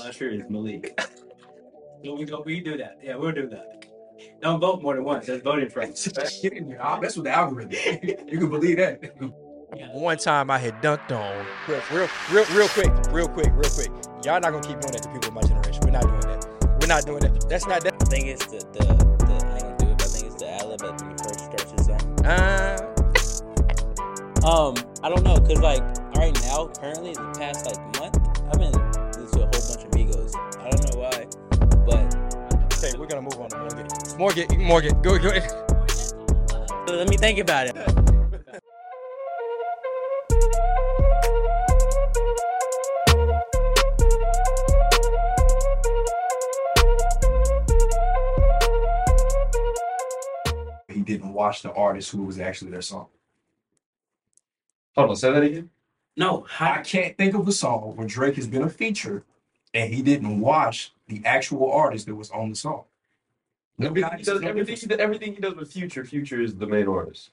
Usher 0.00 0.30
is 0.30 0.42
Malik. 0.48 0.98
So 2.04 2.16
we 2.16 2.24
go. 2.24 2.42
We 2.44 2.60
do 2.60 2.76
that. 2.78 2.98
Yeah, 3.00 3.14
we'll 3.14 3.30
do 3.30 3.48
that. 3.50 3.84
Don't 4.40 4.58
vote 4.58 4.82
more 4.82 4.96
than 4.96 5.04
once. 5.04 5.26
That's 5.26 5.40
voting 5.40 5.68
for. 5.70 5.82
Get 5.86 6.52
in 6.52 6.68
there. 6.70 6.78
Ah, 6.84 6.98
That's 6.98 7.16
what 7.16 7.22
the 7.22 7.30
algorithm. 7.30 7.70
you 8.02 8.38
can 8.40 8.50
believe 8.50 8.78
that. 8.78 8.98
One 9.92 10.18
time 10.18 10.50
I 10.50 10.58
had 10.58 10.82
dunked 10.82 11.12
on 11.12 11.46
real, 11.68 11.80
real, 11.92 12.08
real, 12.32 12.44
real 12.56 12.68
quick, 12.70 12.90
real 13.12 13.28
quick, 13.28 13.52
real 13.52 13.70
quick. 13.70 13.88
Y'all 14.24 14.40
not 14.40 14.50
gonna 14.50 14.62
keep 14.66 14.80
doing 14.80 14.90
that 14.90 15.02
to 15.04 15.08
people 15.10 15.28
of 15.28 15.34
my 15.34 15.42
generation. 15.42 15.80
We're 15.84 15.92
not 15.92 16.02
doing 16.02 16.20
that. 16.22 16.78
We're 16.80 16.88
not 16.88 17.06
doing 17.06 17.20
that. 17.20 17.48
That's 17.48 17.66
not 17.68 17.84
that. 17.84 17.94
I 18.00 18.04
think 18.06 18.26
it's 18.26 18.46
the 18.46 18.58
the, 18.72 18.84
the 18.84 19.46
I 19.46 19.54
ain't 19.54 19.62
gonna 19.62 19.76
do 19.78 19.86
it, 19.86 19.98
but 19.98 20.02
I 20.02 20.08
think 20.08 20.26
it's 20.26 20.34
the 20.42 20.48
ad-lib 20.50 20.82
when 20.82 20.98
he 20.98 21.16
first 21.22 21.44
starts 21.44 21.70
his 21.70 21.86
song. 21.86 22.26
Uh, 22.26 22.88
Um, 24.44 24.74
I 25.04 25.08
don't 25.08 25.22
know, 25.22 25.36
cause 25.38 25.60
like 25.60 25.82
right 26.16 26.34
now, 26.42 26.66
currently, 26.80 27.12
the 27.14 27.32
past 27.38 27.64
like 27.64 27.91
gonna 33.22 33.36
move 33.36 33.40
on 33.40 33.50
to 33.50 34.18
Morgan. 34.18 34.58
Morgan, 34.58 34.66
Morgan, 34.66 35.02
go, 35.02 35.18
go. 35.18 35.30
so 36.86 36.94
let 36.94 37.08
me 37.08 37.16
think 37.16 37.38
about 37.38 37.66
it. 37.68 37.76
He 50.88 51.00
didn't 51.00 51.32
watch 51.32 51.62
the 51.62 51.72
artist 51.72 52.10
who 52.10 52.22
was 52.22 52.38
actually 52.38 52.70
their 52.70 52.82
song. 52.82 53.06
Hold 54.94 55.10
on, 55.10 55.16
say 55.16 55.32
that 55.32 55.42
again. 55.42 55.70
No, 56.16 56.46
I 56.60 56.82
can't 56.82 57.16
think 57.16 57.34
of 57.34 57.48
a 57.48 57.52
song 57.52 57.96
where 57.96 58.06
Drake 58.06 58.36
has 58.36 58.46
been 58.46 58.62
a 58.62 58.68
feature 58.68 59.24
and 59.72 59.92
he 59.92 60.02
didn't 60.02 60.40
watch 60.40 60.92
the 61.08 61.22
actual 61.24 61.72
artist 61.72 62.06
that 62.06 62.14
was 62.14 62.30
on 62.30 62.50
the 62.50 62.56
song. 62.56 62.84
Everything 63.80 64.10
he 64.18 64.22
does, 64.22 64.42
everything, 64.42 64.76
he 64.76 64.86
does- 64.86 64.98
everything 64.98 65.34
he 65.34 65.40
does 65.40 65.54
with 65.54 65.72
Future, 65.72 66.04
Future 66.04 66.40
is 66.40 66.54
the 66.56 66.66
main 66.66 66.86
artist. 66.88 67.30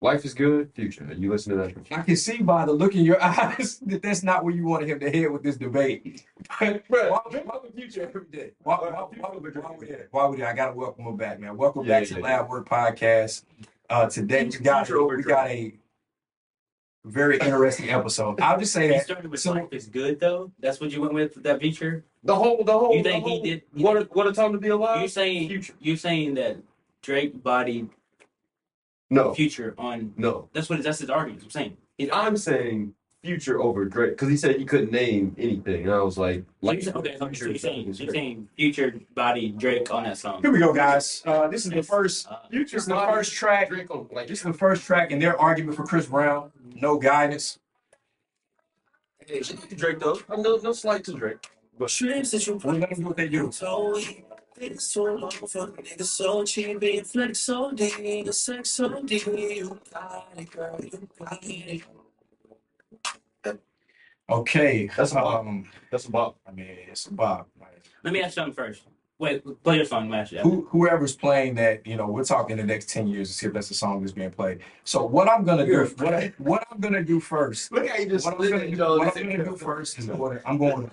Life 0.00 0.24
is 0.24 0.34
good, 0.34 0.72
Future. 0.74 1.08
You 1.16 1.30
listen 1.30 1.52
to 1.56 1.58
that. 1.58 1.76
I 1.96 2.02
can 2.02 2.16
see 2.16 2.38
by 2.38 2.64
the 2.64 2.72
look 2.72 2.96
in 2.96 3.04
your 3.04 3.22
eyes 3.24 3.78
that 3.86 4.02
that's 4.02 4.24
not 4.24 4.42
where 4.42 4.52
you 4.52 4.64
wanted 4.66 4.88
him 4.88 4.98
to 4.98 5.10
head 5.10 5.30
with 5.30 5.42
this 5.42 5.56
debate. 5.56 6.24
But 6.58 6.88
Bruh, 6.88 7.10
why, 7.10 7.20
Drake 7.30 7.46
love 7.46 7.62
the 7.64 7.72
Future 7.72 8.02
every 8.02 8.24
day. 8.26 8.50
why, 8.64 8.76
why, 8.80 8.88
why, 8.90 9.06
why, 9.16 9.30
would- 9.36 9.54
why 9.56 9.70
would 9.76 9.88
that? 9.88 10.08
Why 10.10 10.26
would? 10.26 10.40
I 10.42 10.54
gotta 10.54 10.74
welcome 10.74 11.04
him 11.04 11.16
back, 11.16 11.38
man. 11.38 11.56
Welcome 11.56 11.84
Yeah, 11.86 12.00
back 12.00 12.08
to 12.08 12.14
yeah, 12.20 12.20
Labwork 12.44 12.66
Podcast. 12.66 13.44
Uh, 13.88 14.08
today 14.08 14.44
we 14.44 14.50
got 14.58 14.88
we 14.90 15.22
got 15.22 15.46
a 15.48 15.72
very 17.04 17.38
interesting 17.38 17.90
episode. 17.90 18.40
I'll 18.40 18.58
just 18.58 18.72
say 18.72 18.86
you 18.88 18.92
that. 18.94 19.04
started 19.04 19.30
with 19.30 19.40
So- 19.40 19.52
life 19.52 19.68
is 19.72 19.86
good 19.86 20.18
though. 20.18 20.50
That's 20.58 20.80
what 20.80 20.90
you 20.90 21.00
went 21.02 21.14
with 21.14 21.42
that 21.44 21.60
feature. 21.60 22.04
The 22.24 22.34
whole, 22.34 22.62
the 22.64 22.72
whole. 22.72 22.96
You 22.96 23.02
think 23.02 23.24
the 23.24 23.30
he 23.30 23.40
did- 23.42 23.62
What, 23.74 23.96
a, 23.96 24.00
think- 24.00 24.14
what 24.14 24.26
a 24.26 24.32
time 24.32 24.52
to 24.52 24.58
be 24.58 24.68
alive. 24.68 25.02
You 25.02 25.08
saying 25.08 25.48
Future? 25.48 25.74
you 25.80 25.96
saying 25.96 26.34
that 26.34 26.56
Drake 27.02 27.42
bodied 27.42 27.88
No, 29.10 29.34
Future 29.34 29.74
on? 29.76 30.14
no. 30.16 30.48
That's 30.52 30.70
what 30.70 30.82
that's 30.82 31.00
his 31.00 31.10
argument. 31.10 31.42
I'm 31.42 31.50
saying. 31.50 31.76
He, 31.98 32.10
I'm 32.12 32.36
saying 32.36 32.94
Future 33.24 33.60
over 33.60 33.84
Drake 33.84 34.10
because 34.12 34.28
he 34.28 34.36
said 34.36 34.56
he 34.56 34.64
couldn't 34.64 34.92
name 34.92 35.34
anything, 35.36 35.84
and 35.84 35.92
I 35.92 36.00
was 36.02 36.16
like, 36.16 36.44
like 36.60 36.76
you 36.76 36.82
say- 36.82 36.92
okay, 36.92 37.16
so 37.18 37.26
Future 37.26 37.48
you're 37.48 37.58
saying 37.58 37.88
is 37.88 38.00
you're 38.00 38.12
saying 38.12 38.48
Future 38.56 39.00
body 39.14 39.50
Drake 39.50 39.92
on 39.92 40.04
that 40.04 40.16
song. 40.18 40.42
Here 40.42 40.52
we 40.52 40.60
go, 40.60 40.72
guys. 40.72 41.22
Uh, 41.26 41.48
this 41.48 41.64
is 41.66 41.72
the 41.72 41.82
first. 41.82 42.28
Uh, 42.28 42.38
Future 42.50 42.76
This 42.76 42.82
is 42.84 42.88
the 42.88 42.94
first 42.96 43.32
track. 43.32 43.68
Drake 43.68 43.90
on 43.90 44.06
like 44.12 44.28
This 44.28 44.38
is 44.38 44.44
the 44.44 44.52
first 44.52 44.84
track 44.84 45.10
in 45.10 45.18
their 45.18 45.36
argument 45.40 45.76
for 45.76 45.84
Chris 45.84 46.06
Brown. 46.06 46.52
No 46.76 46.98
guidance. 46.98 47.58
Hey, 49.26 49.40
Drake 49.76 49.98
though. 49.98 50.18
No, 50.28 50.56
no 50.62 50.72
slight 50.72 51.04
to 51.04 51.12
Drake. 51.14 51.38
Trips 51.88 52.30
that 52.30 52.46
you 52.46 52.60
Well, 52.62 52.76
let 52.76 52.90
them 52.90 53.12
do 53.30 53.44
what 53.44 53.54
so 53.54 53.94
weak. 53.94 54.24
It's 54.58 54.86
so 54.86 55.04
long 55.04 55.30
for 55.30 55.46
niggas 55.68 56.04
so 56.04 56.44
cheap, 56.44 56.78
being 56.78 57.02
flex 57.04 57.40
so 57.40 57.72
deep, 57.72 58.26
the 58.26 58.32
sex 58.32 58.70
so 58.70 59.02
deep. 59.02 59.26
You 59.26 59.80
got 59.92 60.28
it, 60.36 60.50
girl, 60.50 60.78
you 60.80 61.08
got 61.18 61.38
it. 61.42 61.82
Okay. 64.30 64.88
That's 64.96 65.12
a 65.12 65.16
bop. 65.16 65.40
um. 65.40 65.68
That's 65.90 66.06
a 66.06 66.10
bop. 66.10 66.36
I 66.46 66.52
mean, 66.52 66.66
it's 66.90 67.06
a 67.06 67.12
bop. 67.12 67.48
let 68.04 68.12
me 68.12 68.20
ask 68.22 68.36
you 68.36 68.42
something 68.42 68.54
first. 68.54 68.82
Wait, 69.18 69.42
play 69.62 69.76
your 69.76 69.84
song 69.84 70.08
last 70.08 70.32
year. 70.32 70.42
Who, 70.42 70.66
whoever's 70.70 71.14
playing 71.14 71.54
that, 71.56 71.86
you 71.86 71.96
know, 71.96 72.06
we're 72.08 72.24
talking 72.24 72.56
the 72.56 72.64
next 72.64 72.88
ten 72.88 73.06
years 73.06 73.28
to 73.28 73.34
see 73.34 73.46
if 73.46 73.52
that's 73.52 73.68
the 73.68 73.74
song 73.74 74.00
that's 74.00 74.12
being 74.12 74.30
played. 74.30 74.60
So 74.84 75.04
what 75.04 75.28
I'm 75.28 75.44
gonna 75.44 75.66
do, 75.66 75.84
what, 75.98 76.14
I, 76.14 76.32
what 76.38 76.66
I'm 76.70 76.80
gonna 76.80 77.04
do 77.04 77.20
first, 77.20 77.70
Look 77.72 77.86
how 77.86 77.96
you 77.98 78.06
just 78.06 78.24
what 78.24 78.34
I'm 78.34 78.38
split 78.38 78.50
gonna 78.52 78.64
it, 78.64 78.70
do, 78.70 78.76
Joe. 78.76 78.98
what 78.98 79.16
I'm 79.16 79.22
gonna 79.30 79.44
do 79.44 79.56
first 79.56 79.98
is 79.98 80.06
what 80.06 80.40
I'm 80.44 80.58
going. 80.58 80.90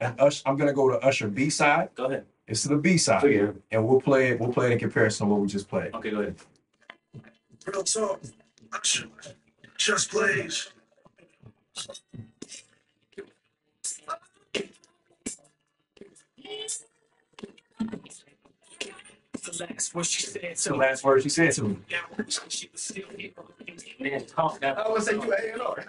And 0.00 0.18
Ush, 0.20 0.42
I'm 0.46 0.56
gonna 0.56 0.72
go 0.72 0.88
to 0.90 0.98
Usher 1.04 1.28
B 1.28 1.50
side. 1.50 1.90
Go 1.94 2.06
ahead. 2.06 2.24
It's 2.46 2.62
to 2.62 2.68
the 2.68 2.76
B 2.76 2.96
side, 2.96 3.30
Yeah. 3.30 3.52
and 3.70 3.86
we'll 3.86 4.00
play 4.00 4.30
it. 4.30 4.40
We'll 4.40 4.52
play 4.52 4.66
it 4.66 4.72
in 4.72 4.78
comparison 4.78 5.26
to 5.28 5.32
what 5.32 5.40
we 5.42 5.46
just 5.48 5.68
played. 5.68 5.94
Okay, 5.94 6.10
go 6.10 6.20
ahead. 6.20 6.36
Real 7.66 7.82
talk. 7.84 8.20
Usher, 8.72 9.06
Just 9.76 10.10
plays. 10.10 10.72
The 19.42 19.64
last 19.66 19.94
what 19.94 20.06
she 20.06 20.22
said 20.22 20.58
So 20.58 20.70
to 20.72 20.76
me. 20.76 20.84
last 20.86 21.04
word 21.04 21.22
she 21.22 21.28
said 21.28 21.52
to 21.52 21.64
me. 21.64 21.78
Yeah, 21.88 21.98
she 22.48 22.68
was 22.70 22.80
still 22.82 23.06
here. 23.16 23.30
Man, 23.98 24.26
talk 24.26 24.60
that. 24.60 24.78
I 24.78 24.88
would 24.90 25.02
say 25.02 25.12
you 25.14 25.32
A 25.32 25.52
and 25.52 25.62
R. 25.62 25.84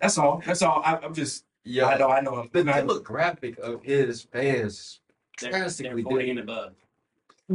That's 0.00 0.18
all. 0.18 0.42
That's 0.46 0.62
all. 0.62 0.82
I, 0.84 0.98
I'm 1.02 1.14
just. 1.14 1.44
I 1.66 1.98
know. 1.98 2.08
I 2.08 2.20
know. 2.20 2.48
The 2.52 2.60
I'm 2.60 2.66
not, 2.66 2.84
demographic 2.84 3.58
of 3.58 3.82
his 3.82 4.22
fans 4.22 5.00
They're, 5.40 5.50
drastically 5.50 6.02
they're 6.02 6.10
40 6.10 6.26
different. 6.26 6.30
and 6.30 6.50
above. 6.50 6.72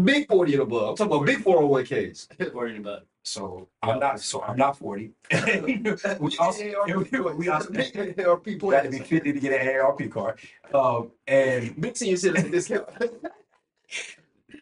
Big 0.03 0.27
40 0.27 0.53
and 0.53 0.61
above. 0.63 0.89
I'm 0.89 0.95
talking 0.95 1.13
about 1.13 1.25
big 1.25 1.43
401ks. 1.43 2.51
40 2.51 2.71
and 2.75 2.79
above. 2.85 3.03
so 3.23 3.67
I'm 3.81 3.99
not. 3.99 4.19
So 4.19 4.41
I'm 4.43 4.57
not 4.57 4.77
40. 4.77 5.11
we 6.19 6.38
also. 6.38 6.63
We 7.38 7.47
also. 7.49 7.71
Big 7.71 8.19
ARP 8.19 8.47
You 8.47 8.57
got 8.57 8.83
to 8.83 8.89
be 8.89 8.99
50 9.13 9.33
to 9.33 9.39
get 9.39 9.61
an 9.61 9.67
AARP 9.67 10.11
card. 10.11 10.39
Um, 10.73 11.11
and 11.27 11.79
Big 11.79 11.95
senior 11.95 12.17
citizen 12.17 12.51
discount. 12.51 12.89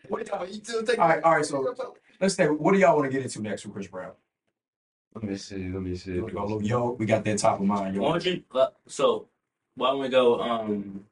What 0.08 0.28
y'all, 0.28 0.46
you 0.46 0.54
still 0.56 0.84
take 0.84 1.00
all 1.00 1.08
right, 1.08 1.24
all 1.24 1.36
right. 1.36 1.46
So 1.46 1.74
let's 2.22 2.36
say, 2.36 2.48
what 2.48 2.74
do 2.74 2.80
y'all 2.80 2.96
want 2.96 3.10
to 3.10 3.12
get 3.12 3.24
into 3.24 3.42
next 3.42 3.66
with 3.66 3.74
Chris 3.74 3.88
Brown? 3.88 4.12
Let 5.16 5.24
me 5.24 5.38
see. 5.38 5.70
Let 5.70 5.82
me 5.82 5.96
see. 5.96 6.14
You 6.14 6.22
wanna 6.22 6.34
go 6.34 6.42
a 6.42 6.44
little 6.44 6.64
yo? 6.64 6.92
We 6.92 7.06
got 7.06 7.24
that 7.24 7.38
top 7.38 7.60
of 7.60 7.66
mind. 7.66 7.98
Why 7.98 8.16
Yo. 8.16 8.20
don't 8.20 8.46
uh, 8.54 8.68
so, 8.88 9.28
why 9.76 9.90
don't 9.90 10.00
we 10.00 10.10
go, 10.10 10.40
um, 10.42 11.06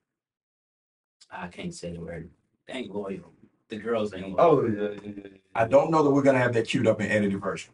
I 1.32 1.48
can't 1.48 1.74
say 1.74 1.94
the 1.94 2.02
word. 2.02 2.30
They 2.68 2.74
ain't 2.74 2.94
loyal. 2.94 3.32
The 3.70 3.78
girls 3.78 4.14
ain't 4.14 4.30
loyal. 4.30 4.40
Oh, 4.40 4.66
yeah, 4.66 4.82
yeah, 4.82 5.00
yeah, 5.04 5.12
yeah. 5.26 5.38
I 5.56 5.66
don't 5.66 5.92
know 5.92 6.04
that 6.04 6.10
we're 6.10 6.22
gonna 6.24 6.40
have 6.40 6.54
that 6.54 6.68
queued 6.68 6.88
up 6.88 7.02
in 7.02 7.10
edited 7.10 7.42
version. 7.42 7.74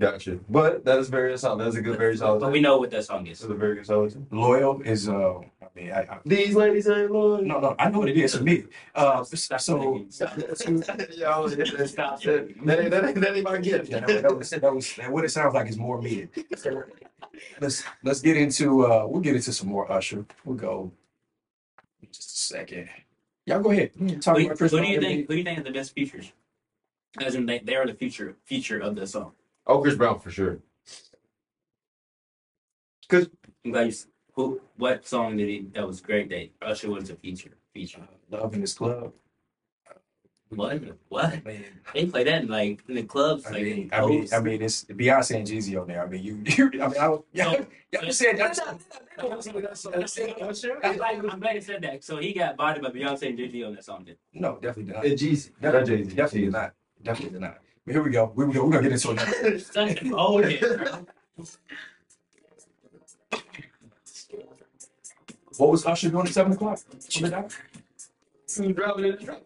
Gotcha. 0.00 0.38
But 0.48 0.84
that 0.86 0.98
is 0.98 1.10
very 1.10 1.36
solid. 1.38 1.62
That's 1.64 1.76
a 1.76 1.82
good, 1.82 1.98
very 1.98 2.16
solid. 2.16 2.40
But 2.40 2.50
we 2.52 2.60
know 2.60 2.78
what 2.78 2.90
that 2.90 3.04
song 3.04 3.26
is. 3.26 3.38
That's 3.40 3.52
a 3.52 3.54
very 3.54 3.74
good 3.76 3.86
solid. 3.86 4.10
too. 4.12 4.26
Loyal 4.30 4.80
is 4.82 5.08
uh. 5.08 5.38
I 5.38 5.66
mean, 5.76 5.92
I, 5.92 6.00
I 6.00 6.18
These 6.24 6.56
ladies 6.56 6.88
ain't 6.88 7.10
loyal. 7.12 7.42
no, 7.42 7.60
no. 7.60 7.76
I 7.78 7.90
know 7.90 7.98
what 8.00 8.08
it 8.08 8.16
is 8.16 8.34
for 8.34 8.42
me. 8.42 8.64
Uh, 8.94 9.22
Stop 9.24 9.60
so. 9.60 9.78
thinking. 9.78 10.10
Stop. 10.10 10.36
Y'all, 11.16 11.48
that, 11.48 11.88
Stop. 11.88 12.20
that, 12.22 12.48
that, 12.64 12.80
ain't- 12.80 12.90
that, 12.90 13.04
ain't- 13.04 13.20
that 13.20 13.36
ain't 13.36 13.44
my 13.44 13.58
gift. 13.58 13.90
Yeah, 13.90 14.00
that, 14.00 14.22
that 14.22 14.36
was, 14.36 14.50
that 14.50 14.74
was 14.74 14.94
that 14.96 15.12
what 15.12 15.24
it 15.26 15.28
sounds 15.30 15.54
like 15.54 15.68
is 15.68 15.76
more 15.78 16.00
me. 16.00 16.28
Let's 17.60 17.84
let's 18.02 18.20
get 18.20 18.36
into 18.38 18.86
uh 18.86 19.06
we'll 19.06 19.20
get 19.20 19.36
into 19.36 19.52
some 19.52 19.68
more 19.68 19.90
Usher. 19.92 20.24
We'll 20.44 20.56
go 20.56 20.90
in 22.02 22.08
just 22.10 22.34
a 22.34 22.38
second. 22.54 22.88
Y'all 23.46 23.60
go 23.60 23.70
ahead. 23.70 23.90
Talk 24.22 24.38
Who, 24.38 24.46
about 24.46 24.56
Chris 24.58 24.72
who 24.72 24.78
do 24.78 24.82
Brown. 24.82 24.92
you 24.94 25.00
think, 25.00 25.20
who 25.28 25.34
do 25.34 25.38
you 25.38 25.44
think 25.44 25.58
are 25.58 25.62
the 25.62 25.70
best 25.70 25.94
features? 25.94 26.32
As 27.20 27.34
in, 27.34 27.44
they, 27.46 27.58
they 27.58 27.74
are 27.76 27.86
the 27.86 27.94
future, 27.94 28.36
feature 28.44 28.78
of 28.78 28.94
the 28.94 29.06
song. 29.06 29.32
Oh, 29.70 29.80
Chris 29.80 29.94
Brown 29.94 30.18
for 30.18 30.30
sure. 30.32 30.58
Cause 33.08 33.28
I'm 33.64 33.70
glad 33.70 33.82
you, 33.82 33.88
s- 33.88 34.06
who, 34.34 34.60
what 34.76 35.06
song 35.06 35.36
did 35.36 35.48
he, 35.48 35.60
that 35.74 35.86
was 35.86 36.00
great 36.00 36.28
that 36.30 36.50
Usher 36.60 36.90
was 36.90 37.08
a 37.10 37.14
feature, 37.14 37.50
feature? 37.72 38.00
Uh, 38.32 38.38
Love 38.38 38.54
in 38.54 38.60
this 38.62 38.74
club. 38.74 39.12
What? 40.48 40.82
What? 41.08 41.44
Man, 41.44 41.64
They 41.94 42.06
play 42.06 42.24
that 42.24 42.42
in 42.42 42.48
like, 42.48 42.82
in 42.88 42.96
the 42.96 43.04
clubs, 43.04 43.46
I 43.46 43.50
like, 43.52 43.62
mean, 43.62 43.90
I 43.92 44.04
mean, 44.04 44.18
clubs. 44.26 44.32
I 44.32 44.40
mean, 44.40 44.62
it's 44.62 44.84
Beyonce 44.86 45.36
and 45.36 45.46
Jeezy 45.46 45.80
on 45.80 45.86
there. 45.86 46.02
I 46.04 46.08
mean, 46.08 46.24
you, 46.24 46.42
you 46.72 46.82
I 46.82 46.88
mean, 46.88 46.98
I 46.98 47.04
don't, 47.06 47.24
yeah, 47.32 47.52
So- 47.52 47.66
yeah, 47.92 48.02
you 48.02 48.12
said 48.12 48.36
that. 48.38 48.58
I'm 49.22 49.36
glad, 50.96 51.30
I'm 51.30 51.40
glad 51.40 51.54
you 51.54 51.60
said 51.60 51.82
that. 51.82 52.02
So 52.02 52.16
he 52.16 52.32
got 52.32 52.56
bodied 52.56 52.82
by 52.82 52.90
Beyonce 52.90 53.28
and 53.28 53.38
Jay 53.38 53.48
Z 53.48 53.62
on 53.62 53.74
that 53.76 53.84
song. 53.84 54.02
Then. 54.04 54.16
No, 54.32 54.58
definitely 54.60 54.92
not. 54.92 55.04
Jeezy. 55.04 55.50
Not 55.60 55.72
Definitely, 55.72 55.96
Jay-Z. 56.04 56.16
definitely 56.16 56.40
did 56.42 56.52
not. 56.52 56.74
Definitely 57.04 57.38
not. 57.38 57.58
Here 57.86 58.02
we 58.02 58.10
go. 58.10 58.32
We, 58.34 58.44
we 58.44 58.54
go. 58.54 58.64
We're 58.64 58.72
gonna 58.72 58.88
get 58.88 58.92
into 58.92 59.12
it. 59.12 60.12
Oh 60.14 60.40
yeah. 60.40 60.76
bro. 60.76 61.06
What 65.56 65.70
was 65.70 65.84
Usher 65.86 66.08
doing 66.10 66.26
at 66.26 66.32
seven 66.32 66.52
o'clock? 66.52 66.78
the 66.88 67.28
dot? 67.28 67.56
Driving 68.74 69.04
in 69.04 69.10
the 69.12 69.16
truck. 69.24 69.42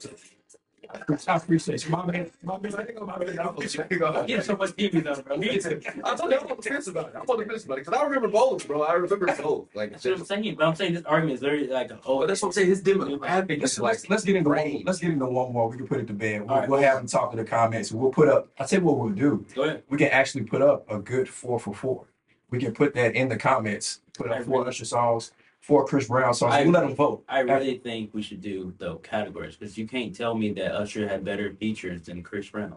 I 1.28 1.36
appreciate 1.36 1.84
you. 1.84 1.90
My 1.90 2.06
man, 2.06 2.30
my 2.42 2.58
man, 2.58 2.72
my 2.72 3.18
man. 3.18 3.38
I 3.38 3.44
appreciate 3.44 3.90
you. 3.90 4.24
Get 4.26 4.44
so 4.44 4.56
much 4.56 4.70
TV 4.70 5.02
though, 5.02 5.20
bro. 5.22 5.36
Me 5.36 5.58
too. 5.58 5.80
I 6.04 6.14
told 6.14 6.30
you 6.32 6.38
I'm 6.38 6.46
on 6.46 6.56
the 6.56 6.62
fence 6.62 6.86
about 6.86 7.08
it. 7.08 7.14
I'm 7.16 7.28
on 7.28 7.38
the 7.38 7.44
fence 7.44 7.64
about 7.64 7.78
it 7.78 7.84
because 7.84 8.00
I 8.00 8.04
remember 8.04 8.28
both, 8.28 8.66
bro. 8.66 8.82
I 8.82 8.94
remember 8.94 9.26
both. 9.26 9.68
Like, 9.74 9.92
That's 9.92 10.04
what 10.04 10.18
I'm 10.18 10.24
saying. 10.24 10.54
But 10.56 10.66
I'm 10.66 10.74
saying 10.74 10.94
this 10.94 11.04
argument 11.04 11.36
is 11.36 11.42
literally 11.42 11.68
like 11.68 11.90
a 11.90 11.96
whole. 11.96 12.22
oh, 12.22 12.26
that's 12.26 12.42
what 12.42 12.48
I'm 12.48 12.52
saying. 12.52 12.68
His 12.68 12.82
demographic 12.82 13.60
Let's, 13.60 13.72
is 13.72 13.80
like. 13.80 14.08
let's, 14.08 14.24
get 14.24 14.36
into 14.36 14.50
one. 14.50 14.82
Let's 14.84 14.98
get 14.98 15.10
into 15.10 15.26
one 15.26 15.52
more. 15.52 15.68
We 15.68 15.76
can 15.76 15.86
put 15.86 16.00
it 16.00 16.06
to 16.08 16.12
bed. 16.12 16.42
We'll, 16.42 16.56
right. 16.56 16.68
we'll 16.68 16.82
have 16.82 16.98
them 16.98 17.06
talk 17.06 17.32
in 17.32 17.38
the 17.38 17.44
comments. 17.44 17.92
We'll 17.92 18.10
put 18.10 18.28
up. 18.28 18.48
I 18.58 18.64
tell 18.64 18.80
you 18.80 18.86
what 18.86 18.98
we'll 18.98 19.10
do. 19.10 19.44
Go 19.54 19.62
ahead. 19.62 19.82
We 19.88 19.98
can 19.98 20.08
actually 20.08 20.44
put 20.44 20.62
up 20.62 20.90
a 20.90 20.98
good 20.98 21.28
four 21.28 21.58
for 21.58 21.74
four. 21.74 22.06
We 22.50 22.58
can 22.58 22.72
put 22.72 22.94
that 22.94 23.14
in 23.14 23.28
the 23.28 23.36
comments. 23.36 24.00
Put 24.16 24.30
I 24.30 24.38
up 24.38 24.44
four. 24.44 24.66
Usher 24.66 24.84
songs, 24.84 25.32
four 25.66 25.86
Chris 25.86 26.08
Brown 26.08 26.34
so 26.34 26.46
I 26.46 26.62
We'll 26.62 26.72
let 26.72 26.84
him 26.84 26.94
vote. 26.94 27.24
I 27.28 27.40
really 27.40 27.78
think 27.78 28.10
we 28.12 28.20
should 28.22 28.42
do 28.42 28.74
the 28.78 28.96
categories 28.96 29.56
because 29.56 29.78
you 29.78 29.86
can't 29.86 30.14
tell 30.14 30.34
me 30.34 30.52
that 30.52 30.72
Usher 30.74 31.08
had 31.08 31.24
better 31.24 31.52
features 31.54 32.02
than 32.02 32.22
Chris 32.22 32.48
Brown. 32.50 32.76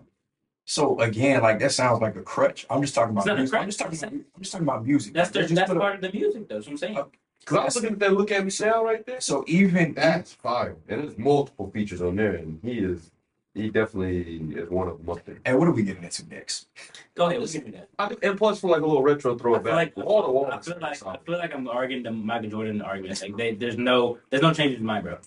So 0.65 0.99
again, 0.99 1.41
like 1.41 1.59
that 1.59 1.71
sounds 1.73 2.01
like 2.01 2.15
a 2.15 2.21
crutch. 2.21 2.65
I'm 2.69 2.81
just 2.81 2.95
talking 2.95 3.11
about 3.11 3.21
It's 3.21 3.27
not 3.27 3.35
a 3.35 3.39
music. 3.39 3.55
I'm 3.55 3.59
crutch. 3.63 3.67
just 3.67 3.79
talking 3.79 3.97
about, 3.99 4.13
I'm 4.35 4.41
just 4.41 4.51
talking 4.53 4.67
about 4.67 4.85
music. 4.85 5.13
That's 5.13 5.29
the, 5.31 5.39
just 5.41 5.55
that's 5.55 5.67
put 5.69 5.77
up- 5.77 5.81
part 5.83 5.95
of 5.95 6.01
the 6.01 6.11
music, 6.17 6.47
though. 6.47 6.55
That's 6.55 6.67
what 6.67 6.71
I'm 6.73 6.77
saying. 6.77 6.97
Uh, 6.97 7.05
Because 7.39 7.57
I 7.57 7.65
was 7.65 7.75
looking 7.75 7.91
at 7.93 7.99
that 7.99 8.13
look 8.13 8.31
at 8.31 8.43
Michelle 8.45 8.83
right 8.83 9.05
there. 9.05 9.21
So 9.21 9.43
even 9.47 9.93
That's 9.93 10.33
fire. 10.33 10.75
And 10.89 11.03
there's 11.03 11.17
multiple 11.17 11.69
features 11.71 12.01
on 12.01 12.15
there, 12.15 12.35
and 12.35 12.59
he 12.63 12.79
is, 12.79 13.11
he 13.57 13.69
definitely 13.69 14.37
is 14.55 14.69
one 14.69 14.87
of 14.87 14.97
them 14.99 15.09
up 15.09 15.25
there. 15.25 15.39
and 15.45 15.57
what 15.57 15.67
are 15.67 15.71
we 15.71 15.83
getting 15.83 16.03
into 16.03 16.27
next? 16.29 16.67
Go 17.15 17.27
ahead. 17.27 17.39
Let's 17.39 17.53
get 17.53 17.65
into 17.65 17.77
that. 17.79 17.89
I, 17.99 18.15
and 18.23 18.37
plus, 18.37 18.59
for 18.59 18.69
like 18.69 18.81
a 18.81 18.85
little 18.85 19.03
retro 19.03 19.37
throwback, 19.37 19.73
like 19.73 19.93
all 19.97 20.21
the 20.23 20.31
walls. 20.31 20.49
I 20.51 20.59
feel 20.59 20.77
like 20.79 21.03
I 21.05 21.17
feel 21.25 21.37
like 21.37 21.53
I'm 21.53 21.67
arguing 21.67 22.03
the 22.03 22.11
Michael 22.11 22.49
Jordan 22.49 22.81
argument. 22.81 23.21
Like 23.21 23.35
they, 23.35 23.53
there's 23.55 23.77
no 23.77 24.19
there's 24.29 24.43
no 24.43 24.53
change 24.53 24.75
in 24.75 24.85
mind, 24.85 25.03
bro. 25.05 25.17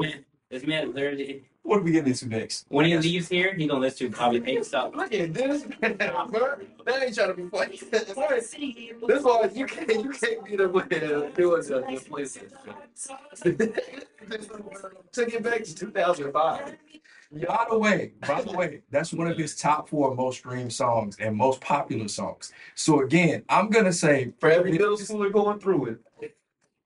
Man, 0.00 0.24
this 0.50 0.64
man 0.66 0.92
literally 0.92 1.44
What 1.62 1.78
are 1.78 1.82
we 1.82 1.92
getting 1.92 2.08
into 2.12 2.28
next? 2.28 2.66
when 2.68 2.86
he 2.86 2.96
leaves 2.96 3.28
here, 3.28 3.54
he's 3.54 3.68
gonna 3.68 3.80
listen 3.80 4.10
to 4.10 4.16
probably 4.16 4.42
eight 4.50 4.64
stuff. 4.64 4.94
Look 4.94 5.12
at 5.12 5.34
this, 5.34 5.64
man, 5.80 5.96
bro. 5.96 6.56
That 6.86 7.02
ain't 7.02 7.14
trying 7.14 7.28
to 7.28 7.34
be 7.34 7.48
funny. 7.48 7.80
This 7.90 9.22
one, 9.24 9.54
you 9.54 9.66
can't, 9.66 10.04
you 10.04 10.10
can't 10.10 10.44
be 10.44 10.56
the 10.56 10.68
way 10.68 10.82
of 10.82 11.34
doing 11.34 11.62
the 11.62 12.04
places. 12.08 12.52
Took 15.12 15.34
it 15.34 15.42
back 15.42 15.64
to 15.64 15.74
2005. 15.74 16.76
By 17.32 17.66
the 17.70 17.78
way, 17.78 18.12
by 18.26 18.42
the 18.42 18.50
way, 18.50 18.82
that's 18.90 19.12
one 19.12 19.28
of 19.28 19.38
his 19.38 19.54
top 19.54 19.88
four 19.88 20.14
most 20.14 20.38
streamed 20.38 20.72
songs 20.72 21.16
and 21.20 21.36
most 21.36 21.60
popular 21.60 22.08
songs. 22.08 22.52
So 22.74 23.02
again, 23.02 23.44
I'm 23.48 23.70
gonna 23.70 23.92
say 23.92 24.32
For 24.40 24.50
every 24.50 24.72
middle 24.72 24.96
schooler 24.96 25.32
going 25.32 25.60
through 25.60 25.98
it, 26.20 26.36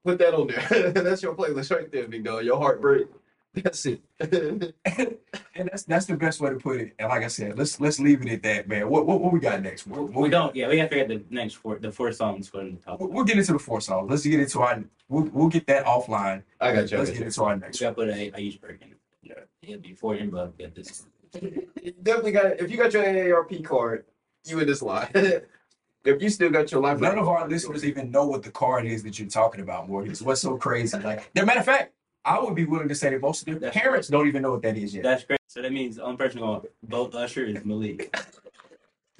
put 0.05 0.19
that 0.19 0.35
on 0.35 0.49
there. 0.49 0.91
That's 0.93 1.23
your 1.23 1.35
playlist 1.35 1.75
right 1.75 1.91
there, 1.91 2.06
big 2.06 2.25
dog. 2.25 2.44
Your 2.44 2.58
heartbreak. 2.58 3.06
That's 3.55 3.87
it. 3.87 4.02
and 4.20 5.69
that's 5.69 5.85
that's 5.85 6.06
the 6.06 6.17
best 6.17 6.41
way 6.41 6.50
to 6.50 6.56
put 6.56 6.81
it. 6.81 6.94
And 6.99 7.08
like 7.08 7.23
I 7.23 7.29
said, 7.29 7.56
let's 7.56 7.81
let's 7.81 8.00
leave 8.00 8.20
it 8.23 8.29
at 8.29 8.43
that, 8.43 8.69
man. 8.69 8.88
What 8.91 9.06
what, 9.06 9.20
what 9.20 9.32
we 9.32 9.38
got 9.38 9.62
next? 9.62 9.87
What, 9.87 10.12
what 10.12 10.23
We 10.23 10.29
don't. 10.29 10.55
Yeah, 10.56 10.69
we 10.69 10.76
gotta 10.76 10.88
figure 10.88 11.05
out 11.05 11.08
the 11.08 11.23
next 11.35 11.55
four 11.55 11.79
the 11.79 11.93
four 11.93 12.11
songs 12.11 12.49
for 12.49 12.64
the 12.64 12.73
top. 12.85 12.99
We'll, 12.99 13.11
we'll 13.11 13.25
get 13.25 13.38
into 13.38 13.52
the 13.52 13.58
four 13.61 13.81
songs. 13.81 14.11
Let's 14.11 14.25
get 14.25 14.41
into 14.41 14.61
our. 14.61 14.82
We'll, 15.08 15.25
we'll 15.32 15.49
get 15.49 15.69
that 15.69 15.87
offline. 15.87 16.43
I 16.61 16.73
got 16.73 16.91
you. 16.91 16.99
Let's 16.99 17.11
got 17.11 17.14
get 17.14 17.20
you. 17.20 17.26
into 17.26 17.44
our 17.44 17.56
next. 17.56 17.81
We 17.81 17.87
next. 17.87 17.94
gotta 17.94 17.94
put 17.94 18.08
a 18.08 18.31
Ayush 18.32 18.82
in. 18.82 18.94
Yeah. 19.24 19.34
Yeah, 19.62 19.76
before 19.76 20.14
him, 20.14 20.30
but 20.30 20.56
get 20.58 20.74
this. 20.74 21.06
Definitely 21.32 22.32
got. 22.32 22.60
If 22.60 22.70
you 22.70 22.76
got 22.76 22.92
your 22.92 23.02
AARP 23.02 23.64
card, 23.64 24.04
you 24.44 24.60
in 24.60 24.66
this 24.66 24.82
line. 24.82 25.08
if 25.14 26.22
you 26.22 26.28
still 26.28 26.50
got 26.50 26.70
your 26.70 26.80
life, 26.82 27.00
None 27.00 27.18
of 27.18 27.28
our 27.28 27.48
listeners 27.48 27.84
even 27.84 28.10
know 28.10 28.26
what 28.26 28.42
the 28.42 28.50
card 28.50 28.86
is 28.86 29.02
that 29.02 29.18
you're 29.18 29.28
talking 29.28 29.62
about, 29.62 29.88
Morty. 29.88 30.10
It's 30.10 30.22
what's 30.22 30.42
so 30.42 30.56
crazy. 30.56 30.98
Like, 30.98 31.30
as 31.34 31.42
a 31.42 31.46
matter 31.46 31.60
of 31.60 31.66
fact, 31.66 31.92
I 32.24 32.38
would 32.38 32.54
be 32.54 32.64
willing 32.64 32.88
to 32.88 32.94
say 32.94 33.10
that 33.10 33.20
most 33.20 33.42
of 33.42 33.46
their 33.46 33.58
That's 33.58 33.76
parents 33.76 34.08
don't 34.08 34.28
even 34.28 34.42
know 34.42 34.52
what 34.52 34.62
that 34.62 34.76
is 34.76 34.94
yet. 34.94 35.02
That's 35.02 35.24
great. 35.24 35.40
So 35.48 35.62
that 35.62 35.72
means 35.72 35.96
the 35.96 36.04
only 36.04 36.16
person 36.16 36.40
going 36.40 36.60
to 36.60 36.68
vote 36.84 37.14
Usher 37.14 37.44
is 37.44 37.64
Malik. 37.64 38.14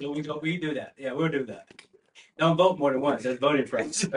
so 0.01 0.11
we 0.11 0.21
go. 0.21 0.39
We 0.41 0.57
do 0.57 0.73
that. 0.75 0.93
Yeah, 0.97 1.13
we'll 1.13 1.29
do 1.29 1.45
that. 1.45 1.67
Don't 2.37 2.57
vote 2.57 2.77
more 2.77 2.91
than 2.91 3.01
once. 3.01 3.23
That's 3.23 3.39
voting 3.39 3.65
for 3.65 3.79
us. 3.79 4.05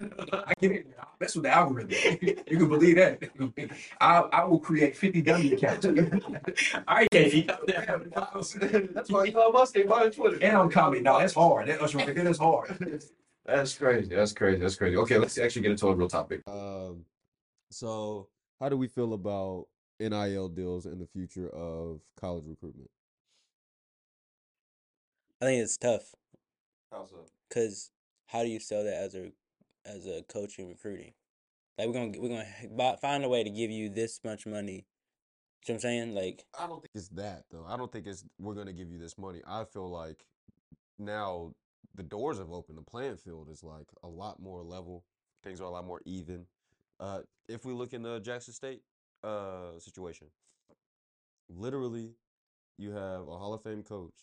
I 0.00 0.52
get 0.60 0.72
it. 0.72 0.86
That's 1.18 1.34
what 1.34 1.42
the 1.42 1.50
algorithm. 1.50 1.90
you 2.22 2.58
can 2.58 2.68
believe 2.68 2.96
that. 2.96 3.22
I, 4.00 4.18
I 4.20 4.44
will 4.44 4.60
create 4.60 4.96
50 4.96 5.22
dummy 5.22 5.52
accounts. 5.54 5.84
All 5.86 5.94
right, 6.88 7.08
Casey. 7.10 7.48
That's 7.66 9.10
why 9.10 9.28
Elon 9.28 9.52
Musk 9.52 9.76
ain't 9.76 9.88
buying 9.88 10.10
Twitter. 10.10 10.38
and 10.40 10.56
I'm 10.56 10.70
coming. 10.70 11.02
No, 11.02 11.18
that's 11.18 11.34
hard. 11.34 11.68
That, 11.68 11.80
that's 11.80 11.94
right. 11.94 12.14
That 12.14 12.26
is 12.26 12.38
hard. 12.38 13.10
That's 13.44 13.76
crazy. 13.76 14.14
That's 14.14 14.32
crazy. 14.32 14.60
That's 14.60 14.76
crazy. 14.76 14.96
Okay, 14.96 15.18
let's 15.18 15.38
actually 15.38 15.62
get 15.62 15.70
into 15.72 15.88
a 15.88 15.94
real 15.94 16.08
topic. 16.08 16.42
Um, 16.46 17.04
so 17.70 18.28
how 18.60 18.68
do 18.68 18.76
we 18.76 18.88
feel 18.88 19.14
about 19.14 19.66
NIL 19.98 20.48
deals 20.48 20.86
and 20.86 21.00
the 21.00 21.06
future 21.06 21.48
of 21.48 22.00
college 22.20 22.44
recruitment? 22.46 22.90
I 25.40 25.46
think 25.46 25.62
it's 25.62 25.76
tough 25.76 26.14
How's 26.92 27.12
up? 27.12 27.28
because 27.48 27.90
how 28.26 28.42
do 28.42 28.48
you 28.48 28.58
sell 28.60 28.82
that 28.84 28.94
as 28.94 29.14
a 29.14 29.30
as 29.88 30.06
a 30.06 30.22
coach 30.22 30.58
and 30.58 30.68
recruiting? 30.68 31.12
Like 31.78 31.86
we're 31.86 31.92
gonna 31.94 32.18
we're 32.18 32.28
gonna 32.28 32.46
buy, 32.76 32.96
find 33.00 33.24
a 33.24 33.28
way 33.28 33.44
to 33.44 33.50
give 33.50 33.70
you 33.70 33.88
this 33.88 34.20
much 34.24 34.46
money. 34.46 34.86
You 35.66 35.74
know 35.74 35.74
what 35.74 35.74
I'm 35.74 35.80
saying? 35.80 36.14
Like 36.14 36.44
I 36.58 36.66
don't 36.66 36.80
think 36.80 36.90
it's 36.94 37.08
that 37.10 37.44
though. 37.50 37.64
I 37.66 37.76
don't 37.76 37.90
think 37.90 38.06
it's 38.06 38.24
we're 38.38 38.54
gonna 38.54 38.72
give 38.72 38.90
you 38.90 38.98
this 38.98 39.16
money. 39.16 39.40
I 39.46 39.64
feel 39.64 39.88
like 39.88 40.26
now 40.98 41.52
the 41.94 42.02
doors 42.02 42.38
have 42.38 42.50
opened. 42.50 42.78
The 42.78 42.82
playing 42.82 43.16
field 43.16 43.48
is 43.50 43.62
like 43.62 43.86
a 44.02 44.08
lot 44.08 44.40
more 44.40 44.62
level. 44.62 45.04
Things 45.44 45.60
are 45.60 45.64
a 45.64 45.70
lot 45.70 45.86
more 45.86 46.00
even. 46.04 46.46
Uh, 46.98 47.20
if 47.48 47.64
we 47.64 47.72
look 47.72 47.92
in 47.92 48.02
the 48.02 48.18
Jackson 48.20 48.54
State 48.54 48.82
uh 49.22 49.78
situation, 49.78 50.28
literally, 51.48 52.14
you 52.76 52.90
have 52.90 53.22
a 53.22 53.38
Hall 53.38 53.54
of 53.54 53.62
Fame 53.62 53.82
coach 53.82 54.14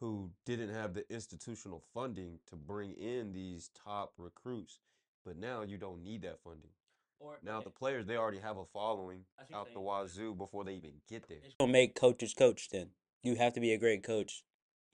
who 0.00 0.30
didn't 0.46 0.70
have 0.70 0.94
the 0.94 1.04
institutional 1.12 1.82
funding 1.94 2.38
to 2.48 2.56
bring 2.56 2.92
in 2.94 3.32
these 3.32 3.70
top 3.84 4.12
recruits, 4.16 4.80
but 5.24 5.36
now 5.36 5.62
you 5.62 5.76
don't 5.76 6.02
need 6.02 6.22
that 6.22 6.38
funding. 6.42 6.70
Or, 7.18 7.38
Now 7.42 7.60
the 7.60 7.68
players 7.70 8.06
they 8.06 8.16
already 8.16 8.38
have 8.38 8.56
a 8.56 8.64
following 8.72 9.24
I 9.38 9.42
see 9.42 9.52
what 9.52 9.60
out 9.60 9.66
you're 9.66 9.74
the 9.74 9.80
wazoo 9.80 10.34
before 10.34 10.64
they 10.64 10.72
even 10.72 10.92
get 11.06 11.28
there. 11.28 11.36
it's 11.44 11.54
gonna 11.60 11.70
make 11.70 11.94
coaches 11.94 12.32
coach. 12.32 12.70
Then 12.70 12.88
you 13.22 13.34
have 13.34 13.52
to 13.52 13.60
be 13.60 13.74
a 13.74 13.78
great 13.78 14.02
coach 14.02 14.42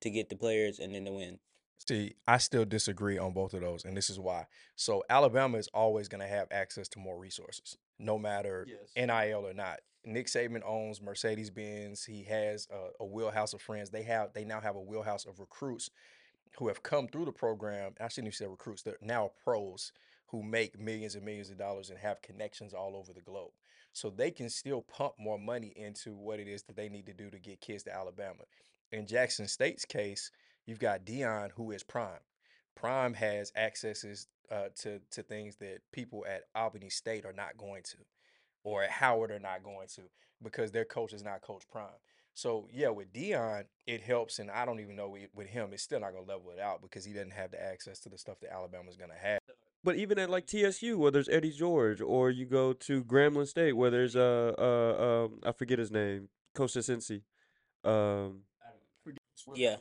to 0.01 0.11
get 0.11 0.29
the 0.29 0.35
players 0.37 0.81
and 0.81 0.93
then 0.93 1.05
to 1.05 1.13
win. 1.13 1.39
See, 1.87 2.15
I 2.27 2.39
still 2.39 2.65
disagree 2.65 3.17
on 3.17 3.33
both 3.33 3.55
of 3.55 3.61
those, 3.61 3.85
and 3.85 3.97
this 3.97 4.11
is 4.11 4.19
why. 4.19 4.47
So 4.75 5.05
Alabama 5.09 5.59
is 5.59 5.69
always 5.73 6.09
going 6.09 6.23
to 6.23 6.27
have 6.27 6.49
access 6.51 6.89
to 6.89 6.99
more 6.99 7.19
resources, 7.19 7.77
no 7.99 8.19
matter 8.19 8.67
NIL 8.97 9.47
or 9.47 9.53
not. 9.53 9.81
Nick 10.07 10.29
Saban 10.29 10.63
owns 10.65 11.03
Mercedes 11.03 11.51
Benz. 11.51 12.05
He 12.05 12.23
has 12.25 12.69
a, 12.71 13.03
a 13.03 13.07
wheelhouse 13.07 13.53
of 13.53 13.61
friends. 13.61 13.91
They 13.91 14.05
have 14.05 14.33
they 14.33 14.45
now 14.45 14.61
have 14.61 14.77
a 14.77 14.81
wheelhouse 14.81 15.27
of 15.27 15.41
recruits 15.41 15.91
who 16.59 16.69
have 16.69 16.83
come 16.83 17.09
through 17.09 17.27
the 17.27 17.33
program. 17.33 17.93
I 18.01 18.09
shouldn't 18.09 18.29
even 18.29 18.37
say 18.37 18.47
recruits. 18.47 18.83
They're 18.83 18.97
now 19.03 19.33
pros 19.43 19.93
who 20.29 20.43
make 20.43 20.79
millions 20.79 21.15
and 21.15 21.25
millions 21.25 21.51
of 21.51 21.59
dollars 21.59 21.91
and 21.91 21.99
have 21.99 22.23
connections 22.23 22.73
all 22.73 22.97
over 22.97 23.13
the 23.13 23.21
globe. 23.21 23.51
So 23.93 24.11
they 24.11 24.31
can 24.31 24.51
still 24.51 24.83
pump 24.83 25.15
more 25.19 25.39
money 25.39 25.73
into 25.77 26.15
what 26.15 26.41
it 26.41 26.49
is 26.49 26.63
that 26.65 26.77
they 26.77 26.89
need 26.89 27.07
to 27.07 27.15
do 27.15 27.31
to 27.31 27.39
get 27.39 27.61
kids 27.61 27.83
to 27.85 27.95
Alabama. 27.95 28.45
In 28.93 29.07
Jackson 29.07 29.49
State's 29.49 29.85
case, 29.85 30.31
you've 30.67 30.79
got 30.79 31.05
Deion, 31.05 31.51
who 31.53 31.71
is 31.73 31.83
prime. 31.83 32.21
Prime 32.75 33.15
has 33.15 33.53
accesses 33.57 34.29
uh, 34.51 34.69
to 34.77 35.01
to 35.11 35.23
things 35.23 35.57
that 35.57 35.79
people 35.93 36.25
at 36.29 36.43
Albany 36.55 36.91
State 36.91 37.25
are 37.25 37.33
not 37.33 37.57
going 37.57 37.83
to, 37.85 37.97
or 38.67 38.83
at 38.83 38.91
Howard 38.91 39.31
are 39.31 39.39
not 39.39 39.63
going 39.63 39.87
to, 39.95 40.03
because 40.43 40.73
their 40.73 40.85
coach 40.85 41.13
is 41.13 41.23
not 41.23 41.41
Coach 41.41 41.63
Prime. 41.71 41.87
So 42.35 42.69
yeah, 42.73 42.89
with 42.89 43.13
Deion, 43.13 43.65
it 43.87 44.03
helps, 44.03 44.41
and 44.41 44.51
I 44.51 44.67
don't 44.67 44.81
even 44.81 44.97
know 44.97 45.17
with 45.35 45.47
him, 45.47 45.71
it's 45.73 45.85
still 45.85 46.01
not 46.01 46.13
gonna 46.13 46.27
level 46.27 46.51
it 46.51 46.59
out 46.61 46.83
because 46.83 47.05
he 47.05 47.13
doesn't 47.13 47.33
have 47.33 47.53
the 47.53 47.65
access 47.65 48.01
to 48.01 48.09
the 48.09 48.19
stuff 48.19 48.41
that 48.41 48.53
Alabama's 48.53 48.97
gonna 48.97 49.15
have. 49.15 49.39
But 49.85 49.97
even 49.97 50.19
at 50.19 50.29
like 50.29 50.47
TSU, 50.47 50.99
where 50.99 51.13
there's 51.13 51.29
Eddie 51.29 51.53
George, 51.53 52.01
or 52.01 52.31
you 52.31 52.45
go 52.45 52.73
to 52.73 53.05
Grambling 53.05 53.47
State, 53.47 53.75
where 53.75 53.91
there's 53.91 54.17
uh 54.17 54.53
uh 54.59 55.25
um 55.25 55.41
I 55.45 55.53
forget 55.53 55.79
his 55.79 55.93
name, 55.93 56.29
Costa 56.55 56.81
Cincy. 56.81 57.23
Um, 57.85 58.41
Yeah. 59.55 59.77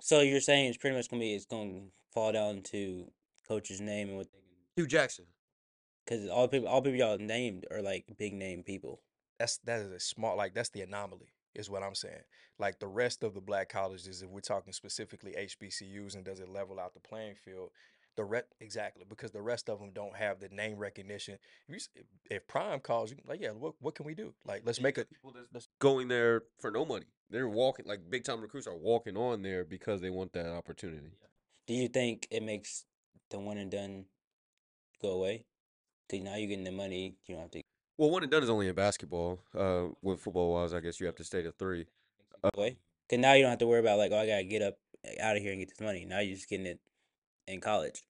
So 0.00 0.20
you're 0.20 0.40
saying 0.40 0.66
it's 0.66 0.76
pretty 0.76 0.96
much 0.96 1.08
gonna 1.08 1.20
be 1.20 1.34
it's 1.34 1.46
gonna 1.46 1.82
fall 2.12 2.32
down 2.32 2.62
to 2.64 3.10
coach's 3.46 3.80
name 3.80 4.08
and 4.08 4.16
what 4.16 4.26
they 4.26 4.38
can. 4.38 4.48
Hue 4.76 4.86
Jackson. 4.88 5.24
Because 6.08 6.28
all 6.28 6.42
the 6.42 6.48
people, 6.48 6.68
all 6.68 6.80
people 6.80 6.98
y'all 6.98 7.18
named 7.18 7.66
are 7.70 7.82
like 7.82 8.06
big 8.16 8.32
name 8.32 8.62
people. 8.62 9.00
that's 9.38 9.58
that 9.58 9.80
is 9.80 9.90
a 9.92 10.00
small 10.00 10.36
like 10.36 10.54
that's 10.54 10.70
the 10.70 10.80
anomaly 10.82 11.34
is 11.54 11.68
what 11.68 11.82
I'm 11.82 11.94
saying. 11.94 12.22
Like 12.58 12.78
the 12.78 12.86
rest 12.86 13.22
of 13.22 13.34
the 13.34 13.40
black 13.40 13.68
colleges, 13.68 14.22
if 14.22 14.28
we're 14.30 14.40
talking 14.40 14.72
specifically 14.72 15.34
HBCUs, 15.38 16.14
and 16.14 16.24
does 16.24 16.40
it 16.40 16.48
level 16.48 16.80
out 16.80 16.94
the 16.94 17.00
playing 17.00 17.34
field? 17.34 17.70
The 18.16 18.24
re- 18.24 18.42
exactly 18.60 19.04
because 19.08 19.30
the 19.32 19.42
rest 19.42 19.68
of 19.68 19.78
them 19.78 19.90
don't 19.94 20.16
have 20.16 20.40
the 20.40 20.48
name 20.48 20.76
recognition. 20.78 21.38
If, 21.68 21.74
you, 21.74 21.80
if- 21.94 22.06
if 22.30 22.46
Prime 22.48 22.80
calls 22.80 23.10
you, 23.10 23.18
like 23.26 23.40
yeah, 23.40 23.50
what 23.50 23.74
what 23.80 23.94
can 23.94 24.06
we 24.06 24.14
do? 24.14 24.34
Like 24.46 24.62
let's 24.64 24.80
make 24.80 24.98
it. 24.98 25.08
people 25.10 25.34
that's 25.52 25.68
going 25.78 26.08
there 26.08 26.42
for 26.58 26.70
no 26.70 26.84
money. 26.84 27.04
They're 27.30 27.48
walking 27.48 27.86
like 27.86 28.00
big 28.08 28.24
time 28.24 28.40
recruits 28.40 28.66
are 28.66 28.76
walking 28.76 29.16
on 29.16 29.42
there 29.42 29.64
because 29.64 30.00
they 30.00 30.10
want 30.10 30.32
that 30.32 30.46
opportunity. 30.50 31.10
Do 31.66 31.74
you 31.74 31.88
think 31.88 32.26
it 32.30 32.42
makes 32.42 32.86
the 33.30 33.38
one 33.38 33.58
and 33.58 33.70
done 33.70 34.06
go 35.02 35.10
away? 35.10 35.44
Cause 36.10 36.20
now 36.20 36.36
you're 36.36 36.48
getting 36.48 36.64
the 36.64 36.72
money, 36.72 37.16
you 37.26 37.34
don't 37.34 37.42
have 37.42 37.50
to. 37.52 37.62
Well, 37.96 38.10
one 38.10 38.22
and 38.22 38.30
done 38.30 38.42
is 38.42 38.50
only 38.50 38.68
in 38.68 38.74
basketball. 38.74 39.40
Uh, 39.56 39.86
with 40.02 40.20
football 40.20 40.54
wise, 40.54 40.72
I 40.72 40.80
guess 40.80 41.00
you 41.00 41.06
have 41.06 41.16
to 41.16 41.24
stay 41.24 41.42
to 41.42 41.52
three. 41.52 41.86
Uh. 42.42 42.50
Cause 42.54 43.18
now 43.18 43.32
you 43.32 43.42
don't 43.42 43.50
have 43.50 43.58
to 43.58 43.66
worry 43.66 43.80
about 43.80 43.98
like, 43.98 44.12
oh, 44.12 44.18
I 44.18 44.26
gotta 44.26 44.44
get 44.44 44.62
up 44.62 44.78
out 45.20 45.36
of 45.36 45.42
here 45.42 45.52
and 45.52 45.60
get 45.60 45.68
this 45.70 45.80
money. 45.80 46.04
Now 46.04 46.20
you're 46.20 46.36
just 46.36 46.48
getting 46.48 46.66
it 46.66 46.80
in 47.46 47.60
college. 47.60 48.04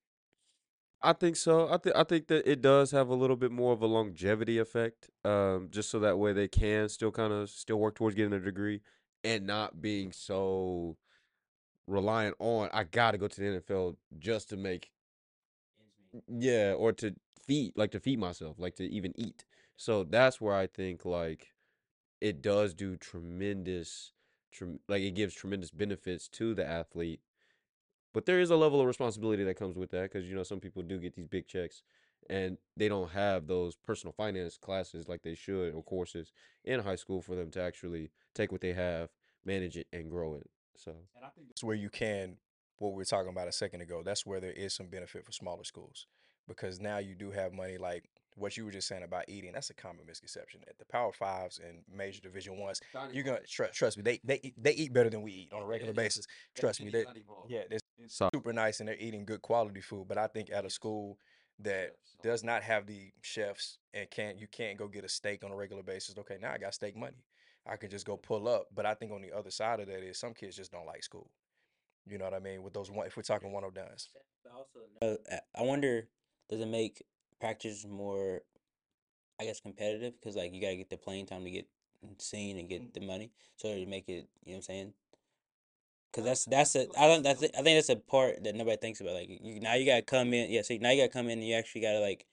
I 1.00 1.12
think 1.12 1.36
so. 1.36 1.68
I 1.68 1.78
think 1.78 1.96
I 1.96 2.02
think 2.02 2.26
that 2.28 2.50
it 2.50 2.60
does 2.60 2.90
have 2.90 3.08
a 3.08 3.14
little 3.14 3.36
bit 3.36 3.52
more 3.52 3.72
of 3.72 3.82
a 3.82 3.86
longevity 3.86 4.58
effect. 4.58 5.10
Um, 5.24 5.68
just 5.70 5.90
so 5.90 6.00
that 6.00 6.18
way 6.18 6.32
they 6.32 6.48
can 6.48 6.88
still 6.88 7.12
kind 7.12 7.32
of 7.32 7.50
still 7.50 7.78
work 7.78 7.94
towards 7.94 8.16
getting 8.16 8.32
a 8.32 8.40
degree 8.40 8.80
and 9.22 9.46
not 9.46 9.80
being 9.80 10.12
so 10.12 10.96
reliant 11.86 12.36
on 12.38 12.68
I 12.72 12.84
got 12.84 13.12
to 13.12 13.18
go 13.18 13.28
to 13.28 13.40
the 13.40 13.60
NFL 13.60 13.96
just 14.18 14.50
to 14.50 14.56
make 14.56 14.90
yeah, 16.26 16.72
or 16.72 16.92
to 16.94 17.14
feed 17.48 17.74
like 17.76 17.92
to 17.92 18.00
feed 18.00 18.20
myself, 18.20 18.58
like 18.60 18.76
to 18.76 18.84
even 18.84 19.14
eat. 19.16 19.46
So 19.76 20.04
that's 20.04 20.40
where 20.40 20.54
I 20.54 20.68
think 20.68 21.06
like 21.06 21.54
it 22.20 22.42
does 22.42 22.74
do 22.74 22.96
tremendous 22.96 24.12
trem- 24.52 24.80
like 24.88 25.02
it 25.02 25.12
gives 25.12 25.34
tremendous 25.34 25.70
benefits 25.72 26.28
to 26.30 26.54
the 26.54 26.66
athlete. 26.66 27.20
But 28.14 28.26
there 28.26 28.40
is 28.40 28.50
a 28.50 28.56
level 28.56 28.80
of 28.80 28.86
responsibility 28.86 29.44
that 29.44 29.56
comes 29.56 29.76
with 29.76 29.90
that 29.90 30.04
because 30.12 30.28
you 30.28 30.34
know 30.34 30.42
some 30.42 30.60
people 30.60 30.82
do 30.82 30.98
get 30.98 31.14
these 31.14 31.28
big 31.28 31.46
checks 31.46 31.82
and 32.30 32.58
they 32.76 32.88
don't 32.88 33.10
have 33.10 33.46
those 33.46 33.76
personal 33.76 34.12
finance 34.12 34.58
classes 34.58 35.08
like 35.08 35.22
they 35.22 35.34
should 35.34 35.74
or 35.74 35.82
courses 35.82 36.32
in 36.64 36.80
high 36.80 36.96
school 36.96 37.22
for 37.22 37.34
them 37.36 37.50
to 37.52 37.62
actually 37.62 38.10
take 38.34 38.52
what 38.52 38.60
they 38.60 38.72
have 38.72 39.10
manage 39.44 39.76
it 39.76 39.86
and 39.92 40.10
grow 40.10 40.34
it. 40.34 40.50
So 40.76 40.92
And 41.16 41.24
I 41.24 41.28
think 41.30 41.48
that's 41.48 41.64
where 41.64 41.76
you 41.76 41.90
can, 41.90 42.36
what 42.78 42.90
we 42.90 42.96
were 42.96 43.04
talking 43.04 43.30
about 43.30 43.48
a 43.48 43.52
second 43.52 43.80
ago, 43.80 44.02
that's 44.04 44.26
where 44.26 44.40
there 44.40 44.52
is 44.52 44.74
some 44.74 44.88
benefit 44.88 45.24
for 45.24 45.32
smaller 45.32 45.64
schools 45.64 46.06
because 46.48 46.80
now 46.80 46.98
you 46.98 47.14
do 47.14 47.30
have 47.30 47.52
money 47.52 47.78
like 47.78 48.04
what 48.34 48.56
you 48.56 48.64
were 48.64 48.70
just 48.70 48.86
saying 48.88 49.02
about 49.02 49.24
eating. 49.28 49.52
That's 49.52 49.70
a 49.70 49.74
common 49.74 50.06
misconception. 50.06 50.60
At 50.68 50.78
the 50.78 50.84
Power 50.86 51.12
Fives 51.12 51.60
and 51.66 51.78
major 51.92 52.20
Division 52.20 52.56
Ones, 52.58 52.80
you're 53.12 53.24
gonna 53.24 53.40
tr- 53.46 53.64
trust 53.72 53.96
me. 53.96 54.02
They 54.02 54.20
they 54.24 54.40
eat- 54.42 54.54
they 54.62 54.72
eat 54.72 54.92
better 54.92 55.10
than 55.10 55.22
we 55.22 55.32
eat 55.32 55.52
on 55.52 55.62
a 55.62 55.66
regular 55.66 55.92
basis. 55.92 56.26
Trust 56.56 56.80
me. 56.80 56.90
They, 56.90 57.04
yeah, 57.48 57.62
they're 57.68 57.78
So- 58.06 58.30
super 58.32 58.52
nice 58.52 58.80
and 58.80 58.88
they're 58.88 58.96
eating 58.96 59.24
good 59.24 59.42
quality 59.42 59.80
food. 59.80 60.06
But 60.08 60.18
I 60.18 60.26
think 60.28 60.50
at 60.50 60.64
a 60.64 60.70
school 60.70 61.18
that 61.60 61.96
does 62.22 62.44
not 62.44 62.62
have 62.62 62.86
the 62.86 63.10
chefs 63.22 63.78
and 63.92 64.08
can't 64.10 64.38
you 64.38 64.46
can't 64.46 64.78
go 64.78 64.86
get 64.86 65.04
a 65.04 65.08
steak 65.08 65.42
on 65.44 65.50
a 65.50 65.56
regular 65.56 65.82
basis. 65.82 66.16
Okay, 66.16 66.38
now 66.40 66.52
I 66.52 66.58
got 66.58 66.74
steak 66.74 66.96
money. 66.96 67.24
I 67.66 67.76
can 67.76 67.90
just 67.90 68.06
go 68.06 68.16
pull 68.16 68.46
up. 68.48 68.68
But 68.72 68.86
I 68.86 68.94
think 68.94 69.10
on 69.12 69.20
the 69.20 69.32
other 69.32 69.50
side 69.50 69.80
of 69.80 69.88
that 69.88 70.02
is 70.04 70.16
some 70.18 70.32
kids 70.32 70.56
just 70.56 70.70
don't 70.70 70.86
like 70.86 71.02
school. 71.02 71.28
You 72.06 72.16
know 72.18 72.24
what 72.24 72.34
I 72.34 72.38
mean? 72.38 72.62
With 72.62 72.72
those 72.72 72.90
one, 72.90 73.06
if 73.08 73.16
we're 73.16 73.24
talking 73.24 73.50
one 73.52 73.64
of 73.64 73.74
duns. 73.74 74.08
But 74.44 74.52
also, 74.52 74.78
uh, 75.02 75.16
I- 75.56 75.60
I 75.60 75.62
wonder, 75.64 76.08
does 76.48 76.60
it 76.60 76.68
make 76.68 77.02
practice 77.40 77.86
more, 77.86 78.42
I 79.40 79.44
guess, 79.44 79.60
competitive? 79.60 80.14
Because 80.18 80.36
like 80.36 80.52
you 80.52 80.60
gotta 80.60 80.76
get 80.76 80.90
the 80.90 80.96
playing 80.96 81.26
time 81.26 81.44
to 81.44 81.50
get 81.50 81.66
seen 82.18 82.58
and 82.58 82.68
get 82.68 82.94
the 82.94 83.00
money, 83.00 83.30
so 83.56 83.74
to 83.74 83.86
make 83.86 84.08
it, 84.08 84.28
you 84.44 84.52
know 84.52 84.52
what 84.52 84.54
I'm 84.56 84.62
saying? 84.62 84.92
Because 86.10 86.24
that's 86.24 86.44
that's 86.46 86.74
a 86.76 86.86
I 86.98 87.06
don't 87.06 87.22
that's 87.22 87.42
a- 87.42 87.58
I 87.58 87.62
think 87.62 87.76
that's 87.76 87.90
a 87.90 87.96
part 87.96 88.42
that 88.44 88.54
nobody 88.54 88.76
thinks 88.76 89.00
about. 89.00 89.14
Like 89.14 89.28
you, 89.28 89.60
now 89.60 89.74
you 89.74 89.86
gotta 89.86 90.02
come 90.02 90.32
in, 90.32 90.50
yeah. 90.50 90.62
So 90.62 90.76
now 90.80 90.90
you 90.90 91.02
gotta 91.02 91.12
come 91.12 91.26
in 91.26 91.38
and 91.38 91.46
you 91.46 91.54
actually 91.54 91.82
gotta 91.82 92.00
like 92.00 92.26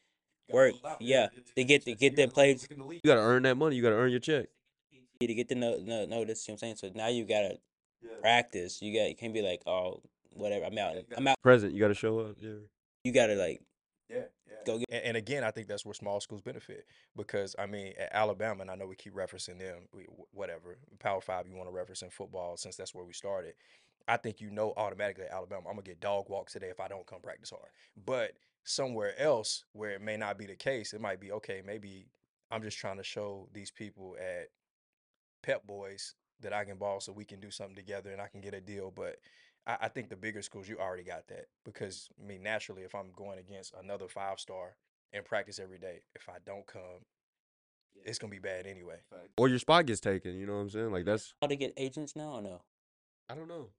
work, 0.50 0.74
yeah, 1.00 1.28
to 1.56 1.64
get 1.64 1.86
to 1.86 1.96
get 1.96 2.16
the 2.16 2.28
plays, 2.28 2.68
you 2.70 3.02
got 3.06 3.16
to 3.16 3.22
earn 3.22 3.44
that 3.44 3.56
money 3.56 3.76
you 3.76 3.82
got 3.82 3.90
to 3.90 3.96
earn 3.96 4.12
your 4.12 4.20
check 4.20 4.48
to 5.22 5.34
get 5.34 5.48
the 5.48 5.56
no, 5.56 5.78
no, 5.82 6.06
notice. 6.06 6.48
You 6.48 6.52
know 6.52 6.56
what 6.56 6.68
I'm 6.68 6.76
saying? 6.76 6.76
So 6.76 6.92
now 6.94 7.08
you 7.08 7.26
gotta 7.26 7.58
practice. 8.22 8.82
You 8.82 8.98
got 8.98 9.10
you 9.10 9.16
can't 9.16 9.34
be 9.34 9.42
like 9.42 9.62
oh 9.66 10.02
whatever. 10.34 10.66
I'm 10.66 10.78
out. 10.78 10.96
I'm 11.16 11.28
out. 11.28 11.42
present 11.42 11.74
you 11.74 11.80
got 11.80 11.88
to 11.90 11.94
show 11.94 12.20
up 12.20 12.36
yeah 12.40 12.52
You 13.04 13.12
gotta 13.12 13.36
like 13.36 13.62
Yeah, 14.10 14.18
yeah. 14.48 14.56
go 14.66 14.78
get. 14.78 14.88
And, 14.92 15.04
and 15.04 15.18
again, 15.18 15.44
I 15.44 15.52
think 15.52 15.68
that's 15.68 15.86
where 15.86 15.94
small 15.94 16.20
schools 16.20 16.42
benefit 16.42 16.86
because 17.16 17.56
I 17.58 17.66
mean, 17.66 17.94
at 18.00 18.10
Alabama, 18.14 18.62
and 18.62 18.72
I 18.72 18.76
know 18.76 18.88
we 18.88 18.96
keep 18.96 19.14
referencing 19.14 19.60
them, 19.60 19.88
we, 19.94 20.06
whatever 20.32 20.78
Power 21.00 21.22
Five 21.22 21.48
you 21.48 21.56
want 21.56 21.70
to 21.70 21.74
reference 21.74 22.02
in 22.02 22.10
football, 22.10 22.58
since 22.58 22.76
that's 22.76 22.94
where 22.94 23.06
we 23.06 23.14
started. 23.14 23.54
I 24.08 24.18
think 24.18 24.40
you 24.40 24.52
know 24.52 24.74
automatically 24.78 25.26
at 25.26 25.32
Alabama, 25.32 25.68
I'm 25.68 25.76
gonna 25.76 25.84
get 25.84 26.00
dog 26.00 26.30
walks 26.30 26.54
today 26.54 26.68
if 26.68 26.80
I 26.80 26.88
don't 26.88 27.08
come 27.08 27.22
practice 27.22 27.50
hard. 27.50 27.70
But 28.06 28.34
somewhere 28.64 29.20
else 29.20 29.66
where 29.74 29.92
it 29.92 30.02
may 30.02 30.18
not 30.18 30.38
be 30.38 30.46
the 30.46 30.56
case, 30.56 30.94
it 30.94 31.02
might 31.02 31.20
be 31.20 31.32
okay. 31.32 31.62
Maybe 31.66 32.08
I'm 32.52 32.62
just 32.62 32.78
trying 32.78 32.98
to 32.98 33.04
show 33.04 33.50
these 33.54 33.72
people 33.72 34.16
at 34.20 34.50
Pep 35.42 35.66
Boys 35.66 36.14
that 36.42 36.54
I 36.54 36.66
can 36.66 36.78
ball, 36.78 37.00
so 37.00 37.12
we 37.12 37.26
can 37.26 37.40
do 37.40 37.50
something 37.50 37.76
together 37.76 38.12
and 38.12 38.22
I 38.22 38.28
can 38.28 38.42
get 38.42 38.54
a 38.54 38.62
deal. 38.62 38.92
But 38.96 39.18
I, 39.68 39.78
I 39.82 39.88
think 39.88 40.10
the 40.10 40.16
bigger 40.16 40.42
schools, 40.42 40.68
you 40.68 40.78
already 40.80 41.04
got 41.04 41.28
that 41.28 41.48
because 41.64 42.10
I 42.22 42.28
mean, 42.28 42.44
naturally, 42.44 42.84
if 42.84 42.94
I'm 42.96 43.12
going 43.16 43.40
against 43.40 43.74
another 43.82 44.08
five 44.08 44.40
star 44.40 44.76
in 45.14 45.24
practice 45.24 45.60
every 45.60 45.78
day, 45.78 46.02
if 46.16 46.28
I 46.30 46.38
don't 46.46 46.66
come, 46.66 47.04
it's 48.04 48.20
gonna 48.20 48.32
be 48.32 48.40
bad 48.40 48.66
anyway. 48.68 48.98
or 49.38 49.48
your 49.48 49.60
spot 49.60 49.86
gets 49.86 50.00
taken 50.02 50.38
you 50.38 50.46
know 50.46 50.56
what 50.56 50.60
i'm 50.60 50.70
saying 50.70 50.92
like 50.92 51.06
that's 51.06 51.34
How 51.42 51.48
to 51.48 51.56
get 51.56 51.74
agents 51.78 52.16
now 52.16 52.34
or 52.34 52.42
no? 52.42 52.62
i 53.30 53.36
don't 53.36 53.48
know 53.48 53.70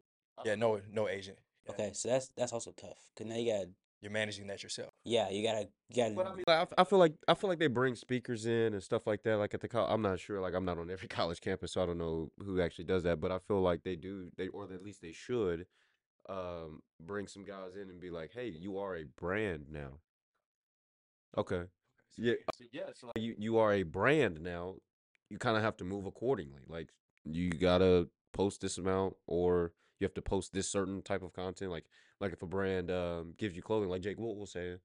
Yeah, 0.45 0.52
oh. 0.52 0.57
no, 0.57 0.81
no 0.93 1.09
agent. 1.09 1.38
Yeah. 1.66 1.73
Okay, 1.73 1.90
so 1.95 2.09
that's 2.09 2.31
that's 2.37 2.52
also 2.52 2.73
tough. 2.73 3.11
Cause 3.16 3.26
now 3.26 3.37
you 3.37 3.52
gotta, 3.52 3.69
You're 4.03 4.12
managing 4.12 4.47
that 4.49 4.62
yourself. 4.62 4.91
yeah, 5.05 5.31
you 5.31 5.43
gotta, 5.43 5.69
you 5.88 5.97
gotta. 5.97 6.15
But 6.15 6.26
I 6.26 6.35
mean, 6.35 6.45
like, 6.47 6.69
I 6.76 6.83
I 6.83 6.85
feel 6.85 6.99
like 6.99 7.15
I 7.26 7.35
feel 7.35 7.49
like 7.49 7.59
they 7.59 7.67
bring 7.67 7.95
speakers 7.95 8.45
in 8.47 8.75
and 8.75 8.83
stuff 8.83 9.07
like 9.07 9.23
that. 9.23 9.38
Like 9.38 9.55
at 9.55 9.61
the 9.61 9.69
college, 9.69 9.91
I'm 9.91 10.03
not 10.03 10.21
sure. 10.21 10.41
Like 10.41 10.55
I'm 10.55 10.65
not 10.65 10.79
on 10.79 10.91
every 10.91 11.09
college 11.09 11.41
campus, 11.41 11.73
so 11.73 11.83
I 11.83 11.87
don't 11.87 11.99
know 11.99 12.31
who 12.38 12.61
actually 12.61 12.85
does 12.85 13.05
that. 13.05 13.21
But 13.21 13.33
I 13.33 13.38
feel 13.38 13.61
like 13.62 13.83
they 13.85 13.97
do. 13.97 14.31
They 14.37 14.49
or 14.49 14.65
at 14.65 14.83
least 14.83 15.00
they 15.00 15.12
should 15.12 15.67
um, 16.29 16.81
bring 17.00 17.26
some 17.26 17.45
guys 17.45 17.75
in 17.75 17.88
and 17.88 18.00
be 18.00 18.11
like, 18.11 18.33
"Hey, 18.33 18.49
you 18.49 18.79
are 18.79 18.97
a 18.97 19.05
brand 19.05 19.67
now." 19.71 20.00
Okay. 21.37 21.62
Yeah. 22.17 22.35
yeah. 22.73 22.91
So 22.95 23.11
You 23.17 23.35
you 23.38 23.59
are 23.59 23.73
a 23.73 23.83
brand 23.83 24.41
now. 24.41 24.76
You 25.31 25.38
kind 25.38 25.57
of 25.57 25.62
have 25.62 25.76
to 25.79 25.85
move 25.85 26.07
accordingly. 26.07 26.62
Like 26.69 26.91
you 27.25 27.50
gotta 27.50 28.09
post 28.33 28.61
this 28.61 28.79
amount, 28.79 29.15
or 29.26 29.73
you 29.99 30.05
have 30.05 30.15
to 30.15 30.23
post 30.23 30.53
this 30.53 30.71
certain 30.71 31.03
type 31.03 31.23
of 31.23 31.33
content. 31.33 31.71
Like 31.71 31.85
like 32.20 32.32
if 32.32 32.42
a 32.42 32.46
brand 32.46 32.90
um, 32.90 33.35
gives 33.37 33.56
you 33.56 33.62
clothing, 33.62 33.88
like 33.88 34.02
Jake 34.02 34.18
Wood 34.18 34.37
will 34.37 34.46
say, 34.46 34.76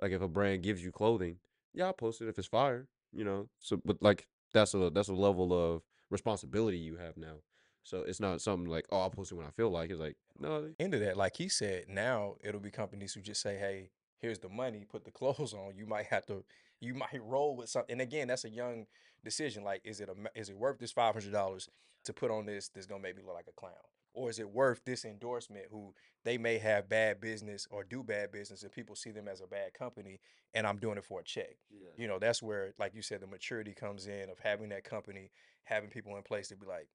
like 0.00 0.12
if 0.12 0.22
a 0.22 0.28
brand 0.28 0.62
gives 0.62 0.82
you 0.82 0.92
clothing, 0.92 1.36
yeah, 1.74 1.86
I'll 1.86 1.92
post 1.92 2.20
it 2.20 2.28
if 2.28 2.38
it's 2.38 2.48
fire. 2.48 2.88
You 3.12 3.24
know. 3.24 3.48
So 3.58 3.80
but 3.84 4.02
like 4.02 4.26
that's 4.52 4.74
a 4.74 4.90
that's 4.90 5.08
a 5.08 5.14
level 5.14 5.52
of 5.52 5.82
responsibility 6.10 6.78
you 6.78 6.96
have 6.96 7.16
now. 7.16 7.36
So 7.82 8.02
it's 8.02 8.20
not 8.20 8.40
something 8.40 8.68
like 8.68 8.86
oh 8.90 9.00
I'll 9.00 9.10
post 9.10 9.32
it 9.32 9.36
when 9.36 9.46
I 9.46 9.50
feel 9.50 9.70
like. 9.70 9.90
It's 9.90 10.00
like 10.00 10.16
no. 10.38 10.70
of 10.78 11.00
that, 11.00 11.16
like 11.16 11.36
he 11.36 11.48
said, 11.48 11.84
now 11.88 12.36
it'll 12.42 12.60
be 12.60 12.70
companies 12.70 13.14
who 13.14 13.20
just 13.20 13.40
say, 13.40 13.56
"Hey, 13.56 13.90
here's 14.18 14.38
the 14.38 14.48
money, 14.48 14.84
put 14.88 15.04
the 15.04 15.10
clothes 15.10 15.54
on." 15.54 15.76
You 15.76 15.86
might 15.86 16.06
have 16.06 16.26
to, 16.26 16.44
you 16.80 16.94
might 16.94 17.20
roll 17.22 17.56
with 17.56 17.68
something. 17.68 17.92
And 17.92 18.00
again, 18.00 18.28
that's 18.28 18.44
a 18.44 18.50
young 18.50 18.86
decision. 19.24 19.64
Like, 19.64 19.80
is 19.84 20.00
it 20.00 20.08
a, 20.08 20.38
is 20.38 20.50
it 20.50 20.56
worth 20.56 20.78
this 20.78 20.92
five 20.92 21.14
hundred 21.14 21.32
dollars 21.32 21.68
to 22.04 22.12
put 22.12 22.30
on 22.30 22.46
this 22.46 22.68
that's 22.68 22.86
gonna 22.86 23.02
make 23.02 23.16
me 23.16 23.22
look 23.24 23.34
like 23.34 23.48
a 23.48 23.52
clown, 23.52 23.72
or 24.12 24.30
is 24.30 24.38
it 24.38 24.50
worth 24.50 24.84
this 24.84 25.04
endorsement? 25.04 25.66
Who 25.70 25.94
they 26.24 26.38
may 26.38 26.58
have 26.58 26.88
bad 26.88 27.20
business 27.20 27.66
or 27.70 27.84
do 27.84 28.02
bad 28.02 28.32
business, 28.32 28.62
and 28.62 28.72
people 28.72 28.94
see 28.94 29.10
them 29.10 29.28
as 29.28 29.40
a 29.40 29.46
bad 29.46 29.74
company, 29.74 30.20
and 30.54 30.66
I'm 30.66 30.78
doing 30.78 30.98
it 30.98 31.04
for 31.04 31.20
a 31.20 31.24
check. 31.24 31.56
You 31.96 32.08
know, 32.08 32.18
that's 32.18 32.42
where, 32.42 32.74
like 32.78 32.94
you 32.94 33.02
said, 33.02 33.20
the 33.20 33.26
maturity 33.26 33.72
comes 33.72 34.06
in 34.06 34.28
of 34.30 34.38
having 34.38 34.68
that 34.70 34.84
company, 34.84 35.30
having 35.64 35.90
people 35.90 36.16
in 36.16 36.22
place 36.22 36.48
to 36.48 36.56
be 36.56 36.66
like, 36.66 36.88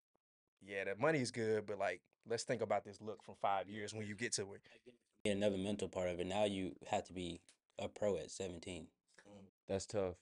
yeah, 0.62 0.84
that 0.84 1.00
money 1.00 1.19
is 1.19 1.31
good, 1.31 1.65
but 1.65 1.79
like, 1.79 2.01
let's 2.27 2.43
think 2.43 2.62
about 2.62 2.84
this 2.84 3.01
look 3.01 3.24
from 3.24 3.36
five 3.41 3.69
years 3.69 3.93
when 3.93 4.05
you 4.05 4.15
get 4.15 4.34
to 4.34 4.53
it. 4.53 5.31
another 5.31 5.57
mental 5.57 5.88
part 5.88 6.10
of 6.10 6.19
it. 6.19 6.27
Now 6.27 6.45
you 6.45 6.74
have 6.89 7.03
to 7.05 7.13
be 7.13 7.41
a 7.79 7.88
pro 7.88 8.17
at 8.17 8.31
17. 8.31 8.84
Mm. 8.84 8.88
That's 9.67 9.86
tough. 9.86 10.15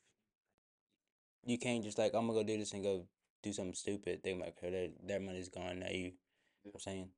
You 1.46 1.58
can't 1.58 1.84
just 1.84 1.98
like 1.98 2.14
I'm 2.14 2.28
gonna 2.28 2.40
go 2.40 2.44
do 2.44 2.58
this 2.58 2.74
and 2.74 2.84
go 2.84 3.06
do 3.42 3.52
something 3.52 3.74
stupid. 3.74 4.22
They 4.24 4.34
might 4.34 4.54
okay, 4.58 4.70
their 4.70 4.88
their 5.04 5.20
money's 5.20 5.50
gone. 5.50 5.80
Now 5.80 5.90
you, 5.90 6.04
know 6.04 6.08
what 6.08 6.23
I'm 6.66 6.80
saying 6.80 7.10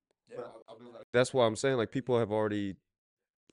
That's 1.13 1.33
why 1.33 1.45
I'm 1.45 1.55
saying 1.55 1.77
like 1.77 1.91
people 1.91 2.17
have 2.19 2.31
already 2.31 2.75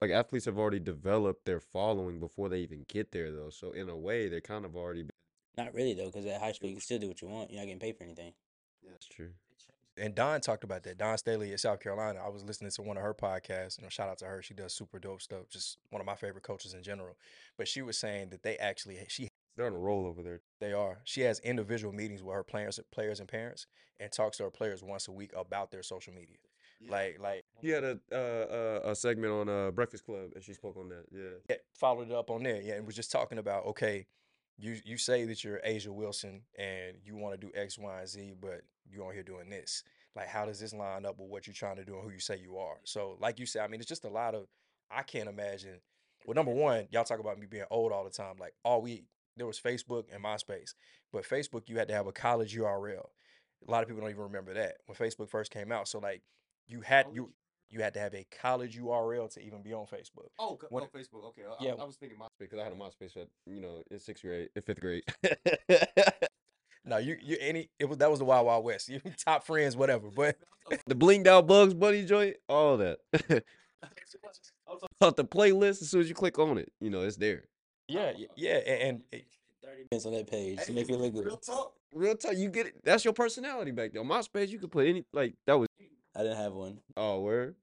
like 0.00 0.10
athletes 0.10 0.46
have 0.46 0.58
already 0.58 0.80
developed 0.80 1.44
their 1.44 1.60
following 1.60 2.18
before 2.18 2.48
they 2.48 2.58
even 2.58 2.84
get 2.88 3.12
there 3.12 3.30
though. 3.30 3.50
So 3.50 3.72
in 3.72 3.88
a 3.88 3.96
way 3.96 4.28
they're 4.28 4.40
kind 4.40 4.64
of 4.64 4.76
already 4.76 5.06
not 5.56 5.74
really 5.74 5.94
though, 5.94 6.06
because 6.06 6.26
at 6.26 6.40
high 6.40 6.52
school 6.52 6.68
you 6.68 6.76
can 6.76 6.82
still 6.82 6.98
do 6.98 7.08
what 7.08 7.20
you 7.20 7.28
want. 7.28 7.50
You're 7.50 7.60
not 7.60 7.66
getting 7.66 7.80
paid 7.80 7.96
for 7.96 8.04
anything. 8.04 8.32
That's 8.88 9.06
true. 9.06 9.30
And 9.98 10.14
Dawn 10.14 10.40
talked 10.40 10.64
about 10.64 10.84
that. 10.84 10.96
Dawn 10.96 11.18
Staley 11.18 11.52
at 11.52 11.60
South 11.60 11.80
Carolina. 11.80 12.18
I 12.24 12.30
was 12.30 12.42
listening 12.42 12.70
to 12.70 12.82
one 12.82 12.96
of 12.96 13.02
her 13.02 13.12
podcasts. 13.12 13.78
You 13.78 13.84
know, 13.84 13.90
shout 13.90 14.08
out 14.08 14.18
to 14.18 14.24
her. 14.24 14.42
She 14.42 14.54
does 14.54 14.72
super 14.72 14.98
dope 14.98 15.20
stuff. 15.20 15.50
Just 15.50 15.76
one 15.90 16.00
of 16.00 16.06
my 16.06 16.14
favorite 16.14 16.44
coaches 16.44 16.72
in 16.72 16.82
general. 16.82 17.14
But 17.58 17.68
she 17.68 17.82
was 17.82 17.98
saying 17.98 18.30
that 18.30 18.42
they 18.42 18.56
actually 18.56 18.98
she 19.08 19.28
They're 19.56 19.66
on 19.66 19.72
a 19.74 19.78
roll 19.78 20.06
over 20.06 20.22
there. 20.22 20.40
they 20.60 20.72
are. 20.72 21.00
She 21.04 21.22
has 21.22 21.38
individual 21.40 21.92
meetings 21.92 22.22
with 22.22 22.34
her 22.34 22.42
players, 22.44 22.80
players 22.90 23.20
and 23.20 23.28
parents, 23.28 23.66
and 24.00 24.10
talks 24.10 24.38
to 24.38 24.44
her 24.44 24.50
players 24.50 24.82
once 24.82 25.08
a 25.08 25.12
week 25.12 25.32
about 25.36 25.70
their 25.70 25.82
social 25.82 26.14
media. 26.14 26.36
Like, 26.88 27.18
like 27.20 27.44
He 27.60 27.68
had 27.68 27.84
a 27.84 28.00
uh, 28.10 28.16
uh, 28.16 28.90
a 28.90 28.94
segment 28.96 29.32
on 29.32 29.48
uh, 29.48 29.70
Breakfast 29.70 30.04
Club 30.04 30.30
and 30.34 30.42
she 30.42 30.52
spoke 30.52 30.76
on 30.76 30.88
that. 30.88 31.04
Yeah. 31.12 31.38
yeah, 31.48 31.56
followed 31.74 32.10
it 32.10 32.14
up 32.14 32.30
on 32.30 32.42
there. 32.42 32.60
Yeah, 32.60 32.74
and 32.74 32.86
was 32.86 32.96
just 32.96 33.12
talking 33.12 33.38
about 33.38 33.66
okay, 33.66 34.06
you 34.58 34.80
you 34.84 34.96
say 34.96 35.24
that 35.24 35.44
you're 35.44 35.60
A'ja 35.66 35.88
Wilson 35.88 36.42
and 36.58 36.96
you 37.04 37.16
want 37.16 37.40
to 37.40 37.46
do 37.46 37.52
X, 37.54 37.78
Y, 37.78 37.98
and 38.00 38.08
Z, 38.08 38.34
but 38.40 38.62
you're 38.90 39.06
on 39.06 39.14
here 39.14 39.22
doing 39.22 39.48
this. 39.48 39.84
Like, 40.16 40.28
how 40.28 40.44
does 40.44 40.60
this 40.60 40.74
line 40.74 41.06
up 41.06 41.18
with 41.18 41.30
what 41.30 41.46
you're 41.46 41.54
trying 41.54 41.76
to 41.76 41.84
do 41.84 41.94
and 41.94 42.02
who 42.02 42.10
you 42.10 42.18
say 42.18 42.38
you 42.38 42.56
are? 42.58 42.78
So, 42.84 43.16
like 43.20 43.38
you 43.38 43.46
said, 43.46 43.62
I 43.62 43.68
mean, 43.68 43.80
it's 43.80 43.88
just 43.88 44.04
a 44.04 44.10
lot 44.10 44.34
of. 44.34 44.46
I 44.90 45.02
can't 45.02 45.28
imagine. 45.28 45.80
Well, 46.26 46.34
number 46.34 46.52
one, 46.52 46.86
y'all 46.90 47.04
talk 47.04 47.20
about 47.20 47.38
me 47.38 47.46
being 47.46 47.64
old 47.70 47.92
all 47.92 48.04
the 48.04 48.10
time. 48.10 48.34
Like, 48.38 48.54
all 48.64 48.82
we 48.82 49.04
there 49.36 49.46
was 49.46 49.58
Facebook 49.60 50.04
and 50.12 50.22
MySpace, 50.22 50.74
but 51.12 51.24
Facebook 51.24 51.68
you 51.68 51.78
had 51.78 51.88
to 51.88 51.94
have 51.94 52.06
a 52.06 52.12
college 52.12 52.56
URL. 52.56 53.06
A 53.66 53.70
lot 53.70 53.82
of 53.82 53.88
people 53.88 54.02
don't 54.02 54.10
even 54.10 54.22
remember 54.22 54.54
that 54.54 54.76
when 54.86 54.96
Facebook 54.96 55.28
first 55.28 55.50
came 55.50 55.70
out. 55.72 55.88
So 55.88 55.98
like 55.98 56.22
you 56.66 56.80
had 56.80 57.06
oh, 57.08 57.14
you 57.14 57.32
you 57.70 57.80
had 57.80 57.94
to 57.94 58.00
have 58.00 58.14
a 58.14 58.26
college 58.40 58.78
URL 58.78 59.32
to 59.32 59.40
even 59.40 59.62
be 59.62 59.72
on 59.72 59.86
Facebook. 59.86 60.28
Oh, 60.38 60.58
When- 60.68 60.84
oh, 60.84 60.98
Facebook. 60.98 61.24
Okay, 61.28 61.42
I, 61.48 61.64
Yeah. 61.64 61.72
I, 61.78 61.82
I 61.82 61.84
was 61.84 61.96
thinking 61.96 62.18
MySpace 62.18 62.28
because 62.38 62.58
I 62.58 62.64
had 62.64 62.72
a 62.72 62.76
MySpace 62.76 63.16
at 63.16 63.28
you 63.46 63.60
know 63.60 63.82
in 63.90 63.98
sixth 63.98 64.22
grade, 64.22 64.50
in 64.54 64.62
fifth 64.62 64.80
grade. 64.80 65.04
No, 66.84 66.98
you 66.98 67.16
you 67.22 67.36
any 67.40 67.70
it 67.78 67.84
was 67.84 67.98
that 67.98 68.10
was 68.10 68.18
the 68.18 68.24
Wild 68.24 68.46
Wild 68.46 68.64
West. 68.64 68.88
You 68.88 69.00
top 69.24 69.46
friends, 69.46 69.76
whatever. 69.76 70.08
But 70.14 70.36
the 70.86 70.94
blinged 70.94 71.26
out 71.26 71.46
Bugs 71.46 71.74
Bunny 71.74 72.04
joint, 72.04 72.36
all 72.48 72.76
that. 72.78 72.98
About 75.00 75.16
the 75.16 75.24
playlist, 75.24 75.82
as 75.82 75.90
soon 75.90 76.00
as 76.00 76.08
you 76.08 76.14
click 76.14 76.38
on 76.38 76.58
it, 76.58 76.72
you 76.80 76.90
know 76.90 77.02
it's 77.02 77.16
there. 77.16 77.44
Yeah, 77.88 78.12
oh, 78.14 78.18
y- 78.18 78.26
oh, 78.28 78.32
yeah, 78.36 78.60
oh, 78.66 78.70
and, 78.70 79.02
and 79.12 79.22
Thirty 79.62 79.84
minutes 79.90 80.06
on 80.06 80.12
that 80.14 80.26
page 80.28 80.64
to 80.66 80.72
make 80.72 80.88
it 80.88 80.98
look 80.98 81.14
good. 81.14 81.26
Real 81.26 81.36
talk, 81.36 81.72
real 81.94 82.16
talk. 82.16 82.36
You 82.36 82.48
get 82.48 82.66
it. 82.66 82.74
That's 82.82 83.04
your 83.04 83.14
personality 83.14 83.70
back 83.70 83.92
there. 83.92 84.02
On 84.02 84.08
MySpace, 84.08 84.48
you 84.48 84.58
could 84.58 84.72
put 84.72 84.86
any 84.86 85.04
like 85.12 85.34
that 85.46 85.56
was. 85.56 85.68
I 86.16 86.22
didn't 86.22 86.38
have 86.38 86.52
one. 86.52 86.78
Oh, 86.96 87.20
where 87.20 87.54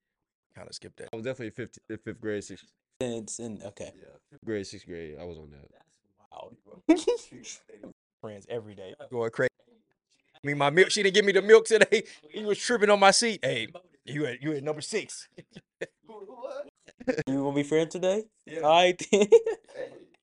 kind 0.56 0.68
of 0.68 0.74
skipped 0.74 0.98
that. 0.98 1.10
I 1.12 1.16
was 1.16 1.26
definitely 1.26 1.52
fifth, 1.52 1.78
fifth 1.88 2.22
grade, 2.22 2.44
sixth 2.44 2.66
It's 3.02 3.40
in 3.40 3.62
okay. 3.64 3.92
fifth 4.32 4.46
grade, 4.46 4.66
sixth 4.66 4.88
grade. 4.88 5.18
I 5.20 5.26
was 5.26 5.38
on 5.38 5.52
that. 5.52 5.68
Wow. 6.32 6.52
Friends 8.22 8.46
every 8.50 8.76
day, 8.76 8.94
going 9.12 9.32
crazy. 9.32 9.50
I 10.36 10.48
mean, 10.48 10.58
my 10.58 10.70
milk. 10.70 10.92
She 10.92 11.04
didn't 11.04 11.16
give 11.16 11.26
me 11.26 11.34
the 11.34 11.42
milk 11.42 11.66
today. 11.66 12.04
He 12.30 12.46
was 12.46 12.58
tripping 12.58 12.90
on 12.90 13.00
my 13.00 13.12
seat. 13.12 13.40
Hey, 13.44 13.68
you 14.06 14.26
at 14.26 14.42
you 14.42 14.54
at 14.54 14.64
number 14.64 14.82
six. 14.82 15.28
you 15.82 15.88
gonna 17.28 17.54
be 17.54 17.64
friends 17.64 17.92
today? 17.92 18.24
Yeah. 18.46 18.62
All 18.62 18.72
right. 18.72 19.02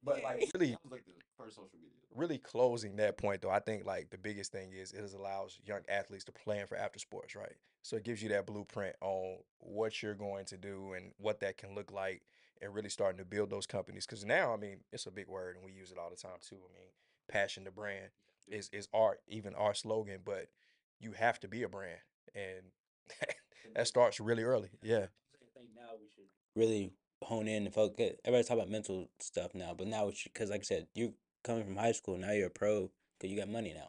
But 0.07 0.23
like, 0.23 0.49
Really, 0.55 0.77
was 0.85 0.93
like 0.93 1.05
the 1.05 1.13
first 1.37 1.57
social 1.57 1.71
media. 1.75 1.91
really 2.15 2.39
closing 2.39 2.97
that 2.97 3.19
point 3.19 3.43
though, 3.43 3.51
I 3.51 3.59
think 3.59 3.85
like 3.85 4.11
the 4.11 4.19
biggest 4.19 4.53
thing 4.53 4.73
is 4.73 4.93
it 4.93 5.13
allows 5.13 5.59
young 5.67 5.81
athletes 5.89 6.25
to 6.25 6.33
plan 6.33 6.67
for 6.67 6.77
after 6.77 6.99
sports, 6.99 7.35
right? 7.35 7.57
So 7.83 7.97
it 7.97 8.05
gives 8.05 8.23
you 8.23 8.29
that 8.31 8.47
blueprint 8.47 8.97
on 9.01 9.39
what 9.59 10.03
you're 10.03 10.15
going 10.15 10.45
to 10.47 10.57
do 10.57 10.95
and 10.95 11.13
what 11.19 11.41
that 11.41 11.59
can 11.59 11.75
look 11.75 11.93
like 11.93 12.23
and 12.63 12.75
really 12.75 12.89
starting 12.89 13.19
to 13.19 13.25
build 13.25 13.51
those 13.51 13.67
companies. 13.67 14.07
Cause 14.07 14.25
now, 14.25 14.55
I 14.55 14.57
mean, 14.57 14.79
it's 14.93 15.07
a 15.07 15.11
big 15.11 15.29
word 15.29 15.57
and 15.57 15.65
we 15.65 15.73
use 15.73 15.91
it 15.91 15.99
all 15.99 16.11
the 16.11 16.17
time 16.17 16.39
too. 16.41 16.57
I 16.57 16.73
mean, 16.73 16.89
passion 17.29 17.65
to 17.65 17.71
brand 17.73 18.11
is 18.49 18.71
is 18.73 18.89
art, 18.95 19.21
even 19.27 19.55
our 19.55 19.75
slogan, 19.75 20.21
but 20.25 20.47
you 21.01 21.13
have 21.13 21.41
to 21.41 21.49
be 21.49 21.65
a 21.65 21.69
brand. 21.69 21.99
And 22.35 22.71
that 23.75 23.89
starts 23.89 24.21
really 24.21 24.45
early. 24.45 24.71
Yeah. 24.83 25.07
Now 25.75 25.93
we 26.01 26.07
should 26.15 26.25
really 26.55 26.93
hone 27.23 27.49
in 27.49 27.65
and 27.67 27.75
focus. 27.75 28.15
Everybody's 28.25 28.47
talking 28.49 28.61
about 28.63 28.71
mental 28.71 29.09
stuff 29.21 29.55
now, 29.55 29.75
but 29.77 29.87
now 29.87 30.09
it's 30.09 30.23
because, 30.23 30.51
like 30.51 30.61
I 30.61 30.65
said, 30.65 30.87
you 30.95 31.15
coming 31.45 31.65
from 31.65 31.77
high 31.77 31.93
school 31.93 32.17
now 32.19 32.33
you're 32.33 32.49
a 32.49 32.51
pro 32.51 32.91
because 33.19 33.31
you 33.33 33.39
got 33.39 33.49
money 33.49 33.73
now. 33.75 33.89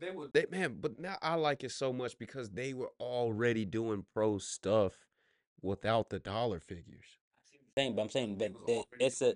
They 0.00 0.10
were 0.10 0.28
they 0.32 0.46
man, 0.50 0.78
but 0.80 0.98
now 0.98 1.16
I 1.22 1.34
like 1.34 1.62
it 1.62 1.70
so 1.70 1.92
much 1.92 2.18
because 2.18 2.50
they 2.50 2.72
were 2.74 2.90
already 2.98 3.64
doing 3.64 4.04
pro 4.12 4.38
stuff 4.38 4.94
without 5.62 6.10
the 6.10 6.18
dollar 6.18 6.60
figures. 6.60 7.04
Saying, 7.76 7.94
but 7.94 8.02
I'm 8.02 8.08
saying, 8.08 8.38
but 8.38 8.52
it, 8.66 8.86
it's 8.98 9.22
a 9.22 9.34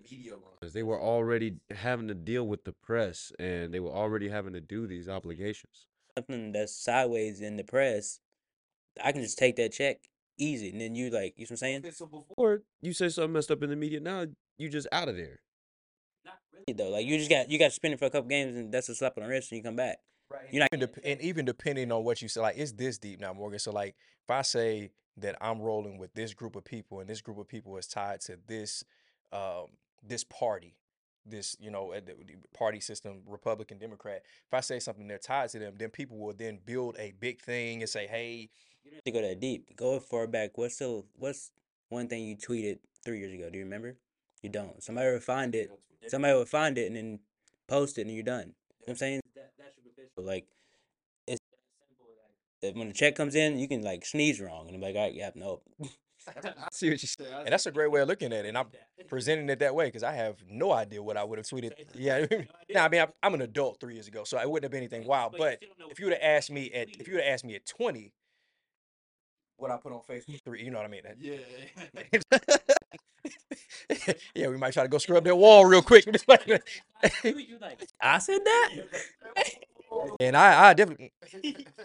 'Cause 0.60 0.72
They 0.72 0.82
were 0.82 1.00
already 1.00 1.56
having 1.70 2.08
to 2.08 2.14
deal 2.14 2.46
with 2.46 2.64
the 2.64 2.72
press 2.72 3.32
and 3.38 3.72
they 3.72 3.80
were 3.80 3.90
already 3.92 4.28
having 4.28 4.52
to 4.52 4.60
do 4.60 4.86
these 4.86 5.08
obligations. 5.08 5.86
something 6.16 6.52
that's 6.52 6.74
sideways 6.74 7.40
in 7.40 7.56
the 7.56 7.64
press. 7.64 8.20
I 9.02 9.12
can 9.12 9.22
just 9.22 9.38
take 9.38 9.56
that 9.56 9.72
check 9.72 10.09
easy, 10.40 10.70
and 10.70 10.80
then 10.80 10.94
you 10.94 11.10
like, 11.10 11.34
you 11.36 11.44
know 11.44 11.48
what 11.48 11.50
I'm 11.50 11.56
saying? 11.56 11.92
so 11.92 12.06
before 12.06 12.62
you 12.80 12.92
say 12.92 13.08
something 13.08 13.32
messed 13.32 13.50
up 13.50 13.62
in 13.62 13.70
the 13.70 13.76
media, 13.76 14.00
now 14.00 14.26
you 14.58 14.68
just 14.68 14.88
out 14.92 15.08
of 15.08 15.16
there. 15.16 15.40
Not 16.24 16.34
really 16.52 16.76
though, 16.76 16.90
like 16.90 17.06
you 17.06 17.18
just 17.18 17.30
got 17.30 17.50
you 17.50 17.58
got 17.58 17.66
to 17.66 17.70
spend 17.70 17.94
it 17.94 17.98
for 17.98 18.06
a 18.06 18.10
couple 18.10 18.28
games, 18.28 18.56
and 18.56 18.72
that's 18.72 18.88
a 18.88 18.94
slap 18.94 19.16
on 19.16 19.24
the 19.24 19.28
wrist, 19.28 19.52
and 19.52 19.58
you 19.58 19.62
come 19.62 19.76
back. 19.76 19.98
Right. 20.30 20.42
You're 20.50 20.60
not 20.60 20.68
even 20.72 20.80
dep- 20.80 21.04
and 21.04 21.20
even 21.20 21.44
depending 21.44 21.90
on 21.90 22.04
what 22.04 22.22
you 22.22 22.28
say, 22.28 22.40
like 22.40 22.56
it's 22.56 22.72
this 22.72 22.98
deep 22.98 23.20
now, 23.20 23.32
Morgan. 23.32 23.58
So 23.58 23.72
like 23.72 23.96
if 24.24 24.30
I 24.30 24.42
say 24.42 24.92
that 25.16 25.36
I'm 25.40 25.60
rolling 25.60 25.98
with 25.98 26.14
this 26.14 26.34
group 26.34 26.56
of 26.56 26.64
people 26.64 27.00
and 27.00 27.08
this 27.08 27.20
group 27.20 27.38
of 27.38 27.48
people 27.48 27.76
is 27.76 27.86
tied 27.86 28.20
to 28.22 28.38
this 28.46 28.84
um 29.32 29.66
this 30.06 30.24
party, 30.24 30.76
this, 31.26 31.56
you 31.60 31.70
know, 31.70 31.94
party 32.54 32.80
system, 32.80 33.22
Republican, 33.26 33.78
Democrat, 33.78 34.22
if 34.46 34.54
I 34.54 34.60
say 34.60 34.78
something 34.78 35.06
they're 35.06 35.18
tied 35.18 35.50
to 35.50 35.58
them, 35.58 35.74
then 35.78 35.90
people 35.90 36.18
will 36.18 36.32
then 36.32 36.58
build 36.64 36.96
a 36.98 37.12
big 37.20 37.40
thing 37.40 37.82
and 37.82 37.88
say, 37.88 38.06
Hey, 38.06 38.50
you 38.84 38.90
don't 38.90 38.96
have 38.96 39.04
to 39.04 39.10
go 39.10 39.22
that 39.22 39.40
deep. 39.40 39.76
Go 39.76 40.00
far 40.00 40.26
back. 40.26 40.56
What's 40.56 40.74
still 40.74 41.06
what's 41.16 41.52
one 41.88 42.08
thing 42.08 42.24
you 42.24 42.36
tweeted 42.36 42.78
three 43.04 43.18
years 43.18 43.32
ago? 43.32 43.50
Do 43.50 43.58
you 43.58 43.64
remember? 43.64 43.96
You 44.42 44.50
don't. 44.50 44.82
Somebody 44.82 45.10
will 45.10 45.20
find 45.20 45.54
it. 45.54 45.70
Somebody 46.08 46.34
will 46.34 46.46
find 46.46 46.78
it 46.78 46.86
and 46.86 46.96
then 46.96 47.18
post 47.68 47.98
it, 47.98 48.02
and 48.02 48.14
you're 48.14 48.22
done. 48.22 48.38
You 48.40 48.46
know 48.46 48.54
what 48.78 48.90
I'm 48.90 48.96
saying? 48.96 49.20
But 50.16 50.24
like, 50.24 50.46
it's 51.26 51.40
that 52.62 52.74
when 52.74 52.88
the 52.88 52.94
check 52.94 53.14
comes 53.14 53.34
in, 53.34 53.58
you 53.58 53.68
can 53.68 53.82
like 53.82 54.04
sneeze 54.06 54.40
wrong, 54.40 54.66
and 54.66 54.74
I'm 54.76 54.82
like, 54.82 54.96
all 54.96 55.02
right, 55.02 55.14
yeah, 55.14 55.30
nope. 55.34 55.62
I 56.28 56.68
see 56.72 56.90
what 56.90 57.02
you 57.02 57.08
say. 57.08 57.24
and 57.32 57.48
that's 57.48 57.66
a 57.66 57.70
great 57.70 57.90
way 57.90 58.00
of 58.00 58.08
looking 58.08 58.32
at 58.32 58.44
it. 58.44 58.48
And 58.48 58.58
I'm 58.58 58.66
presenting 59.08 59.48
it 59.48 59.58
that 59.60 59.74
way 59.74 59.86
because 59.86 60.02
I 60.02 60.12
have 60.12 60.36
no 60.48 60.72
idea 60.72 61.02
what 61.02 61.16
I 61.16 61.24
would 61.24 61.38
have 61.38 61.46
tweeted. 61.46 61.72
Yeah, 61.94 62.26
nah, 62.70 62.84
I 62.84 62.88
mean, 62.90 63.00
I'm, 63.00 63.08
I'm 63.22 63.34
an 63.34 63.42
adult 63.42 63.80
three 63.80 63.94
years 63.94 64.08
ago, 64.08 64.24
so 64.24 64.38
it 64.38 64.48
wouldn't 64.48 64.64
have 64.64 64.70
been 64.70 64.82
anything 64.82 65.06
wild. 65.06 65.34
But 65.38 65.62
if 65.90 65.98
you 65.98 66.06
would 66.06 66.14
have 66.14 66.22
asked 66.22 66.50
me 66.50 66.70
at 66.72 66.88
if 66.98 67.08
you 67.08 67.14
would 67.14 67.24
have 67.24 67.32
asked 67.32 67.44
me 67.44 67.54
at 67.54 67.66
20, 67.66 68.12
what 69.60 69.70
I 69.70 69.76
put 69.76 69.92
on 69.92 70.00
Facebook 70.08 70.42
three, 70.42 70.64
you 70.64 70.70
know 70.70 70.78
what 70.78 70.86
I 70.86 70.88
mean? 70.88 71.02
Yeah. 71.20 71.36
yeah, 74.34 74.48
we 74.48 74.56
might 74.56 74.72
try 74.72 74.82
to 74.82 74.88
go 74.88 74.98
scrub 74.98 75.24
that 75.24 75.36
wall 75.38 75.64
real 75.64 75.82
quick. 75.82 76.06
I 78.00 78.18
said 78.18 78.40
that. 78.44 78.70
and 80.20 80.36
I, 80.36 80.70
I 80.70 80.74
definitely, 80.74 81.12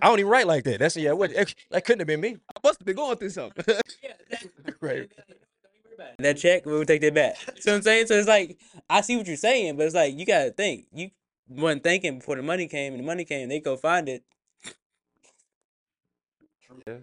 I 0.01 0.07
don't 0.07 0.19
even 0.19 0.31
write 0.31 0.47
like 0.47 0.63
that. 0.65 0.79
That's 0.79 0.95
yeah, 0.95 1.11
what 1.11 1.31
that 1.33 1.85
couldn't 1.85 1.99
have 1.99 2.07
been 2.07 2.21
me. 2.21 2.37
I 2.55 2.59
must 2.63 2.79
have 2.79 2.85
been 2.85 2.95
going 2.95 3.17
through 3.17 3.29
something. 3.31 3.65
Right. 4.81 5.11
that 6.19 6.37
check, 6.37 6.65
we 6.65 6.73
would 6.73 6.87
take 6.87 7.01
that 7.01 7.13
back. 7.13 7.37
What 7.45 7.67
I'm 7.67 7.81
saying? 7.81 8.07
So 8.07 8.15
it's 8.15 8.27
like 8.27 8.57
I 8.89 9.01
see 9.01 9.17
what 9.17 9.27
you're 9.27 9.35
saying, 9.37 9.77
but 9.77 9.85
it's 9.85 9.95
like 9.95 10.17
you 10.17 10.25
gotta 10.25 10.51
think. 10.51 10.85
You 10.93 11.09
weren't 11.47 11.83
thinking 11.83 12.19
before 12.19 12.35
the 12.35 12.43
money 12.43 12.67
came, 12.67 12.93
and 12.93 13.01
the 13.01 13.05
money 13.05 13.25
came. 13.25 13.49
They 13.49 13.59
go 13.59 13.77
find 13.77 14.07
it. 14.09 14.23
yeah. 16.87 16.97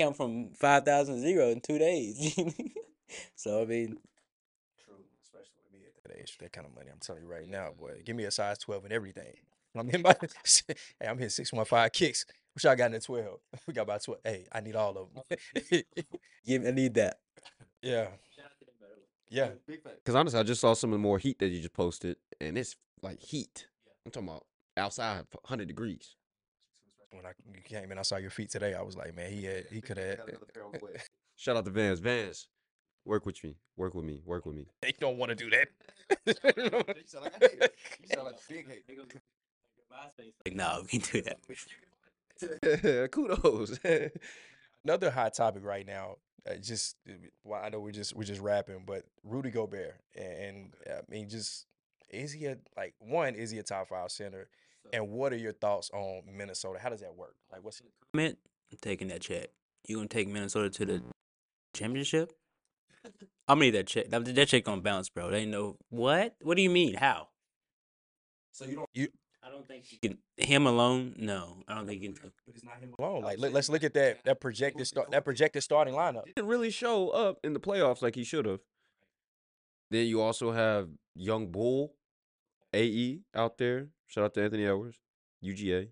Come 0.00 0.14
from 0.14 0.50
five 0.54 0.84
thousand 0.84 1.20
zero 1.20 1.50
in 1.50 1.60
two 1.60 1.78
days. 1.78 2.34
so 3.36 3.62
I 3.62 3.64
mean, 3.64 3.98
True, 4.84 4.96
especially 5.22 5.62
with 5.62 5.80
me 5.80 5.86
at 5.86 6.10
that 6.10 6.20
age, 6.20 6.36
that 6.40 6.52
kind 6.52 6.66
of 6.66 6.74
money. 6.74 6.88
I'm 6.92 6.98
telling 7.00 7.22
you 7.22 7.28
right 7.28 7.48
now, 7.48 7.70
boy. 7.78 8.02
Give 8.04 8.16
me 8.16 8.24
a 8.24 8.30
size 8.30 8.58
12 8.58 8.84
and 8.84 8.92
everything. 8.92 9.34
I'm 9.76 9.90
in 9.90 10.02
my, 10.02 10.14
hey, 10.68 11.06
I'm 11.06 11.18
hitting 11.18 11.44
615Kix. 11.44 12.24
What 12.52 12.62
y'all 12.62 12.76
got 12.76 12.86
in 12.86 12.92
the 12.92 13.00
12? 13.00 13.38
We 13.66 13.74
got 13.74 13.82
about 13.82 14.04
12. 14.04 14.20
Hey, 14.24 14.46
I 14.52 14.60
need 14.60 14.76
all 14.76 14.96
of 14.96 15.08
them. 15.14 15.82
give 16.46 16.66
I 16.66 16.70
need 16.70 16.94
that. 16.94 17.18
yeah. 17.82 18.06
Yeah. 19.28 19.48
Because 19.66 20.14
honestly, 20.14 20.38
I 20.38 20.44
just 20.44 20.60
saw 20.60 20.74
some 20.74 20.90
of 20.90 20.94
the 20.94 21.02
more 21.02 21.18
heat 21.18 21.40
that 21.40 21.48
you 21.48 21.58
just 21.58 21.72
posted, 21.72 22.16
and 22.40 22.56
it's 22.56 22.76
like 23.02 23.18
heat. 23.18 23.66
I'm 24.06 24.12
talking 24.12 24.28
about 24.28 24.46
outside, 24.76 25.24
100 25.32 25.66
degrees. 25.66 26.14
When 27.14 27.26
I 27.26 27.32
you 27.54 27.60
came 27.62 27.90
in, 27.92 27.98
I 27.98 28.02
saw 28.02 28.16
your 28.16 28.30
feet 28.30 28.50
today. 28.50 28.74
I 28.74 28.82
was 28.82 28.96
like, 28.96 29.14
man, 29.14 29.30
he 29.30 29.44
had, 29.44 29.66
he 29.70 29.80
could 29.80 29.98
have. 29.98 30.20
Shout 31.36 31.56
out 31.56 31.64
to 31.64 31.70
Vans. 31.70 32.00
Vans, 32.00 32.48
work 33.04 33.26
with 33.26 33.42
me. 33.44 33.56
Work 33.76 33.94
with 33.94 34.04
me. 34.04 34.20
Work 34.24 34.46
with 34.46 34.56
me. 34.56 34.66
They 34.82 34.94
don't 34.98 35.16
want 35.16 35.30
to 35.30 35.34
do 35.34 35.50
that. 35.50 35.68
Like, 40.44 40.54
no, 40.54 40.82
we 40.82 40.98
can 40.98 41.00
do 41.12 41.22
that. 41.22 43.10
Kudos. 43.10 43.78
Another 44.84 45.10
hot 45.10 45.34
topic 45.34 45.64
right 45.64 45.86
now. 45.86 46.16
Uh, 46.48 46.56
just, 46.56 46.96
well, 47.42 47.62
I 47.64 47.70
know 47.70 47.80
we're 47.80 47.92
just 47.92 48.14
we're 48.14 48.24
just 48.24 48.40
rapping, 48.40 48.82
but 48.86 49.04
Rudy 49.22 49.50
Gobert, 49.50 49.94
and, 50.14 50.26
and 50.26 50.72
I 50.86 51.00
mean, 51.10 51.28
just 51.28 51.66
is 52.10 52.32
he 52.32 52.46
a 52.46 52.58
like 52.76 52.94
one? 52.98 53.34
Is 53.34 53.50
he 53.50 53.58
a 53.58 53.62
top 53.62 53.88
five 53.88 54.10
center? 54.10 54.48
And 54.92 55.10
what 55.10 55.32
are 55.32 55.36
your 55.36 55.52
thoughts 55.52 55.90
on 55.92 56.22
Minnesota? 56.36 56.78
How 56.80 56.88
does 56.88 57.00
that 57.00 57.14
work? 57.14 57.34
Like, 57.50 57.64
what's 57.64 57.80
Comment, 58.12 58.38
I'm 58.70 58.78
taking 58.80 59.08
that 59.08 59.20
check. 59.20 59.48
You 59.86 59.96
gonna 59.96 60.08
take 60.08 60.28
Minnesota 60.28 60.70
to 60.70 60.84
the 60.84 61.02
championship? 61.74 62.32
I'm 63.48 63.56
gonna 63.56 63.60
need 63.60 63.70
that 63.72 63.86
check. 63.86 64.10
That, 64.10 64.24
that 64.24 64.48
check 64.48 64.64
gonna 64.64 64.80
bounce, 64.80 65.08
bro. 65.08 65.30
They 65.30 65.46
know 65.46 65.76
what? 65.90 66.36
What 66.42 66.56
do 66.56 66.62
you 66.62 66.70
mean? 66.70 66.94
How? 66.94 67.28
so 68.54 68.64
you 68.64 68.76
don't. 68.76 68.88
you? 68.94 69.08
I 69.42 69.50
don't 69.50 69.66
think 69.66 69.84
you 69.90 69.98
can. 69.98 70.18
Him 70.38 70.66
alone? 70.66 71.14
No, 71.18 71.58
I 71.68 71.74
don't 71.74 71.86
think 71.86 72.00
you 72.00 72.12
can. 72.12 72.18
But 72.46 72.54
it's 72.54 72.64
not 72.64 72.78
him. 72.78 72.94
Alone? 72.98 73.16
Oh, 73.16 73.18
like, 73.18 73.38
let, 73.38 73.54
us 73.54 73.68
look 73.68 73.84
at 73.84 73.92
that 73.94 74.24
that 74.24 74.40
projected 74.40 74.86
start 74.86 75.10
that 75.10 75.24
projected 75.24 75.62
starting 75.62 75.94
lineup. 75.94 76.24
didn't 76.24 76.48
really 76.48 76.70
show 76.70 77.10
up 77.10 77.38
in 77.44 77.52
the 77.52 77.60
playoffs 77.60 78.00
like 78.00 78.14
he 78.14 78.24
should 78.24 78.46
have. 78.46 78.60
Then 79.90 80.06
you 80.06 80.22
also 80.22 80.52
have 80.52 80.88
Young 81.14 81.48
Bull, 81.48 81.94
AE 82.72 83.20
out 83.34 83.58
there. 83.58 83.88
Shout 84.06 84.24
out 84.24 84.34
to 84.34 84.42
Anthony 84.42 84.66
Edwards, 84.66 84.98
UGA. 85.44 85.88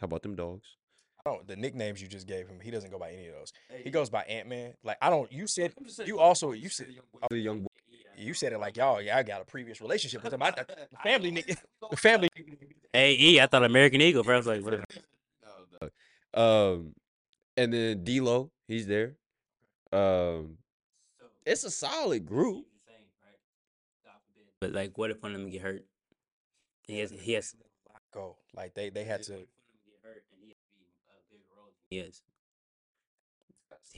How 0.00 0.04
about 0.04 0.22
them 0.22 0.34
dogs? 0.34 0.76
Oh, 1.24 1.40
the 1.44 1.56
nicknames 1.56 2.00
you 2.00 2.06
just 2.06 2.28
gave 2.28 2.46
him, 2.46 2.60
he 2.60 2.70
doesn't 2.70 2.90
go 2.90 2.98
by 2.98 3.10
any 3.10 3.26
of 3.26 3.34
those. 3.34 3.52
He 3.82 3.90
goes 3.90 4.10
by 4.10 4.22
Ant 4.22 4.48
Man. 4.48 4.74
Like, 4.84 4.96
I 5.02 5.10
don't. 5.10 5.30
You 5.32 5.46
said 5.46 5.72
you 6.04 6.20
also 6.20 6.52
you 6.52 6.68
said 6.68 6.88
The 7.30 7.38
Young 7.38 7.60
Bull. 7.60 7.72
You 8.16 8.32
said 8.32 8.52
it 8.52 8.58
like 8.58 8.76
y'all. 8.76 9.02
Yeah, 9.02 9.18
I 9.18 9.22
got 9.22 9.42
a 9.42 9.44
previous 9.44 9.80
relationship 9.80 10.22
with 10.22 10.32
him. 10.32 10.42
I, 10.42 10.50
the 10.52 10.96
family 11.02 11.32
nigga, 11.32 11.56
the 11.90 11.96
family. 11.96 12.28
Hey, 12.92 13.14
E, 13.20 13.40
I 13.40 13.46
thought 13.46 13.62
American 13.62 14.00
Eagle. 14.00 14.22
Bro. 14.22 14.34
I 14.34 14.38
was 14.38 14.46
like, 14.46 14.64
what? 14.64 15.92
Um, 16.32 16.94
and 17.54 17.70
then 17.70 18.04
D'Lo, 18.04 18.50
he's 18.68 18.86
there. 18.86 19.16
Um, 19.92 20.56
it's 21.44 21.64
a 21.64 21.70
solid 21.70 22.24
group. 22.24 22.64
But 24.60 24.72
like, 24.72 24.96
what 24.96 25.10
if 25.10 25.22
one 25.22 25.34
of 25.34 25.40
them 25.40 25.50
get 25.50 25.60
hurt? 25.60 25.84
He 26.86 26.98
has. 27.00 27.10
He 27.10 27.32
has. 27.32 27.54
Go 28.12 28.36
like 28.54 28.74
they 28.74 28.90
they 28.90 29.04
had 29.04 29.22
to. 29.24 29.46
Yes. 31.90 32.22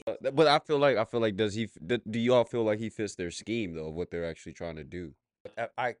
Uh, 0.07 0.13
But 0.31 0.47
I 0.47 0.59
feel 0.59 0.77
like 0.77 0.97
I 0.97 1.05
feel 1.05 1.19
like 1.19 1.35
does 1.35 1.53
he? 1.53 1.69
Do, 1.85 1.97
do 2.09 2.19
y'all 2.19 2.43
feel 2.43 2.63
like 2.63 2.79
he 2.79 2.89
fits 2.89 3.15
their 3.15 3.31
scheme 3.31 3.73
though? 3.73 3.87
Of 3.87 3.95
what 3.95 4.11
they're 4.11 4.25
actually 4.29 4.53
trying 4.53 4.75
to 4.75 4.83
do? 4.83 5.13
I, 5.57 5.67
I 5.77 5.95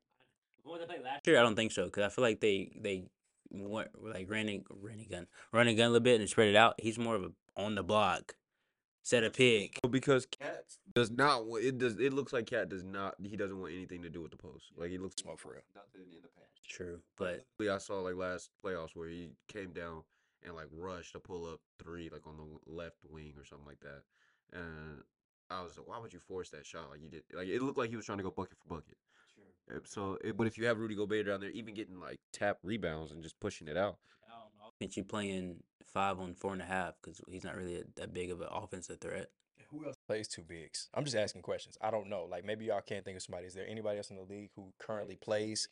Last 0.65 1.25
year, 1.25 1.39
I 1.39 1.41
don't 1.41 1.55
think 1.55 1.71
so 1.71 1.85
because 1.85 2.03
I 2.03 2.09
feel 2.09 2.23
like 2.23 2.39
they 2.41 2.71
they 2.79 3.05
went 3.51 3.89
like 4.01 4.29
ran 4.29 4.47
and 4.49 4.63
ran 4.69 4.99
a 4.99 5.05
gun, 5.05 5.27
run 5.51 5.67
a 5.67 5.73
gun 5.73 5.87
a 5.87 5.89
little 5.89 6.03
bit 6.03 6.19
and 6.19 6.29
spread 6.29 6.49
it 6.49 6.55
out. 6.55 6.75
He's 6.77 6.99
more 6.99 7.15
of 7.15 7.23
a 7.23 7.31
on 7.55 7.75
the 7.75 7.83
block, 7.83 8.35
set 9.03 9.23
a 9.23 9.29
pick. 9.29 9.79
Well, 9.83 9.91
because 9.91 10.25
KAT 10.25 10.65
does 10.93 11.11
not. 11.11 11.45
wa- 11.45 11.57
It 11.57 11.77
does. 11.77 11.97
It 11.99 12.13
looks 12.13 12.33
like 12.33 12.47
KAT 12.47 12.69
does 12.69 12.83
not. 12.83 13.15
He 13.23 13.35
doesn't 13.37 13.59
want 13.59 13.73
anything 13.73 14.01
to 14.03 14.09
do 14.09 14.21
with 14.21 14.31
the 14.31 14.37
post. 14.37 14.65
Like 14.77 14.91
he 14.91 14.97
looks 14.97 15.15
smoke 15.21 15.39
for 15.39 15.49
real. 15.53 15.61
nothing 15.75 16.01
in 16.13 16.21
the 16.21 16.27
past. 16.29 16.67
True, 16.67 16.99
but 17.17 17.45
I 17.61 17.77
saw 17.79 17.99
like 18.01 18.15
last 18.15 18.51
playoffs 18.63 18.95
where 18.95 19.09
he 19.09 19.29
came 19.47 19.71
down 19.71 20.03
and 20.43 20.55
like 20.55 20.67
rushed 20.71 21.13
to 21.13 21.19
pull 21.19 21.45
up 21.51 21.59
three 21.83 22.09
like 22.09 22.25
on 22.27 22.37
the 22.37 22.43
w- 22.43 22.59
left 22.67 22.97
wing 23.09 23.33
or 23.37 23.43
something 23.45 23.65
like 23.67 23.79
that. 23.81 24.03
And 24.53 25.01
I 25.49 25.63
was 25.63 25.77
like, 25.77 25.87
why 25.87 25.97
would 25.99 26.13
you 26.13 26.19
force 26.19 26.49
that 26.51 26.65
shot? 26.65 26.89
Like 26.91 27.01
you 27.01 27.09
did. 27.09 27.23
Like 27.33 27.47
it 27.47 27.61
looked 27.61 27.77
like 27.77 27.89
he 27.89 27.95
was 27.95 28.05
trying 28.05 28.19
to 28.19 28.23
go 28.23 28.31
bucket 28.31 28.57
for 28.59 28.75
bucket. 28.75 28.97
So, 29.85 30.17
it, 30.23 30.35
but 30.35 30.47
if 30.47 30.57
you 30.57 30.65
have 30.65 30.79
Rudy 30.79 30.95
Gobert 30.95 31.27
down 31.27 31.41
there, 31.41 31.51
even 31.51 31.75
getting 31.75 31.99
like 31.99 32.19
tap 32.33 32.57
rebounds 32.63 33.11
and 33.11 33.21
just 33.21 33.39
pushing 33.39 33.67
it 33.67 33.77
out, 33.77 33.97
since 34.81 34.97
you 34.97 35.03
playing 35.03 35.57
five 35.93 36.19
on 36.19 36.33
four 36.33 36.53
and 36.53 36.61
a 36.61 36.65
half 36.65 36.93
because 37.01 37.21
he's 37.27 37.43
not 37.43 37.55
really 37.55 37.77
a, 37.77 37.83
that 37.95 38.13
big 38.13 38.31
of 38.31 38.41
an 38.41 38.47
offensive 38.51 38.99
threat. 38.99 39.29
Who 39.71 39.85
else 39.85 39.97
plays 40.07 40.27
two 40.27 40.41
bigs? 40.41 40.89
I'm 40.95 41.03
just 41.03 41.15
asking 41.15 41.43
questions. 41.43 41.77
I 41.79 41.91
don't 41.91 42.09
know. 42.09 42.25
Like 42.29 42.43
maybe 42.43 42.65
y'all 42.65 42.81
can't 42.81 43.05
think 43.05 43.17
of 43.17 43.23
somebody. 43.23 43.45
Is 43.45 43.53
there 43.53 43.67
anybody 43.67 43.97
else 43.97 44.09
in 44.09 44.15
the 44.15 44.23
league 44.23 44.49
who 44.55 44.73
currently 44.79 45.15
plays 45.15 45.67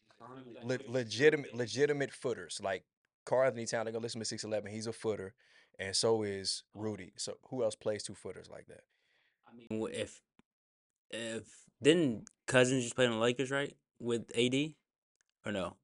le- 0.64 0.78
legitimate 0.88 1.56
legitimate 1.56 2.12
footers? 2.12 2.60
Like 2.64 2.84
Karl 3.26 3.48
Anthony 3.48 3.66
Town, 3.66 3.86
they're 3.86 3.94
gonna 3.94 4.04
listen 4.04 4.20
to 4.20 4.26
six 4.26 4.44
eleven. 4.44 4.72
He's 4.72 4.86
a 4.86 4.94
footer, 4.94 5.34
and 5.80 5.96
so 5.96 6.22
is 6.22 6.64
Rudy. 6.76 7.14
So 7.18 7.38
who 7.50 7.64
else 7.64 7.76
plays 7.76 8.04
two 8.04 8.14
footers 8.14 8.50
like 8.52 8.68
that? 8.68 8.82
I 9.48 9.56
mean, 9.56 9.90
if 9.92 10.22
if 11.10 11.48
didn't 11.82 12.28
Cousins 12.46 12.84
just 12.84 12.96
play 12.96 13.06
on 13.06 13.12
the 13.14 13.18
Lakers 13.18 13.50
right 13.50 13.76
with 14.00 14.30
AD 14.38 14.74
or 15.46 15.52
no? 15.52 15.76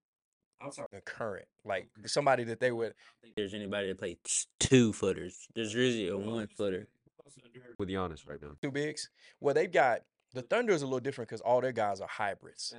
I'm 0.63 0.71
talking 0.71 1.01
current, 1.05 1.45
like 1.65 1.89
somebody 2.05 2.43
that 2.45 2.59
they 2.59 2.71
would. 2.71 2.93
think 3.21 3.35
there's 3.35 3.53
anybody 3.53 3.87
that 3.87 3.99
play 3.99 4.17
two 4.59 4.93
footers. 4.93 5.47
There's 5.55 5.75
really 5.75 6.07
a 6.07 6.17
one 6.17 6.47
footer. 6.47 6.87
with 7.77 7.89
Giannis 7.89 8.27
right 8.27 8.41
now. 8.41 8.51
two 8.61 8.71
bigs. 8.71 9.09
Well, 9.39 9.53
they've 9.53 9.71
got 9.71 10.01
the 10.33 10.41
Thunder 10.41 10.73
is 10.73 10.81
a 10.81 10.85
little 10.85 10.99
different 10.99 11.29
because 11.29 11.41
all 11.41 11.61
their 11.61 11.71
guys 11.71 12.01
are 12.01 12.07
hybrids. 12.07 12.73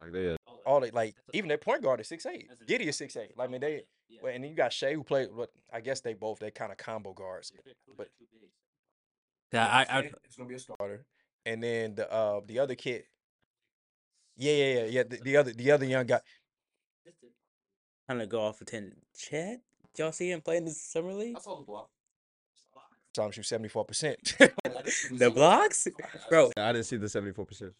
Like 0.00 0.12
they, 0.12 0.36
All 0.66 0.80
they 0.80 0.90
like, 0.90 1.14
even 1.32 1.48
their 1.48 1.58
point 1.58 1.82
guard 1.82 2.00
is 2.00 2.08
six 2.08 2.26
eight. 2.26 2.50
Giddey 2.66 2.86
is 2.86 2.96
six 2.96 3.16
eight. 3.16 3.36
Like, 3.36 3.48
I 3.48 3.52
mean, 3.52 3.60
they 3.60 3.82
well, 4.22 4.32
and 4.34 4.42
then 4.42 4.50
you 4.50 4.56
got 4.56 4.72
Shai 4.72 4.94
who 4.94 5.04
played. 5.04 5.28
What 5.32 5.50
I 5.72 5.80
guess 5.80 6.00
they 6.00 6.14
both 6.14 6.40
they 6.40 6.50
kind 6.50 6.72
of 6.72 6.78
combo 6.78 7.12
guards, 7.12 7.52
but 7.96 8.08
Yeah, 9.52 9.66
I, 9.66 9.86
I 9.88 9.98
it's 10.24 10.36
gonna 10.36 10.48
be 10.48 10.56
a 10.56 10.58
starter. 10.58 11.04
And 11.46 11.62
then 11.62 11.94
the 11.94 12.12
uh 12.12 12.40
the 12.46 12.58
other 12.58 12.74
kid, 12.74 13.04
yeah, 14.36 14.52
yeah, 14.52 14.74
yeah, 14.74 14.84
yeah. 14.86 15.02
The, 15.04 15.20
the 15.22 15.36
other 15.36 15.52
the 15.52 15.70
other 15.70 15.84
young 15.84 16.06
guy, 16.06 16.20
kind 18.08 18.22
of 18.22 18.28
go 18.28 18.42
off 18.42 18.60
of 18.60 18.66
ten. 18.66 18.92
Chet, 19.16 19.60
y'all 19.96 20.12
see 20.12 20.30
him 20.30 20.40
playing 20.40 20.64
this 20.64 20.80
summer 20.80 21.12
league? 21.12 21.36
I 21.36 21.40
saw 21.40 23.26
him 23.26 23.32
shoot 23.32 23.46
seventy 23.46 23.68
four 23.68 23.84
percent. 23.84 24.36
The 25.12 25.30
blocks, 25.30 25.86
bro. 26.28 26.50
I 26.56 26.72
didn't 26.72 26.86
see 26.86 26.96
the 26.96 27.08
seventy 27.08 27.32
four 27.32 27.46
percent. 27.46 27.72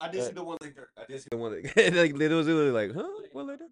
I 0.00 0.08
did 0.08 0.24
see 0.24 0.32
the 0.32 0.44
one 0.44 0.58
later. 0.62 0.90
I 0.96 1.04
did 1.08 1.20
see 1.20 1.28
The 1.30 1.36
one 1.36 1.52
that 1.52 1.94
like 1.94 2.20
it 2.20 2.30
was 2.30 2.46
really 2.46 2.70
like, 2.70 2.94
huh? 2.94 3.08
What 3.32 3.46
like 3.46 3.58
that? 3.58 3.68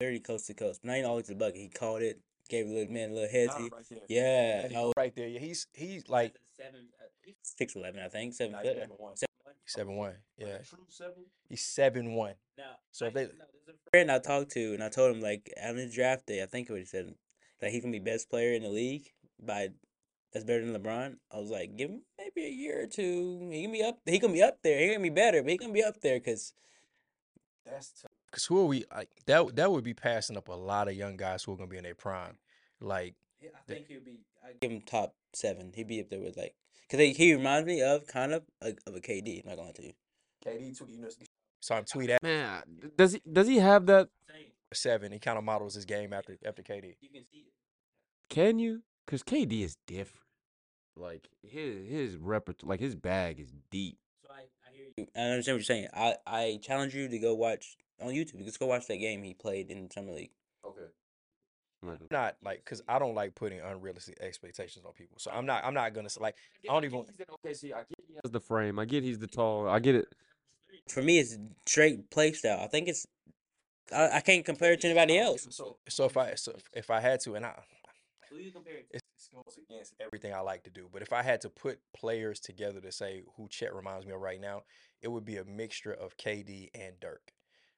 Very 0.00 0.18
coast 0.20 0.46
to 0.48 0.54
coast. 0.54 0.84
Not 0.84 0.96
even 0.96 1.08
always 1.08 1.26
the 1.26 1.34
bucket. 1.34 1.56
He 1.56 1.68
caught 1.68 2.02
it, 2.02 2.20
gave 2.48 2.66
a 2.66 2.68
little 2.68 2.92
man 2.92 3.10
a 3.10 3.14
little 3.14 3.28
headsy. 3.28 3.70
Yeah, 4.08 4.62
I 4.64 4.82
was 4.82 4.88
oh. 4.88 4.92
right 4.96 5.14
there. 5.14 5.28
Yeah, 5.28 5.40
he's 5.40 5.66
he's 5.72 6.08
like 6.08 6.34
seven, 6.56 6.88
six 7.42 7.76
eleven, 7.76 8.00
I 8.02 8.08
think. 8.08 8.34
Seven 8.34 8.54
foot. 8.54 8.76
seven 9.14 9.25
one. 9.74 10.14
Yeah, 10.38 10.58
he's 11.48 11.64
seven 11.64 12.14
one. 12.14 12.34
Now, 12.58 12.76
so 12.92 13.06
if 13.06 13.14
they 13.14 13.28
friend 13.92 14.10
I 14.10 14.18
talked 14.18 14.52
to, 14.52 14.74
and 14.74 14.82
I 14.82 14.88
told 14.88 15.14
him 15.14 15.22
like 15.22 15.52
on 15.62 15.76
his 15.76 15.94
draft 15.94 16.26
day, 16.26 16.42
I 16.42 16.46
think 16.46 16.68
what 16.68 16.78
he 16.78 16.84
said 16.84 17.14
that 17.60 17.70
he 17.70 17.80
can 17.80 17.90
be 17.90 17.98
best 17.98 18.30
player 18.30 18.52
in 18.52 18.62
the 18.62 18.68
league 18.68 19.10
by 19.40 19.68
that's 20.32 20.44
better 20.44 20.64
than 20.64 20.80
LeBron. 20.80 21.16
I 21.32 21.38
was 21.38 21.50
like, 21.50 21.76
give 21.76 21.90
him 21.90 22.02
maybe 22.18 22.46
a 22.46 22.50
year 22.50 22.82
or 22.82 22.86
two. 22.86 23.48
He 23.50 23.62
can 23.62 23.72
be 23.72 23.82
up. 23.82 23.98
He 24.04 24.18
can 24.18 24.32
be 24.32 24.42
up 24.42 24.58
there. 24.62 24.78
He 24.78 24.92
can 24.92 25.02
be 25.02 25.08
better, 25.10 25.42
but 25.42 25.50
he 25.50 25.58
can 25.58 25.72
be 25.72 25.82
up 25.82 26.00
there 26.00 26.18
because 26.18 26.52
That's 27.64 28.02
tough. 28.02 28.10
Cause 28.32 28.44
who 28.44 28.60
are 28.60 28.66
we? 28.66 28.84
Like 28.94 29.08
that 29.26 29.56
that 29.56 29.72
would 29.72 29.84
be 29.84 29.94
passing 29.94 30.36
up 30.36 30.48
a 30.48 30.52
lot 30.52 30.88
of 30.88 30.94
young 30.94 31.16
guys 31.16 31.44
who 31.44 31.52
are 31.52 31.56
gonna 31.56 31.68
be 31.68 31.78
in 31.78 31.84
their 31.84 31.94
prime. 31.94 32.36
Like 32.80 33.14
I 33.42 33.72
think 33.72 33.86
he'll 33.88 34.00
be. 34.00 34.18
I 34.44 34.52
give 34.60 34.70
him 34.70 34.82
top 34.82 35.14
seven. 35.32 35.72
He'd 35.74 35.88
be 35.88 36.00
up 36.00 36.10
there 36.10 36.20
with 36.20 36.36
like 36.36 36.54
because 36.88 37.04
he, 37.04 37.12
he 37.12 37.34
reminds 37.34 37.66
me 37.66 37.82
of 37.82 38.06
kind 38.06 38.32
of 38.32 38.42
a, 38.62 38.74
of 38.86 38.94
a 38.94 39.00
KD. 39.00 39.42
I'm 39.42 39.50
not 39.50 39.56
gonna 39.56 39.68
lie 39.68 39.72
to 39.72 39.84
you. 39.84 39.92
KD, 40.44 40.78
tweet, 40.78 40.90
you 40.90 41.00
know, 41.00 41.08
saw 41.60 41.78
him 41.78 41.84
tweet 41.84 42.10
at 42.10 42.22
Man, 42.22 42.62
does 42.96 43.14
he 43.14 43.22
does 43.30 43.48
he 43.48 43.58
have 43.58 43.86
that? 43.86 44.08
seven. 44.74 45.12
He 45.12 45.18
kind 45.18 45.38
of 45.38 45.44
models 45.44 45.74
his 45.74 45.84
game 45.84 46.12
after 46.12 46.36
after 46.44 46.62
KD. 46.62 46.96
You 47.00 47.08
can 47.08 47.24
see 47.30 47.38
it. 47.46 47.52
Can 48.28 48.58
you? 48.58 48.82
Cause 49.06 49.22
KD 49.22 49.62
is 49.62 49.76
different. 49.86 50.24
Like 50.96 51.28
his 51.42 51.88
his 51.88 52.16
repertoire, 52.16 52.70
like 52.70 52.80
his 52.80 52.94
bag 52.94 53.38
is 53.38 53.52
deep. 53.70 53.98
So 54.22 54.32
I, 54.32 54.40
I 54.40 54.74
hear 54.74 54.86
you. 54.96 55.06
I 55.14 55.20
understand 55.20 55.54
what 55.56 55.58
you're 55.58 55.64
saying. 55.64 55.88
I, 55.94 56.16
I 56.26 56.58
challenge 56.62 56.94
you 56.94 57.08
to 57.08 57.18
go 57.18 57.34
watch 57.34 57.76
on 58.00 58.08
YouTube. 58.08 58.38
You 58.38 58.44
just 58.44 58.58
go 58.58 58.66
watch 58.66 58.86
that 58.88 58.96
game 58.96 59.22
he 59.22 59.34
played 59.34 59.70
in 59.70 59.84
the 59.84 59.90
summer 59.92 60.12
league. 60.12 60.30
Okay. 61.94 62.06
Not 62.10 62.36
like 62.44 62.64
because 62.64 62.82
I 62.88 62.98
don't 62.98 63.14
like 63.14 63.34
putting 63.34 63.60
unrealistic 63.60 64.18
expectations 64.20 64.84
on 64.84 64.92
people. 64.92 65.18
So 65.18 65.30
I'm 65.30 65.46
not 65.46 65.64
I'm 65.64 65.74
not 65.74 65.94
gonna 65.94 66.10
say 66.10 66.20
like 66.20 66.36
I 66.68 66.72
don't 66.72 66.84
even. 66.84 67.04
Okay, 67.44 67.54
see, 67.54 67.72
I 67.72 67.78
get 67.78 67.98
he 68.08 68.14
has 68.22 68.30
the 68.30 68.40
frame. 68.40 68.78
I 68.78 68.84
get 68.84 69.02
he's 69.02 69.18
the 69.18 69.26
tall. 69.26 69.68
I 69.68 69.78
get 69.78 69.94
it. 69.94 70.06
For 70.88 71.02
me, 71.02 71.18
it's 71.18 71.36
straight 71.66 72.10
play 72.10 72.32
style. 72.32 72.60
I 72.60 72.66
think 72.68 72.88
it's. 72.88 73.06
I, 73.92 74.16
I 74.16 74.20
can't 74.20 74.44
compare 74.44 74.72
it 74.72 74.80
to 74.82 74.88
anybody 74.88 75.18
else. 75.18 75.46
So 75.50 75.76
so 75.88 76.04
if 76.04 76.16
I 76.16 76.34
so 76.34 76.52
if- 76.56 76.68
if 76.74 76.90
I 76.90 77.00
had 77.00 77.20
to 77.20 77.34
and 77.34 77.46
I. 77.46 77.54
It 78.90 79.02
goes 79.32 79.58
against 79.58 79.94
everything 80.00 80.34
I 80.34 80.40
like 80.40 80.64
to 80.64 80.70
do. 80.70 80.88
But 80.92 81.02
if 81.02 81.12
I 81.12 81.22
had 81.22 81.40
to 81.42 81.48
put 81.50 81.78
players 81.94 82.40
together 82.40 82.80
to 82.80 82.92
say 82.92 83.22
who 83.36 83.48
Chet 83.48 83.74
reminds 83.74 84.06
me 84.06 84.12
of 84.12 84.20
right 84.20 84.40
now, 84.40 84.62
it 85.00 85.08
would 85.08 85.24
be 85.24 85.36
a 85.36 85.44
mixture 85.44 85.92
of 85.92 86.16
KD 86.16 86.70
and 86.74 86.98
Dirk. 87.00 87.32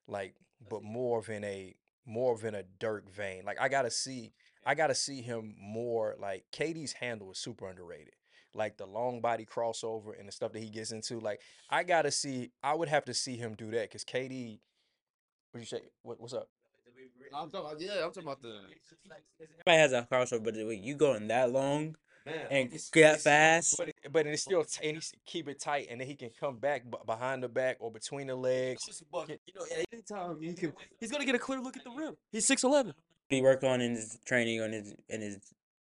Like, 0.06 0.34
but 0.68 0.82
more 0.82 1.18
of 1.18 1.28
in 1.28 1.44
a 1.44 1.74
more 2.08 2.34
of 2.34 2.44
in 2.44 2.54
a 2.54 2.64
Dirk 2.80 3.08
vein. 3.10 3.44
Like 3.44 3.60
I 3.60 3.68
gotta 3.68 3.90
see 3.90 4.32
I 4.64 4.74
gotta 4.74 4.94
see 4.94 5.22
him 5.22 5.54
more 5.60 6.16
like 6.18 6.44
KD's 6.52 6.94
handle 6.94 7.30
is 7.30 7.38
super 7.38 7.68
underrated. 7.68 8.14
Like 8.54 8.78
the 8.78 8.86
long 8.86 9.20
body 9.20 9.44
crossover 9.44 10.18
and 10.18 10.26
the 10.26 10.32
stuff 10.32 10.52
that 10.52 10.60
he 10.60 10.70
gets 10.70 10.90
into. 10.90 11.20
Like 11.20 11.40
I 11.70 11.84
gotta 11.84 12.10
see 12.10 12.50
I 12.62 12.74
would 12.74 12.88
have 12.88 13.04
to 13.04 13.14
see 13.14 13.36
him 13.36 13.54
do 13.54 13.70
that 13.72 13.82
because 13.82 14.04
KD 14.04 14.60
what 15.52 15.60
you 15.60 15.66
say? 15.66 15.80
What, 16.02 16.20
what's 16.20 16.34
up? 16.34 16.48
I'm 17.34 17.50
talking 17.50 17.66
about, 17.66 17.80
yeah, 17.80 18.04
I'm 18.04 18.12
talking 18.12 18.22
about 18.22 18.42
the. 18.42 18.60
Everybody 19.40 19.76
has 19.76 19.92
a 19.92 20.06
crossover, 20.10 20.44
but 20.44 20.54
when 20.54 20.82
you 20.82 20.94
going 20.94 21.28
that 21.28 21.50
long 21.50 21.96
and 22.28 22.66
It's- 22.68 22.90
get 22.90 23.04
it's- 23.04 23.22
fast, 23.24 23.76
But, 23.78 23.88
it- 23.88 23.96
but 24.12 24.26
it's 24.26 24.42
still 24.42 24.64
t- 24.64 24.86
and 24.88 24.96
he's 24.96 25.12
keep 25.26 25.48
it 25.48 25.60
tight, 25.60 25.88
and 25.90 26.00
then 26.00 26.06
he 26.08 26.14
can 26.14 26.30
come 26.30 26.58
back 26.58 26.84
b- 26.90 26.98
behind 27.06 27.42
the 27.42 27.48
back 27.48 27.76
or 27.80 27.90
between 27.90 28.26
the 28.28 28.36
legs. 28.36 28.82
You 29.12 29.36
know, 29.54 29.66
anytime 29.92 30.40
he 30.40 30.54
can, 30.54 30.72
he's 30.98 31.10
gonna 31.10 31.24
get 31.24 31.34
a 31.34 31.38
clear 31.38 31.60
look 31.60 31.76
at 31.76 31.84
the 31.84 31.90
rim. 31.90 32.16
He's 32.32 32.46
six 32.46 32.62
eleven. 32.64 32.94
he 33.28 33.40
worked 33.42 33.64
on 33.64 33.80
in 33.80 33.92
his 33.94 34.18
training 34.24 34.60
on 34.60 34.72
his 34.72 34.94
in 35.08 35.20
his 35.20 35.38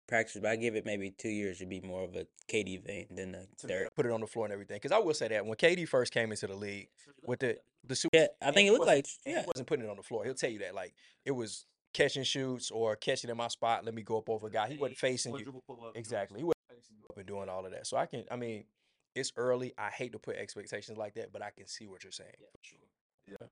practice. 0.08 0.40
But 0.42 0.52
I 0.52 0.56
give 0.56 0.76
it 0.76 0.86
maybe 0.86 1.12
two 1.12 1.30
years 1.30 1.60
to 1.60 1.66
be 1.66 1.80
more 1.82 2.04
of 2.04 2.16
a 2.16 2.26
KD 2.48 2.78
vein 2.86 3.08
than 3.12 3.36
a 3.36 3.46
Dirk. 3.68 3.94
Put 3.96 4.06
it 4.06 4.12
on 4.12 4.22
the 4.22 4.28
floor 4.28 4.46
and 4.46 4.54
everything. 4.54 4.76
Because 4.78 4.92
I 4.92 5.00
will 5.00 5.14
say 5.14 5.28
that 5.30 5.46
when 5.46 5.56
KD 5.58 5.88
first 5.88 6.14
came 6.14 6.32
into 6.32 6.48
the 6.48 6.56
league 6.56 6.90
with 7.24 7.40
the 7.40 7.58
the 7.86 7.96
super, 7.96 8.16
Yeah, 8.18 8.28
I 8.42 8.52
think 8.52 8.70
it 8.70 8.72
looked 8.72 8.86
like 8.88 9.06
yeah. 9.26 9.42
he 9.42 9.48
wasn't 9.48 9.68
putting 9.68 9.86
it 9.86 9.90
on 9.90 9.98
the 9.98 10.04
floor. 10.04 10.24
He'll 10.24 10.34
tell 10.36 10.50
you 10.50 10.60
that 10.60 10.74
like 10.76 10.94
it 11.26 11.32
was 11.32 11.66
catch 11.94 12.16
and 12.16 12.26
shoots 12.26 12.72
or 12.72 12.96
catching 12.96 13.30
in 13.30 13.38
my 13.38 13.48
spot. 13.48 13.86
Let 13.86 13.94
me 13.94 14.02
go 14.02 14.18
up 14.18 14.30
over 14.30 14.48
a 14.48 14.52
guy. 14.52 14.70
He 14.70 14.78
wasn't 14.78 14.98
facing 14.98 15.36
you 15.36 15.62
exactly. 15.96 16.40
He 16.40 16.44
wasn't 16.44 16.68
facing 16.70 16.98
you 16.98 17.06
up 17.10 17.18
and 17.18 17.26
doing 17.26 17.50
all 17.50 17.66
of 17.66 17.72
that. 17.72 17.88
So 17.88 17.98
I 17.98 18.06
can. 18.06 18.24
I 18.32 18.36
mean, 18.36 18.66
it's 19.16 19.32
early. 19.38 19.74
I 19.78 19.90
hate 19.90 20.12
to 20.14 20.20
put 20.20 20.36
expectations 20.36 20.98
like 20.98 21.14
that, 21.16 21.32
but 21.32 21.42
I 21.42 21.52
can 21.56 21.68
see 21.68 21.88
what 21.88 22.04
you're 22.04 22.12
saying. 22.12 22.32
Yeah. 23.28 23.48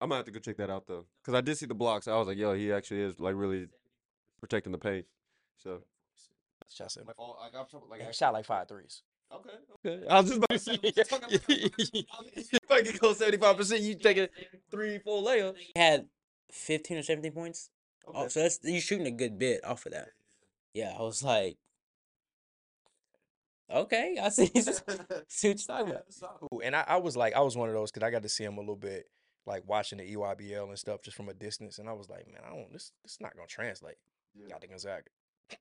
I'm 0.00 0.08
gonna 0.08 0.18
have 0.18 0.26
to 0.26 0.32
go 0.32 0.40
check 0.40 0.58
that 0.58 0.70
out 0.70 0.86
though, 0.86 1.06
cause 1.24 1.34
I 1.34 1.40
did 1.40 1.56
see 1.56 1.66
the 1.66 1.74
blocks. 1.74 2.08
I 2.08 2.16
was 2.16 2.28
like, 2.28 2.36
yo, 2.36 2.52
he 2.52 2.72
actually 2.72 3.00
is 3.00 3.20
like 3.20 3.34
really 3.36 3.68
protecting 4.40 4.72
the 4.72 4.78
paint. 4.78 5.06
So 5.56 5.80
Shot, 6.70 6.90
seven- 6.90 7.06
like 7.06 7.18
all, 7.18 7.38
like 7.40 7.54
I'm 7.54 7.66
talking, 7.66 7.88
like 7.88 8.00
and 8.02 8.14
shot 8.14 8.32
like 8.32 8.44
five 8.44 8.68
threes. 8.68 9.02
Okay, 9.32 9.50
okay. 9.86 10.06
I 10.08 10.20
was 10.20 10.30
just 10.30 10.38
about 10.38 10.50
to 10.50 10.58
say, 10.58 10.78
if 10.82 12.70
I 12.70 12.82
could 12.82 12.98
go 12.98 13.12
seventy 13.12 13.38
five 13.38 13.56
percent, 13.56 13.82
you 13.82 13.94
taking 13.94 14.28
three, 14.70 14.98
four 14.98 15.22
layups. 15.22 15.56
He 15.56 15.72
had 15.76 16.06
fifteen 16.50 16.98
or 16.98 17.02
seventeen 17.02 17.32
points. 17.32 17.70
Okay. 18.08 18.18
Oh, 18.18 18.24
oh 18.24 18.28
so 18.28 18.40
that's 18.40 18.60
you're 18.62 18.80
shooting 18.80 19.06
a 19.06 19.10
good 19.10 19.38
bit 19.38 19.64
off 19.64 19.86
of 19.86 19.92
that. 19.92 20.08
Yeah, 20.72 20.94
I 20.98 21.02
was 21.02 21.22
like, 21.22 21.56
okay, 23.70 24.18
I 24.20 24.28
see. 24.28 24.46
see 24.54 24.58
what 24.58 24.98
you're 25.42 25.54
talking 25.54 25.90
about. 25.90 26.04
And 26.64 26.74
I, 26.74 26.84
I 26.86 26.96
was 26.96 27.16
like, 27.16 27.34
I 27.34 27.40
was 27.40 27.56
one 27.56 27.68
of 27.68 27.74
those 27.74 27.90
because 27.90 28.06
I 28.06 28.10
got 28.10 28.22
to 28.22 28.28
see 28.28 28.44
him 28.44 28.56
a 28.56 28.60
little 28.60 28.76
bit, 28.76 29.06
like 29.46 29.62
watching 29.66 29.98
the 29.98 30.14
EYBL 30.14 30.68
and 30.68 30.78
stuff 30.78 31.02
just 31.02 31.16
from 31.16 31.28
a 31.28 31.34
distance. 31.34 31.78
And 31.78 31.88
I 31.88 31.92
was 31.92 32.08
like, 32.08 32.26
man, 32.26 32.42
I 32.44 32.50
don't. 32.50 32.72
This 32.72 32.92
this 33.02 33.18
not 33.20 33.34
gonna 33.34 33.46
translate. 33.46 33.96
Yeah. 34.34 34.48
Got 34.48 34.62
the 34.62 34.66
Gonzaga 34.66 35.04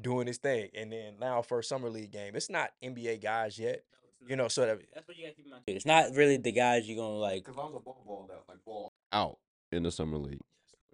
doing 0.00 0.26
his 0.26 0.38
thing, 0.38 0.70
and 0.74 0.92
then 0.92 1.14
now 1.20 1.42
for 1.42 1.58
a 1.58 1.64
summer 1.64 1.90
league 1.90 2.12
game, 2.12 2.36
it's 2.36 2.50
not 2.50 2.70
NBA 2.82 3.22
guys 3.22 3.58
yet. 3.58 3.82
You 4.28 4.36
know, 4.36 4.48
so 4.48 4.66
that 4.66 4.78
That's 4.94 5.08
what 5.08 5.16
you 5.16 5.24
gotta 5.24 5.34
keep 5.34 5.46
in 5.46 5.50
mind. 5.50 5.62
It's 5.66 5.86
not 5.86 6.14
really 6.14 6.36
the 6.36 6.52
guys 6.52 6.86
you're 6.86 7.02
gonna 7.02 7.18
like. 7.18 7.44
Because 7.44 7.56
Lonzo 7.56 7.80
Ball 7.80 8.02
balled 8.06 8.30
out, 8.30 8.44
like 8.48 8.64
ball 8.64 8.92
out 9.12 9.38
in 9.72 9.82
the 9.82 9.90
summer 9.90 10.18
league. 10.18 10.40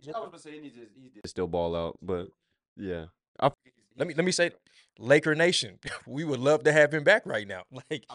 I 0.04 0.20
was 0.20 0.28
gonna 0.28 0.38
say 0.38 0.61
he 0.61 0.68
just 0.68 0.92
he 0.94 1.09
did 1.09 1.26
still 1.26 1.46
ball 1.46 1.74
out, 1.74 1.98
but 2.02 2.28
yeah. 2.76 3.06
I, 3.40 3.50
let 3.96 4.09
me 4.09 4.14
let 4.14 4.24
me 4.24 4.32
say, 4.32 4.50
Laker 4.98 5.35
Nation, 5.35 5.78
we 6.06 6.24
would 6.24 6.40
love 6.40 6.64
to 6.64 6.72
have 6.72 6.92
him 6.92 7.04
back 7.04 7.26
right 7.26 7.46
now. 7.46 7.62
Like, 7.90 8.06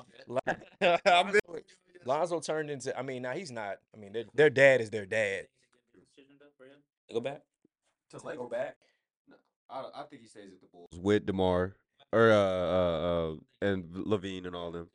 Lonzo, 1.05 1.39
Lonzo 2.05 2.39
turned 2.39 2.69
into. 2.69 2.97
I 2.97 3.01
mean, 3.01 3.23
now 3.23 3.31
he's 3.31 3.51
not. 3.51 3.77
I 3.93 3.97
mean, 3.97 4.13
their 4.13 4.25
their 4.33 4.49
dad 4.49 4.81
is 4.81 4.89
their 4.89 5.05
dad. 5.05 5.47
Go 7.11 7.19
back. 7.19 7.41
To 8.11 8.17
go 8.19 8.47
back. 8.47 8.77
I, 9.69 9.85
I 9.95 10.03
think 10.03 10.21
he 10.21 10.27
stays 10.27 10.51
at 10.53 10.61
the 10.61 10.67
Bulls 10.71 10.89
with 10.97 11.25
Demar 11.25 11.75
or 12.11 12.31
uh 12.31 12.35
uh, 12.35 13.31
uh 13.31 13.35
and 13.61 13.85
LaVine 13.93 14.45
and 14.47 14.55
all 14.55 14.71
them. 14.71 14.89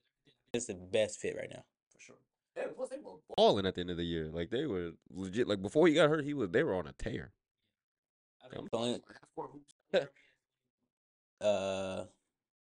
It's 0.52 0.66
the 0.66 0.74
best 0.74 1.20
fit 1.20 1.36
right 1.36 1.50
now. 1.50 1.64
For 1.92 2.00
sure. 2.00 2.16
Yeah, 2.56 2.64
plus 2.74 2.90
they 2.90 2.96
were 2.96 3.18
balling 3.36 3.66
at 3.66 3.74
the 3.74 3.80
end 3.80 3.90
of 3.90 3.96
the 3.96 4.04
year. 4.04 4.28
Like 4.32 4.50
they 4.50 4.66
were 4.66 4.92
legit. 5.10 5.48
Like 5.48 5.62
before 5.62 5.86
he 5.86 5.94
got 5.94 6.08
hurt, 6.08 6.24
he 6.24 6.34
was 6.34 6.50
they 6.50 6.62
were 6.62 6.74
on 6.74 6.86
a 6.86 6.92
tear. 6.92 7.32
The 8.50 8.68
only- 8.72 9.02
uh, 11.40 12.04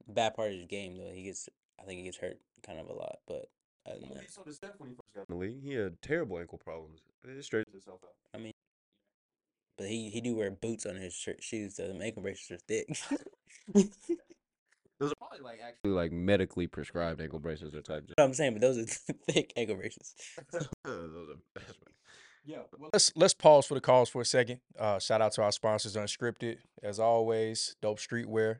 bad 0.08 0.34
part 0.34 0.52
of 0.52 0.58
his 0.58 0.66
game 0.66 0.96
though, 0.96 1.10
he 1.12 1.24
gets. 1.24 1.48
I 1.80 1.84
think 1.84 1.98
he 1.98 2.04
gets 2.04 2.18
hurt 2.18 2.38
kind 2.64 2.78
of 2.78 2.88
a 2.88 2.92
lot, 2.92 3.18
but 3.26 3.48
other 3.86 3.98
than 4.00 4.10
that, 4.10 4.30
So 4.30 4.44
did 4.44 4.54
Steph 4.54 4.78
when 4.78 4.90
he 4.90 4.94
first 4.94 5.14
got 5.14 5.28
in 5.28 5.34
the 5.34 5.40
league. 5.40 5.62
He 5.62 5.74
had 5.74 6.00
terrible 6.00 6.38
ankle 6.38 6.58
problems. 6.58 7.00
It 7.24 7.44
straightened 7.44 7.74
itself 7.74 8.00
out. 8.04 8.14
I 8.34 8.38
mean, 8.38 8.52
but 9.76 9.88
he 9.88 10.10
he 10.10 10.20
do 10.20 10.36
wear 10.36 10.50
boots 10.50 10.86
on 10.86 10.96
his 10.96 11.12
shirt, 11.12 11.42
shoes, 11.42 11.76
so 11.76 11.88
the 11.88 12.00
ankle 12.00 12.22
braces 12.22 12.50
are 12.52 12.58
thick. 12.58 12.86
Those 15.02 15.10
are 15.10 15.16
probably 15.16 15.40
like 15.40 15.58
actually 15.66 15.90
like 15.90 16.12
medically 16.12 16.68
prescribed 16.68 17.20
ankle 17.20 17.40
braces 17.40 17.74
or 17.74 17.82
type. 17.82 18.08
I'm 18.18 18.32
saying, 18.34 18.52
but 18.52 18.60
those 18.60 18.78
are 18.78 18.84
thick 19.32 19.52
ankle 19.56 19.74
braces. 19.74 20.14
Those 20.52 20.68
are 20.84 21.36
best. 21.56 21.74
Yeah. 22.44 22.58
Well, 22.78 22.90
let's 22.92 23.10
let's 23.16 23.34
pause 23.34 23.66
for 23.66 23.74
the 23.74 23.80
calls 23.80 24.08
for 24.08 24.22
a 24.22 24.24
second. 24.24 24.60
Uh, 24.78 25.00
shout 25.00 25.20
out 25.20 25.32
to 25.32 25.42
our 25.42 25.50
sponsors, 25.50 25.96
Unscripted, 25.96 26.58
as 26.84 27.00
always, 27.00 27.74
Dope 27.82 27.98
Streetwear. 27.98 28.58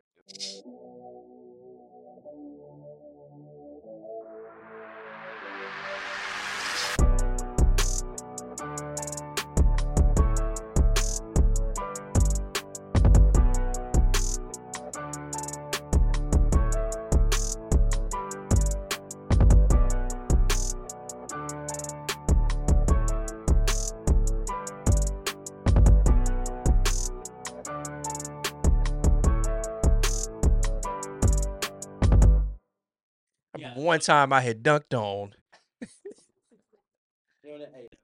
One 33.92 34.00
time 34.00 34.32
I 34.32 34.40
had 34.40 34.62
dunked 34.62 34.94
on. 34.94 35.34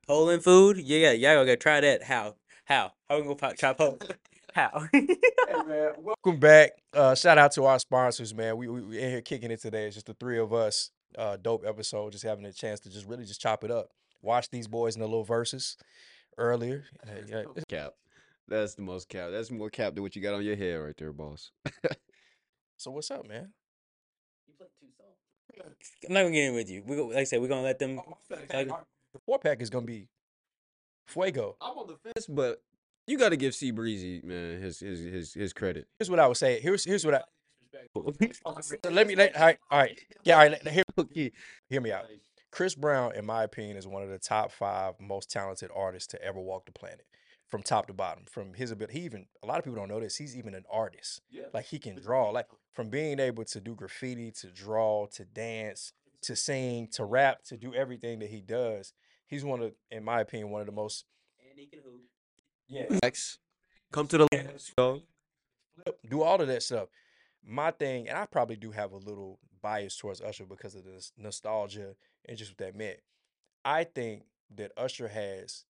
Poland 0.07 0.45
food, 0.45 0.77
yeah, 0.77 1.13
y'all 1.13 1.47
gotta 1.47 1.57
try 1.57 1.81
that. 1.81 2.03
How? 2.03 2.35
How? 2.67 2.93
How 3.09 3.17
we 3.17 3.23
gonna 3.23 3.37
pop, 3.37 3.57
try 3.57 3.73
Poland? 3.73 4.15
How? 4.55 4.85
Hey, 4.93 5.63
man. 5.67 5.93
Welcome 5.97 6.39
back. 6.41 6.73
Uh, 6.93 7.15
shout 7.15 7.39
out 7.39 7.53
to 7.53 7.65
our 7.65 7.79
sponsors, 7.79 8.35
man. 8.35 8.59
We, 8.59 8.69
we 8.69 8.83
we 8.83 8.99
in 8.99 9.09
here 9.13 9.23
kicking 9.23 9.51
it 9.51 9.63
today. 9.63 9.87
It's 9.87 9.95
just 9.95 10.05
the 10.05 10.13
three 10.13 10.39
of 10.39 10.53
us. 10.53 10.91
Uh, 11.17 11.39
dope 11.41 11.65
episode. 11.67 12.13
Just 12.13 12.23
having 12.23 12.45
a 12.45 12.53
chance 12.53 12.81
to 12.81 12.91
just 12.91 13.07
really 13.07 13.25
just 13.25 13.41
chop 13.41 13.65
it 13.65 13.71
up. 13.71 13.89
Watch 14.21 14.51
these 14.51 14.69
boys 14.69 14.95
in 14.95 15.01
the 15.01 15.09
little 15.09 15.25
verses 15.25 15.79
earlier. 16.37 16.85
Uh, 17.03 17.13
yeah, 17.27 17.43
Cap. 17.67 17.95
That's 18.47 18.75
the 18.75 18.83
most 18.83 19.09
cap. 19.09 19.31
That's 19.31 19.51
more 19.51 19.71
cap 19.71 19.95
than 19.95 20.03
what 20.03 20.15
you 20.15 20.21
got 20.21 20.35
on 20.35 20.45
your 20.45 20.57
head 20.57 20.75
right 20.75 20.97
there, 20.99 21.15
boss. 21.15 21.51
So 22.77 22.93
what's 22.93 23.11
up, 23.11 23.27
man? 23.27 23.55
I'm 26.07 26.15
not 26.15 26.21
gonna 26.23 26.33
get 26.33 26.49
in 26.49 26.55
with 26.55 26.71
you. 26.71 26.83
We 26.87 26.97
go, 26.97 27.07
like 27.07 27.17
I 27.19 27.25
said, 27.25 27.41
we're 27.41 27.49
gonna 27.49 27.63
let 27.63 27.79
them. 27.79 28.01
Oh, 28.01 28.17
the 28.31 29.19
four 29.27 29.39
pack 29.39 29.61
is 29.63 29.71
gonna 29.71 29.87
be 29.87 30.09
fuego. 31.07 31.57
I'm 31.61 31.77
on 31.79 31.87
the 31.87 31.97
fence, 31.97 32.27
but 32.27 32.63
you 33.07 33.19
got 33.19 33.31
to 33.31 33.37
give 33.37 33.55
C 33.55 33.71
Breezy 33.71 34.21
man 34.23 34.61
his 34.61 34.81
his 34.81 35.01
his 35.01 35.35
his 35.35 35.53
credit. 35.53 35.87
Here's 35.99 36.11
what 36.11 36.19
I 36.21 36.27
would 36.27 36.37
say. 36.37 36.61
Here's 36.61 36.85
here's 36.85 37.05
what 37.05 37.15
I. 37.15 37.23
So 37.95 38.91
let 38.91 39.07
me 39.07 39.15
let 39.15 39.37
all 39.37 39.43
right, 39.47 39.59
all 39.71 39.79
right. 39.79 39.99
Yeah, 40.25 40.35
all 40.35 40.41
right. 40.43 40.51
let- 40.65 40.73
Hear, 40.73 40.83
Okay. 40.99 41.33
hear 41.69 41.81
me 41.81 41.93
out. 41.93 42.07
Chris 42.51 42.75
Brown, 42.75 43.15
in 43.15 43.27
my 43.27 43.45
opinion, 43.45 43.77
is 43.77 43.87
one 43.87 44.03
of 44.03 44.09
the 44.09 44.19
top 44.19 44.51
five 44.53 44.95
most 45.01 45.31
talented 45.31 45.71
artists 45.75 46.07
to 46.09 46.23
ever 46.23 46.41
walk 46.41 46.65
the 46.67 46.73
planet, 46.73 47.05
from 47.49 47.63
top 47.63 47.87
to 47.87 47.93
bottom. 47.93 48.25
From 48.31 48.55
his 48.55 48.71
ability, 48.71 49.01
he 49.01 49.05
even 49.07 49.27
a 49.43 49.47
lot 49.47 49.59
of 49.59 49.65
people 49.65 49.79
don't 49.79 49.89
know 49.89 50.01
this. 50.01 50.17
He's 50.17 50.37
even 50.37 50.55
an 50.55 50.65
artist. 50.71 51.23
Yeah. 51.31 51.45
Like 51.53 51.67
he 51.67 51.79
can 51.79 52.01
draw. 52.01 52.31
Like 52.31 52.47
from 52.73 52.91
being 52.91 53.19
able 53.19 53.45
to 53.47 53.61
do 53.61 53.75
graffiti, 53.75 54.31
to 54.41 54.49
draw, 54.49 55.07
to 55.15 55.25
dance, 55.25 55.93
to 56.23 56.37
sing, 56.37 56.89
to 56.93 57.05
rap, 57.05 57.43
to 57.45 57.57
do 57.57 57.75
everything 57.75 58.21
that 58.21 58.31
he 58.31 58.41
does. 58.41 58.93
He's 59.27 59.45
one 59.45 59.63
of, 59.63 59.73
in 59.91 60.05
my 60.05 60.21
opinion, 60.21 60.51
one 60.51 60.61
of 60.61 60.67
the 60.67 60.73
most. 60.73 61.05
And 61.51 61.59
he 61.59 61.67
can 61.67 61.81
hoop. 61.81 62.03
Yeah. 62.69 62.99
X, 63.03 63.39
come 63.93 64.07
to 64.09 64.19
the 64.19 64.27
dog. 64.77 65.03
flip, 65.75 65.99
do 66.09 66.23
all 66.23 66.41
of 66.41 66.49
that 66.49 66.63
stuff. 66.63 66.89
My 67.45 67.71
thing, 67.71 68.09
and 68.09 68.19
I 68.19 68.27
probably 68.27 68.57
do 68.57 68.71
have 68.73 68.93
a 68.93 68.97
little 68.97 69.39
bias 69.63 69.97
towards 69.97 70.21
Usher 70.21 70.45
because 70.45 70.75
of 70.75 70.85
this 70.85 71.13
nostalgia 71.17 71.95
and 72.29 72.37
just 72.37 72.53
what 72.53 72.59
that 72.59 72.77
meant. 72.77 72.99
I 73.65 73.85
think 73.85 74.25
that 74.57 74.73
Usher 74.77 75.09
has 75.09 75.65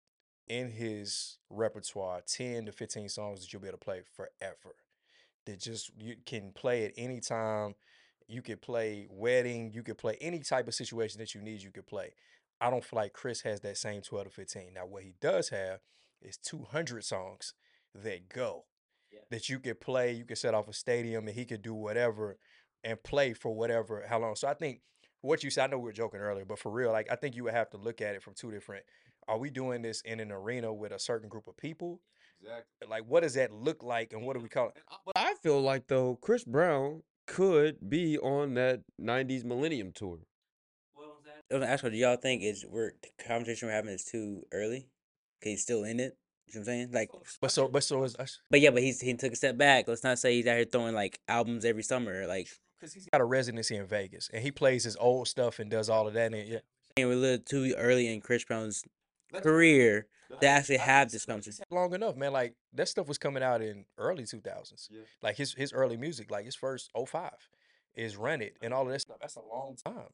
in 0.48 0.72
his 0.72 1.38
repertoire 1.50 2.22
10 2.26 2.66
to 2.66 2.72
15 2.72 3.10
songs 3.10 3.42
that 3.42 3.52
you'll 3.52 3.62
be 3.62 3.68
able 3.68 3.78
to 3.78 3.84
play 3.84 4.02
forever. 4.16 4.76
That 5.46 5.60
just 5.60 5.92
you 6.00 6.16
can 6.26 6.52
play 6.52 6.86
at 6.86 6.94
any 6.98 7.20
time. 7.20 7.76
You 8.28 8.42
could 8.42 8.62
play 8.62 9.08
wedding, 9.10 9.72
you 9.74 9.84
could 9.84 9.98
play 9.98 10.18
any 10.20 10.40
type 10.40 10.68
of 10.68 10.74
situation 10.74 11.20
that 11.20 11.34
you 11.34 11.42
need, 11.42 11.64
you 11.64 11.72
could 11.72 11.88
play. 11.88 12.12
I 12.60 12.70
don't 12.70 12.84
feel 12.84 12.98
like 12.98 13.14
Chris 13.14 13.42
has 13.42 13.62
that 13.62 13.78
same 13.78 14.02
12 14.02 14.26
to 14.26 14.32
15. 14.32 14.74
Now, 14.74 14.86
what 14.86 15.04
he 15.04 15.14
does 15.22 15.50
have 15.50 15.80
is 16.22 16.38
200 16.38 17.06
songs 17.06 17.54
that 17.96 18.28
go 18.28 18.66
that 19.30 19.50
you 19.50 19.60
could 19.60 19.80
play. 19.80 20.12
You 20.12 20.26
could 20.26 20.38
set 20.38 20.54
off 20.54 20.68
a 20.68 20.74
stadium 20.74 21.28
and 21.28 21.36
he 21.36 21.46
could 21.46 21.62
do 21.62 21.74
whatever 21.74 22.38
and 22.84 23.02
play 23.02 23.34
for 23.34 23.54
whatever, 23.54 24.06
how 24.08 24.20
long. 24.20 24.36
So 24.36 24.48
I 24.48 24.54
think 24.54 24.82
what 25.22 25.44
you 25.44 25.50
said, 25.50 25.66
I 25.66 25.68
know 25.68 25.80
we 25.80 25.86
were 25.86 25.94
joking 25.94 26.20
earlier, 26.20 26.46
but 26.46 26.60
for 26.60 26.72
real, 26.72 26.92
like 26.92 27.12
I 27.12 27.16
think 27.16 27.36
you 27.36 27.44
would 27.46 27.54
have 27.54 27.70
to 27.72 27.78
look 27.78 28.02
at 28.02 28.16
it 28.16 28.24
from 28.24 28.34
two 28.34 28.52
different. 28.52 28.86
Are 29.28 29.38
we 29.38 29.50
doing 29.50 29.82
this 29.82 30.02
in 30.02 30.20
an 30.20 30.32
arena 30.32 30.74
with 30.74 30.92
a 30.92 31.00
certain 31.00 31.28
group 31.30 31.48
of 31.48 31.58
people? 31.58 32.00
Exactly. 32.42 32.88
Like, 32.88 33.04
what 33.08 33.24
does 33.24 33.34
that 33.34 33.52
look 33.52 33.84
like, 33.84 34.14
and 34.14 34.26
what 34.26 34.36
do 34.36 34.42
we 34.44 34.50
call 34.50 34.70
it? 34.70 34.78
Uh, 34.92 34.96
but 35.06 35.18
I 35.18 35.34
feel 35.42 35.62
like 35.62 35.88
though 35.88 36.18
Chris 36.22 36.44
Brown 36.44 37.04
could 37.26 37.90
be 37.90 38.18
on 38.18 38.54
that 38.54 38.82
'90s 39.02 39.44
Millennium 39.44 39.92
tour. 39.94 40.20
I 40.98 41.56
was 41.56 41.62
gonna 41.62 41.72
ask 41.72 41.84
you, 41.84 41.90
do 41.90 41.98
y'all 41.98 42.18
think 42.18 42.44
is 42.44 42.66
we're 42.68 42.92
the 43.02 43.24
conversation 43.24 43.68
we're 43.68 43.74
having 43.74 43.94
is 43.94 44.04
too 44.06 44.44
early? 44.52 44.90
Cause 45.42 45.52
he's 45.52 45.62
still 45.62 45.84
in 45.84 46.00
it. 46.00 46.18
You 46.48 46.56
know 46.56 46.60
what 46.60 46.62
I'm 46.62 46.66
saying? 46.66 46.92
Like, 46.92 47.10
But 47.42 47.52
so, 47.52 47.68
but 47.68 47.84
so 47.84 48.04
is 48.04 48.16
Usher 48.18 48.40
but 48.50 48.62
yeah, 48.62 48.70
but 48.70 48.82
he's 48.82 49.02
he 49.02 49.14
took 49.16 49.34
a 49.34 49.36
step 49.36 49.58
back. 49.58 49.88
Let's 49.88 50.04
not 50.04 50.20
say 50.20 50.36
he's 50.36 50.48
out 50.48 50.56
here 50.56 50.66
throwing 50.66 50.96
like 50.96 51.20
albums 51.28 51.66
every 51.66 51.84
summer. 51.84 52.26
Like, 52.28 52.48
because 52.80 52.94
he's 52.94 53.08
got 53.12 53.22
a 53.22 53.26
residency 53.26 53.76
in 53.76 53.86
Vegas 53.86 54.30
and 54.34 54.42
he 54.44 54.52
plays 54.52 54.84
his 54.84 54.96
old 54.98 55.28
stuff 55.28 55.60
and 55.60 55.70
does 55.70 55.90
all 55.90 56.08
of 56.08 56.14
that. 56.14 56.34
And 56.34 56.48
yeah, 56.48 56.60
and 56.96 57.10
we're 57.10 57.14
a 57.16 57.18
little 57.18 57.44
too 57.46 57.74
early 57.78 58.12
in 58.14 58.22
Chris 58.22 58.46
Brown's 58.46 58.84
career 59.42 60.08
to 60.42 60.48
actually 60.48 60.78
have 60.78 61.10
this 61.12 61.26
conversation. 61.26 61.64
long 61.72 61.94
enough, 61.94 62.16
man. 62.16 62.34
Like 62.34 62.56
that 62.74 62.88
stuff 62.90 63.08
was 63.08 63.18
coming 63.18 63.44
out 63.44 63.62
in 63.62 63.86
early 63.98 64.24
2000s. 64.24 64.88
Yeah. 64.90 65.02
Like 65.22 65.38
his 65.38 65.54
his 65.54 65.72
early 65.74 65.98
music, 65.98 66.30
like 66.32 66.46
his 66.46 66.56
first 66.56 66.92
05 66.96 67.32
is 67.96 68.16
Run 68.18 68.42
It 68.42 68.58
and 68.62 68.74
all 68.74 68.84
of 68.84 68.90
that 68.90 69.02
stuff. 69.02 69.18
That's 69.22 69.36
a 69.36 69.42
long 69.42 69.76
time. 69.86 70.10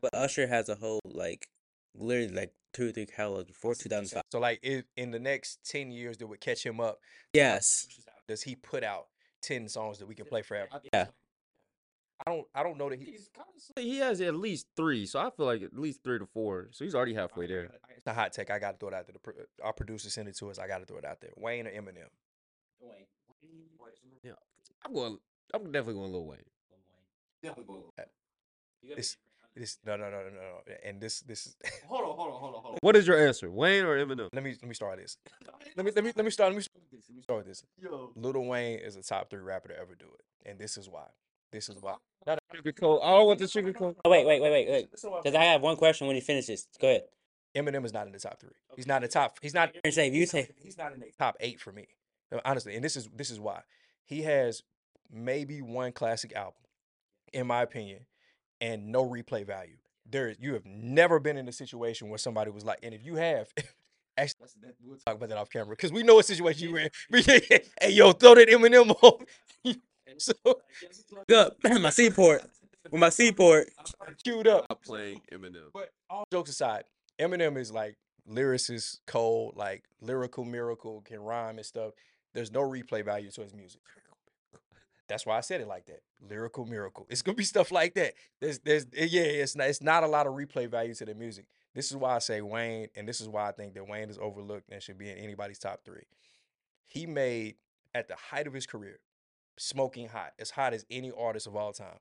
But 0.00 0.14
Usher 0.14 0.46
has 0.46 0.68
a 0.68 0.74
whole 0.74 1.00
like 1.04 1.48
literally 1.94 2.32
like 2.34 2.52
two 2.72 2.88
or 2.88 2.92
three 2.92 3.06
catalogs 3.06 3.48
before 3.48 3.74
2005. 3.74 4.22
So 4.32 4.38
like 4.40 4.58
if 4.62 4.84
in 4.96 5.10
the 5.12 5.20
next 5.20 5.60
10 5.70 5.92
years 5.92 6.16
that 6.18 6.26
would 6.26 6.40
catch 6.40 6.64
him 6.64 6.80
up, 6.80 6.98
Yes. 7.32 7.86
does 8.26 8.42
he 8.42 8.56
put 8.56 8.82
out 8.82 9.06
10 9.42 9.68
songs 9.68 9.98
that 9.98 10.06
we 10.06 10.14
can 10.14 10.24
play 10.26 10.42
forever? 10.42 10.68
Yeah. 10.92 11.06
I 12.26 12.30
don't 12.30 12.46
I 12.54 12.62
don't 12.62 12.78
know 12.78 12.88
that 12.88 12.98
he, 12.98 13.06
He's 13.06 13.28
kind 13.34 13.48
of 13.76 13.82
he 13.82 13.98
has 13.98 14.20
at 14.20 14.34
least 14.34 14.66
three, 14.76 15.04
so 15.06 15.18
I 15.18 15.30
feel 15.30 15.46
like 15.46 15.62
at 15.62 15.76
least 15.76 16.02
three 16.04 16.18
to 16.18 16.26
four. 16.26 16.68
So 16.70 16.84
he's 16.84 16.94
already 16.94 17.14
halfway 17.14 17.46
there. 17.46 17.70
It's 17.96 18.06
a 18.06 18.14
hot 18.14 18.32
take. 18.32 18.50
I 18.50 18.58
got 18.58 18.72
to 18.72 18.78
throw 18.78 18.88
it 18.88 18.94
out 18.94 19.06
there. 19.06 19.14
The, 19.14 19.18
pro- 19.18 19.34
uh, 19.34 19.66
our 19.66 19.72
producer 19.72 20.10
sent 20.10 20.28
it 20.28 20.36
to 20.38 20.50
us. 20.50 20.58
I 20.58 20.68
got 20.68 20.78
to 20.78 20.86
throw 20.86 20.98
it 20.98 21.04
out 21.04 21.20
there. 21.20 21.30
Wayne 21.36 21.66
or 21.66 21.70
Eminem? 21.70 22.08
Wayne. 22.80 23.06
Yeah, 24.22 24.32
I'm 24.84 24.92
going. 24.92 25.18
I'm 25.52 25.64
definitely 25.72 25.94
going 25.94 26.12
Lil 26.12 26.26
Wayne. 26.26 26.38
Definitely 27.42 27.74
going. 27.74 27.82
Uh, 27.98 28.02
this 28.96 29.16
this 29.54 29.78
no 29.86 29.96
no 29.96 30.10
no 30.10 30.22
no 30.22 30.30
no. 30.30 30.74
And 30.84 31.00
this 31.00 31.20
this 31.20 31.46
is 31.46 31.56
Hold 31.88 32.02
on, 32.02 32.16
hold 32.16 32.34
on, 32.34 32.40
hold 32.40 32.54
on, 32.54 32.62
hold 32.62 32.74
on. 32.74 32.78
What 32.80 32.96
is 32.96 33.06
your 33.06 33.26
answer, 33.26 33.50
Wayne 33.50 33.84
or 33.84 33.96
Eminem? 33.96 34.28
let 34.32 34.42
me 34.42 34.50
let 34.60 34.68
me 34.68 34.74
start 34.74 34.98
this. 34.98 35.16
Let 35.76 35.84
me 35.84 35.92
let 35.94 36.04
me 36.04 36.12
let 36.14 36.24
me 36.24 36.30
start 36.30 36.52
let 36.52 36.56
me 36.56 37.22
start 37.22 37.38
with 37.38 37.46
this. 37.46 37.64
Yo. 37.82 38.12
Lil 38.14 38.44
Wayne 38.44 38.78
is 38.78 38.94
a 38.94 39.02
top 39.02 39.28
three 39.30 39.40
rapper 39.40 39.68
to 39.68 39.76
ever 39.76 39.94
do 39.96 40.06
it, 40.06 40.48
and 40.48 40.58
this 40.58 40.76
is 40.76 40.88
why. 40.88 41.06
This 41.54 41.68
is 41.68 41.80
why. 41.80 41.94
Not 42.26 42.40
Sugarcoat. 42.52 43.04
I 43.04 43.10
don't 43.10 43.26
want 43.28 43.38
the 43.38 43.44
sugarcoat. 43.44 43.94
Oh 44.04 44.10
wait, 44.10 44.26
wait, 44.26 44.42
wait, 44.42 44.50
wait, 44.50 44.68
wait. 44.68 44.90
Because 44.90 45.36
I 45.36 45.44
have 45.44 45.62
one 45.62 45.76
question 45.76 46.08
when 46.08 46.16
he 46.16 46.20
finishes. 46.20 46.66
Go 46.80 46.88
ahead. 46.88 47.02
Eminem 47.56 47.84
is 47.84 47.92
not 47.92 48.08
in 48.08 48.12
the 48.12 48.18
top 48.18 48.40
three. 48.40 48.50
He's 48.74 48.88
not 48.88 48.96
in 48.96 49.02
the 49.02 49.08
top. 49.08 49.38
He's 49.40 49.54
not. 49.54 49.72
You're 49.84 49.92
saying 49.92 50.14
you 50.14 50.26
say 50.26 50.48
He's 50.60 50.76
not 50.76 50.92
in 50.92 50.98
the 50.98 51.12
top 51.16 51.36
eight 51.38 51.60
for 51.60 51.70
me, 51.70 51.86
uh, 52.34 52.40
honestly. 52.44 52.74
And 52.74 52.84
this 52.84 52.96
is 52.96 53.08
this 53.14 53.30
is 53.30 53.38
why 53.38 53.60
he 54.04 54.22
has 54.22 54.64
maybe 55.12 55.62
one 55.62 55.92
classic 55.92 56.34
album, 56.34 56.60
in 57.32 57.46
my 57.46 57.62
opinion, 57.62 58.00
and 58.60 58.90
no 58.90 59.08
replay 59.08 59.46
value. 59.46 59.76
There, 60.10 60.34
you 60.40 60.54
have 60.54 60.66
never 60.66 61.20
been 61.20 61.36
in 61.36 61.46
a 61.46 61.52
situation 61.52 62.08
where 62.08 62.18
somebody 62.18 62.50
was 62.50 62.64
like, 62.64 62.80
and 62.82 62.92
if 62.92 63.06
you 63.06 63.14
have, 63.14 63.48
actually, 64.16 64.48
we'll 64.84 64.98
talk 65.06 65.14
about 65.14 65.28
that 65.28 65.38
off 65.38 65.50
camera 65.50 65.70
because 65.70 65.92
we 65.92 66.02
know 66.02 66.16
what 66.16 66.26
situation 66.26 66.66
you 66.66 66.72
were 66.72 66.80
in. 66.80 66.90
hey, 67.80 67.90
yo, 67.90 68.10
throw 68.10 68.34
that 68.34 68.48
Eminem 68.48 68.90
on. 69.00 69.24
so 70.18 70.34
up 71.34 71.56
my 71.80 71.90
seaport 71.90 72.42
with 72.90 73.00
my 73.00 73.08
seaport. 73.08 73.70
queued 74.22 74.46
up. 74.46 74.66
Not 74.68 74.82
playing 74.82 75.20
Eminem. 75.32 75.72
But 75.72 75.90
all 76.10 76.24
jokes 76.30 76.50
aside, 76.50 76.84
Eminem 77.18 77.56
is 77.56 77.72
like 77.72 77.96
lyricist, 78.28 79.00
cold, 79.06 79.56
like 79.56 79.84
lyrical 80.00 80.44
miracle, 80.44 81.02
can 81.04 81.20
rhyme 81.20 81.56
and 81.56 81.66
stuff. 81.66 81.92
There's 82.32 82.52
no 82.52 82.60
replay 82.60 83.04
value 83.04 83.30
to 83.30 83.42
his 83.42 83.54
music. 83.54 83.80
That's 85.06 85.26
why 85.26 85.36
I 85.36 85.40
said 85.40 85.60
it 85.60 85.68
like 85.68 85.86
that. 85.86 86.00
Lyrical 86.28 86.64
miracle. 86.64 87.06
It's 87.10 87.22
gonna 87.22 87.36
be 87.36 87.44
stuff 87.54 87.70
like 87.70 87.94
that. 87.94 88.14
There's, 88.40 88.58
there's, 88.60 88.86
eh, 88.96 89.06
yeah, 89.10 89.22
it's 89.22 89.54
not, 89.54 89.68
it's 89.68 89.82
not 89.82 90.02
a 90.02 90.08
lot 90.08 90.26
of 90.26 90.34
replay 90.34 90.68
value 90.68 90.94
to 90.94 91.04
the 91.04 91.14
music. 91.14 91.46
This 91.74 91.90
is 91.90 91.96
why 91.96 92.14
I 92.14 92.18
say 92.20 92.40
Wayne, 92.40 92.88
and 92.94 93.06
this 93.06 93.20
is 93.20 93.28
why 93.28 93.48
I 93.48 93.52
think 93.52 93.74
that 93.74 93.88
Wayne 93.88 94.08
is 94.08 94.18
overlooked 94.18 94.70
and 94.70 94.82
should 94.82 94.98
be 94.98 95.10
in 95.10 95.18
anybody's 95.18 95.58
top 95.58 95.80
three. 95.84 96.06
He 96.86 97.06
made 97.06 97.56
at 97.94 98.08
the 98.08 98.14
height 98.14 98.46
of 98.46 98.52
his 98.52 98.66
career, 98.66 98.98
smoking 99.58 100.08
hot, 100.08 100.32
as 100.38 100.50
hot 100.50 100.74
as 100.74 100.84
any 100.90 101.12
artist 101.16 101.46
of 101.46 101.56
all 101.56 101.72
time. 101.72 101.98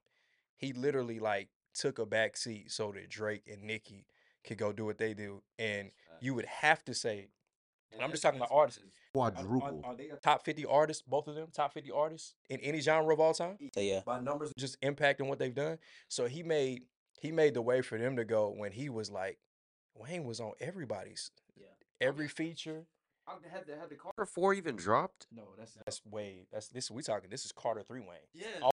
He 0.58 0.74
literally 0.74 1.20
like 1.20 1.50
took 1.74 2.00
a 2.00 2.06
back 2.06 2.38
seat 2.38 2.72
so 2.72 2.92
that 2.92 3.10
Drake 3.10 3.44
and 3.52 3.64
Nicki 3.64 4.06
could 4.46 4.58
go 4.58 4.72
do 4.72 4.86
what 4.86 4.98
they 4.98 5.14
do, 5.14 5.42
and 5.58 5.92
you 6.20 6.34
would 6.34 6.46
have 6.46 6.84
to 6.86 6.94
say, 6.94 7.28
and 7.92 8.02
I'm 8.02 8.12
just 8.12 8.24
talking 8.24 8.40
about 8.40 8.52
artists. 8.52 8.82
Quadruple. 9.14 9.82
are- 9.84 9.92
are 9.92 9.96
they 9.96 10.10
a 10.10 10.16
top 10.18 10.44
50 10.44 10.66
artists, 10.66 11.04
both 11.06 11.28
of 11.28 11.36
them, 11.36 11.48
top 11.54 11.74
50 11.74 11.92
artists 11.92 12.34
in 12.50 12.60
any 12.62 12.80
genre 12.82 13.14
of 13.14 13.20
all 13.20 13.34
time? 13.34 13.58
So 13.74 13.80
yeah, 13.80 14.02
By 14.06 14.20
numbers, 14.20 14.52
Just 14.58 14.82
impacting 14.82 15.28
what 15.28 15.38
they've 15.38 15.54
done. 15.54 15.78
So 16.08 16.26
he 16.28 16.44
made 16.44 16.84
he 17.22 17.32
made 17.32 17.54
the 17.54 17.62
way 17.62 17.82
for 17.82 17.98
them 17.98 18.18
to 18.18 18.26
go 18.26 18.50
when 18.50 18.74
he 18.74 18.90
was 18.90 19.10
like, 19.10 19.40
Wayne 19.96 20.26
was 20.26 20.42
on 20.42 20.54
everybody's 20.60 21.32
every 22.02 22.28
feature. 22.28 22.86
Had 23.28 23.66
the, 23.68 23.76
had 23.78 23.90
the 23.90 23.96
Carter 23.96 24.26
Four 24.26 24.54
even 24.54 24.76
dropped? 24.76 25.28
No, 25.36 25.44
that's 25.58 25.78
that's 25.86 26.02
way 26.06 26.46
that's 26.52 26.68
this 26.70 26.92
we 26.92 27.02
talking. 27.04 27.30
This 27.30 27.46
is 27.46 27.52
Carter 27.52 27.82
three 27.82 28.02
Wayne. 28.02 28.20
yeah. 28.34 28.48
All- 28.62 28.72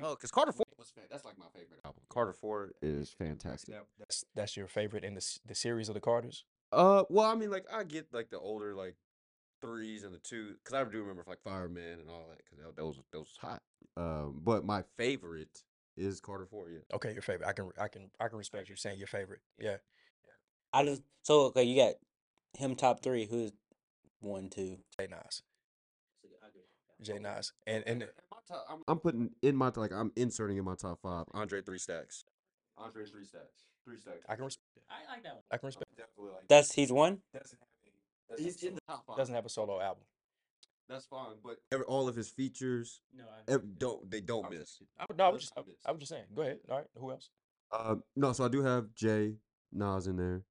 No, 0.00 0.10
because 0.14 0.30
Carter 0.30 0.52
Four 0.52 0.66
was 0.78 0.90
fan- 0.90 1.04
that's 1.10 1.24
like 1.24 1.36
my 1.38 1.46
favorite 1.54 1.80
album. 1.84 2.02
Carter 2.08 2.32
Four 2.32 2.72
is 2.82 3.10
fantastic. 3.10 3.74
That's 3.98 4.24
that's 4.34 4.56
your 4.56 4.68
favorite 4.68 5.02
in 5.04 5.14
the 5.14 5.38
the 5.46 5.54
series 5.54 5.88
of 5.88 5.94
the 5.94 6.00
Carters. 6.00 6.44
Uh, 6.72 7.04
well, 7.08 7.26
I 7.30 7.34
mean, 7.34 7.50
like 7.50 7.64
I 7.72 7.84
get 7.84 8.06
like 8.12 8.30
the 8.30 8.38
older 8.38 8.74
like 8.74 8.96
threes 9.60 10.04
and 10.04 10.14
the 10.14 10.18
two 10.18 10.54
because 10.62 10.74
I 10.74 10.84
do 10.90 11.00
remember 11.00 11.24
like 11.26 11.40
Fireman 11.42 12.00
and 12.00 12.08
all 12.10 12.26
that 12.28 12.38
because 12.44 12.74
those 12.76 13.00
those 13.12 13.26
was 13.28 13.38
hot. 13.40 13.62
Um, 13.96 14.40
but 14.44 14.64
my 14.64 14.82
favorite 14.96 15.62
is 15.96 16.20
Carter 16.20 16.46
Four. 16.46 16.70
Yeah. 16.70 16.78
Okay, 16.94 17.12
your 17.12 17.22
favorite. 17.22 17.48
I 17.48 17.52
can 17.52 17.70
I 17.80 17.88
can 17.88 18.10
I 18.20 18.28
can 18.28 18.38
respect 18.38 18.68
you 18.68 18.76
saying 18.76 18.98
your 18.98 19.06
favorite. 19.08 19.40
Yeah. 19.58 19.70
Yeah. 19.70 19.76
I 20.72 20.84
just 20.84 21.02
so 21.22 21.46
okay. 21.46 21.64
You 21.64 21.76
got 21.82 21.94
him 22.56 22.74
top 22.74 23.02
three. 23.02 23.26
Who's 23.26 23.52
one, 24.20 24.48
two? 24.48 24.78
Jay 24.98 25.06
Nas. 25.10 25.42
Jay 27.02 27.18
Nas. 27.18 27.52
And 27.66 27.82
and 27.86 28.08
I'm, 28.68 28.82
I'm 28.86 28.98
putting 28.98 29.30
in 29.42 29.56
my 29.56 29.72
like 29.74 29.92
I'm 29.92 30.12
inserting 30.16 30.56
in 30.58 30.64
my 30.64 30.74
top 30.76 31.00
five. 31.02 31.24
Andre 31.34 31.60
Three 31.62 31.78
Stacks. 31.78 32.24
Andre 32.78 33.04
Three 33.06 33.24
Stacks. 33.24 33.64
Three 33.84 33.98
Stacks. 33.98 34.18
I 34.28 34.36
can 34.36 34.44
respect 34.44 34.62
I 34.88 35.12
like 35.12 35.22
that 35.24 35.34
one. 35.34 35.42
I 35.50 35.56
can 35.56 35.66
respect 35.66 35.90
Definitely 35.96 36.32
like 36.34 36.48
That's 36.48 36.72
he's 36.72 36.92
one. 36.92 37.18
He's 38.38 38.62
in 38.62 38.74
the 38.74 38.80
top 38.88 39.04
five. 39.06 39.16
doesn't 39.16 39.34
have 39.34 39.44
a 39.44 39.48
solo 39.48 39.80
album. 39.80 40.04
That's 40.88 41.06
fine, 41.06 41.36
but 41.44 41.56
every, 41.72 41.86
all 41.86 42.08
of 42.08 42.14
his 42.16 42.28
features 42.28 43.00
No, 43.16 43.24
ev- 43.48 43.78
don't 43.78 44.10
they 44.10 44.20
don't 44.20 44.50
miss. 44.50 44.78
I, 44.98 45.06
would- 45.08 45.16
no, 45.18 45.24
I 45.24 45.28
was 45.30 45.40
just 45.42 45.52
I, 45.56 45.62
this. 45.62 45.74
I 45.86 45.90
was 45.92 46.00
just 46.00 46.10
saying. 46.10 46.24
Go 46.34 46.42
ahead. 46.42 46.58
All 46.70 46.76
right. 46.78 46.86
Who 46.98 47.10
else? 47.10 47.30
Uh, 47.72 47.96
no, 48.16 48.32
so 48.32 48.44
I 48.44 48.48
do 48.48 48.62
have 48.62 48.92
Jay 48.94 49.34
Nas 49.72 50.06
in 50.06 50.16
there. 50.16 50.42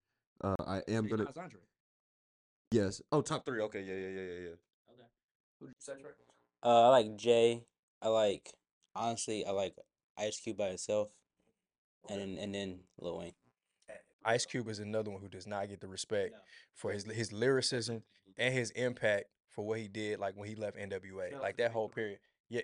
Uh, 0.44 0.56
I 0.66 0.82
am 0.88 1.08
gonna 1.08 1.24
Nas 1.26 1.38
Andre. 1.38 1.60
Yes. 2.72 3.02
Oh, 3.12 3.22
top 3.22 3.46
three. 3.46 3.62
Okay, 3.62 3.82
yeah, 3.82 3.94
yeah, 3.94 4.00
yeah, 4.00 4.22
yeah, 4.22 4.40
yeah. 4.40 4.56
Okay. 4.92 5.08
Who 5.60 5.68
did 5.68 5.76
you 5.76 5.82
say, 5.82 5.94
Trey? 5.94 6.12
Uh, 6.64 6.88
I 6.88 6.90
like 6.90 7.16
Jay. 7.18 7.64
I 8.02 8.10
like 8.10 8.54
honestly. 8.96 9.46
I 9.46 9.52
like 9.52 9.76
Ice 10.18 10.40
Cube 10.40 10.58
by 10.58 10.68
itself, 10.68 11.10
and 12.10 12.20
then 12.20 12.38
and 12.40 12.56
then 12.56 12.80
Lil 13.00 13.20
Wayne. 13.20 13.34
Ice 14.24 14.46
Cube 14.46 14.70
is 14.70 14.80
another 14.80 15.10
one 15.10 15.22
who 15.22 15.28
does 15.28 15.48
not 15.48 15.68
get 15.68 15.82
the 15.82 15.88
respect 15.88 16.36
for 16.74 16.92
his 16.92 17.06
his 17.06 17.34
lyricism 17.34 18.04
and 18.38 18.54
his 18.54 18.72
impact 18.72 19.26
for 19.50 19.66
what 19.66 19.80
he 19.80 19.88
did, 19.88 20.20
like 20.20 20.36
when 20.36 20.48
he 20.48 20.56
left 20.56 20.78
NWA, 20.78 21.40
like 21.42 21.58
that 21.58 21.72
whole 21.72 21.90
period. 21.90 22.20
Yeah, 22.50 22.62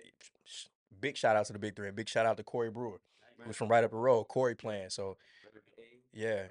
big 1.00 1.16
shout 1.16 1.36
out 1.36 1.46
to 1.46 1.52
the 1.52 1.58
Big 1.58 1.76
Three, 1.76 1.88
and 1.88 1.96
big 1.96 2.08
shout 2.08 2.26
out 2.26 2.36
to 2.36 2.42
Corey 2.42 2.70
Brewer, 2.70 3.00
who's 3.40 3.56
from 3.56 3.68
right 3.68 3.84
up 3.84 3.90
the 3.90 3.96
road. 3.96 4.24
Corey 4.24 4.54
playing, 4.54 4.90
so 4.90 5.16
yeah, 6.12 6.44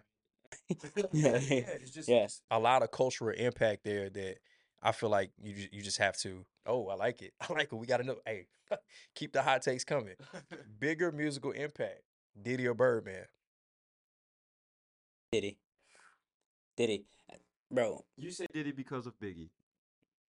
yeah, 1.11 1.31
it's 1.39 1.91
just 1.91 2.09
yeah. 2.09 2.27
a 2.51 2.59
lot 2.59 2.83
of 2.83 2.91
cultural 2.91 3.35
impact 3.37 3.83
there 3.83 4.09
that 4.09 4.37
I 4.81 4.91
feel 4.91 5.09
like 5.09 5.31
you 5.41 5.67
you 5.71 5.81
just 5.81 5.97
have 5.97 6.17
to. 6.19 6.45
Oh, 6.65 6.87
I 6.87 6.95
like 6.95 7.21
it. 7.21 7.33
I 7.41 7.53
like 7.53 7.71
it. 7.71 7.75
We 7.75 7.87
got 7.87 7.97
to 7.97 8.03
know. 8.03 8.17
Hey, 8.25 8.47
keep 9.15 9.33
the 9.33 9.41
hot 9.41 9.61
takes 9.61 9.83
coming. 9.83 10.15
Bigger 10.79 11.11
musical 11.11 11.51
impact, 11.51 12.01
Diddy 12.41 12.67
or 12.67 12.73
Birdman? 12.73 13.25
Diddy. 15.31 15.57
Diddy, 16.77 17.05
bro. 17.71 18.05
You 18.17 18.31
say 18.31 18.45
Diddy 18.53 18.71
because 18.71 19.07
of 19.07 19.19
Biggie. 19.19 19.49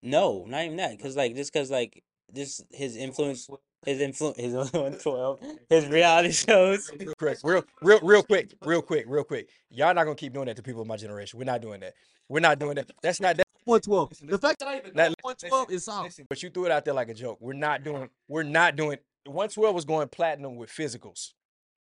No, 0.02 0.44
not 0.46 0.64
even 0.64 0.76
that. 0.78 0.98
Cause 1.00 1.16
like 1.16 1.34
just 1.34 1.52
cause 1.52 1.70
like 1.70 2.02
just 2.34 2.64
his 2.70 2.96
influence, 2.96 3.48
his 3.86 4.00
influence, 4.00 4.38
his 4.38 4.54
one 4.72 4.92
twelve, 4.98 5.40
his 5.68 5.86
reality 5.86 6.32
shows. 6.32 6.90
Correct. 7.18 7.40
Real, 7.44 7.64
real, 7.82 8.00
real 8.02 8.22
quick, 8.22 8.54
real 8.64 8.82
quick, 8.82 9.04
real 9.08 9.24
quick. 9.24 9.48
Y'all 9.70 9.94
not 9.94 10.04
gonna 10.04 10.14
keep 10.16 10.32
doing 10.32 10.46
that 10.46 10.56
to 10.56 10.62
people 10.62 10.82
of 10.82 10.88
my 10.88 10.96
generation. 10.96 11.38
We're 11.38 11.44
not 11.44 11.60
doing 11.62 11.80
that. 11.80 11.94
We're 12.28 12.40
not 12.40 12.58
doing 12.58 12.74
that. 12.76 12.90
That's 13.02 13.20
not 13.20 13.36
that. 13.36 13.46
One 13.64 13.80
twelve. 13.80 14.12
The 14.22 14.38
fact 14.38 14.60
that 14.60 14.68
I 14.68 14.78
even 14.78 14.94
That- 14.94 15.10
know 15.10 15.14
one 15.22 15.36
twelve 15.36 15.70
is 15.70 15.84
solid. 15.84 16.12
But 16.28 16.42
you 16.42 16.50
threw 16.50 16.64
it 16.66 16.70
out 16.72 16.84
there 16.84 16.94
like 16.94 17.08
a 17.08 17.14
joke. 17.14 17.38
We're 17.40 17.52
not 17.52 17.84
doing. 17.84 18.08
We're 18.28 18.42
not 18.42 18.76
doing. 18.76 18.98
One 19.26 19.48
twelve 19.48 19.74
was 19.74 19.84
going 19.84 20.08
platinum 20.08 20.56
with 20.56 20.70
physicals. 20.70 21.32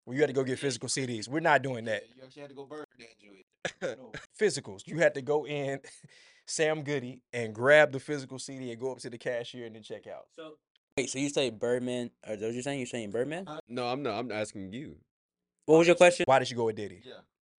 Where 0.06 0.16
you 0.16 0.22
had 0.22 0.28
to 0.28 0.34
go 0.34 0.44
get 0.44 0.60
physical 0.60 0.90
CDs. 0.90 1.30
We're 1.30 1.40
not 1.40 1.62
doing 1.62 1.86
that. 1.86 2.04
You 2.16 2.24
actually 2.26 2.42
had 2.42 2.50
to 2.50 2.56
go 2.56 2.66
burn 2.66 2.86
that 3.00 3.08
joint. 3.22 4.00
Physicals. 4.40 4.86
You 4.86 4.98
had 5.00 5.14
to 5.14 5.22
go 5.22 5.46
in, 5.48 5.80
Sam 6.46 6.84
Goody, 6.84 7.22
and 7.32 7.54
grab 7.56 7.92
the 7.94 8.00
physical 8.02 8.38
CD 8.40 8.72
and 8.72 8.80
go 8.82 8.92
up 8.92 9.00
to 9.00 9.10
the 9.10 9.18
cashier 9.18 9.66
and 9.66 9.76
then 9.76 9.82
check 9.84 10.08
out. 10.08 10.26
So 10.36 10.56
wait, 10.98 11.10
so 11.10 11.20
you 11.20 11.30
say 11.30 11.50
Birdman, 11.50 12.12
or 12.28 12.36
what 12.36 12.54
you 12.54 12.62
saying? 12.62 12.80
You 12.80 12.86
saying 12.86 13.12
Birdman? 13.12 13.48
Uh, 13.48 13.60
no, 13.68 13.88
I'm 13.88 14.04
not. 14.04 14.20
I'm 14.20 14.32
asking 14.32 14.74
you. 14.74 14.98
What 15.66 15.78
was 15.78 15.88
your 15.88 15.96
question? 15.96 16.26
Why 16.28 16.40
did 16.40 16.50
you 16.50 16.58
go 16.58 16.66
with 16.66 16.76
Diddy? 16.76 17.02
Yeah. 17.06 17.14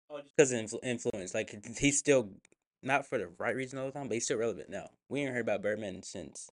Oh, 0.10 0.20
because 0.24 0.52
of 0.52 0.60
influ- 0.60 0.84
influence, 0.84 1.34
like 1.34 1.56
he's 1.78 1.98
still 1.98 2.30
not 2.82 3.08
for 3.08 3.18
the 3.18 3.30
right 3.40 3.56
reason 3.56 3.80
all 3.80 3.86
the 3.86 3.92
time, 3.92 4.08
but 4.08 4.16
he's 4.16 4.26
still 4.26 4.38
relevant 4.38 4.70
now. 4.70 4.90
We 5.10 5.22
ain't 5.22 5.34
heard 5.34 5.42
about 5.42 5.62
Birdman 5.62 6.04
since 6.04 6.50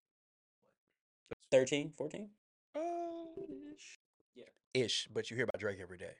13, 1.51 1.93
14? 1.97 2.29
Ish, 4.73 5.07
but 5.11 5.31
you 5.31 5.35
hear 5.35 5.45
about 5.45 5.59
Drake 5.59 5.79
every 5.81 5.97
day. 5.97 6.11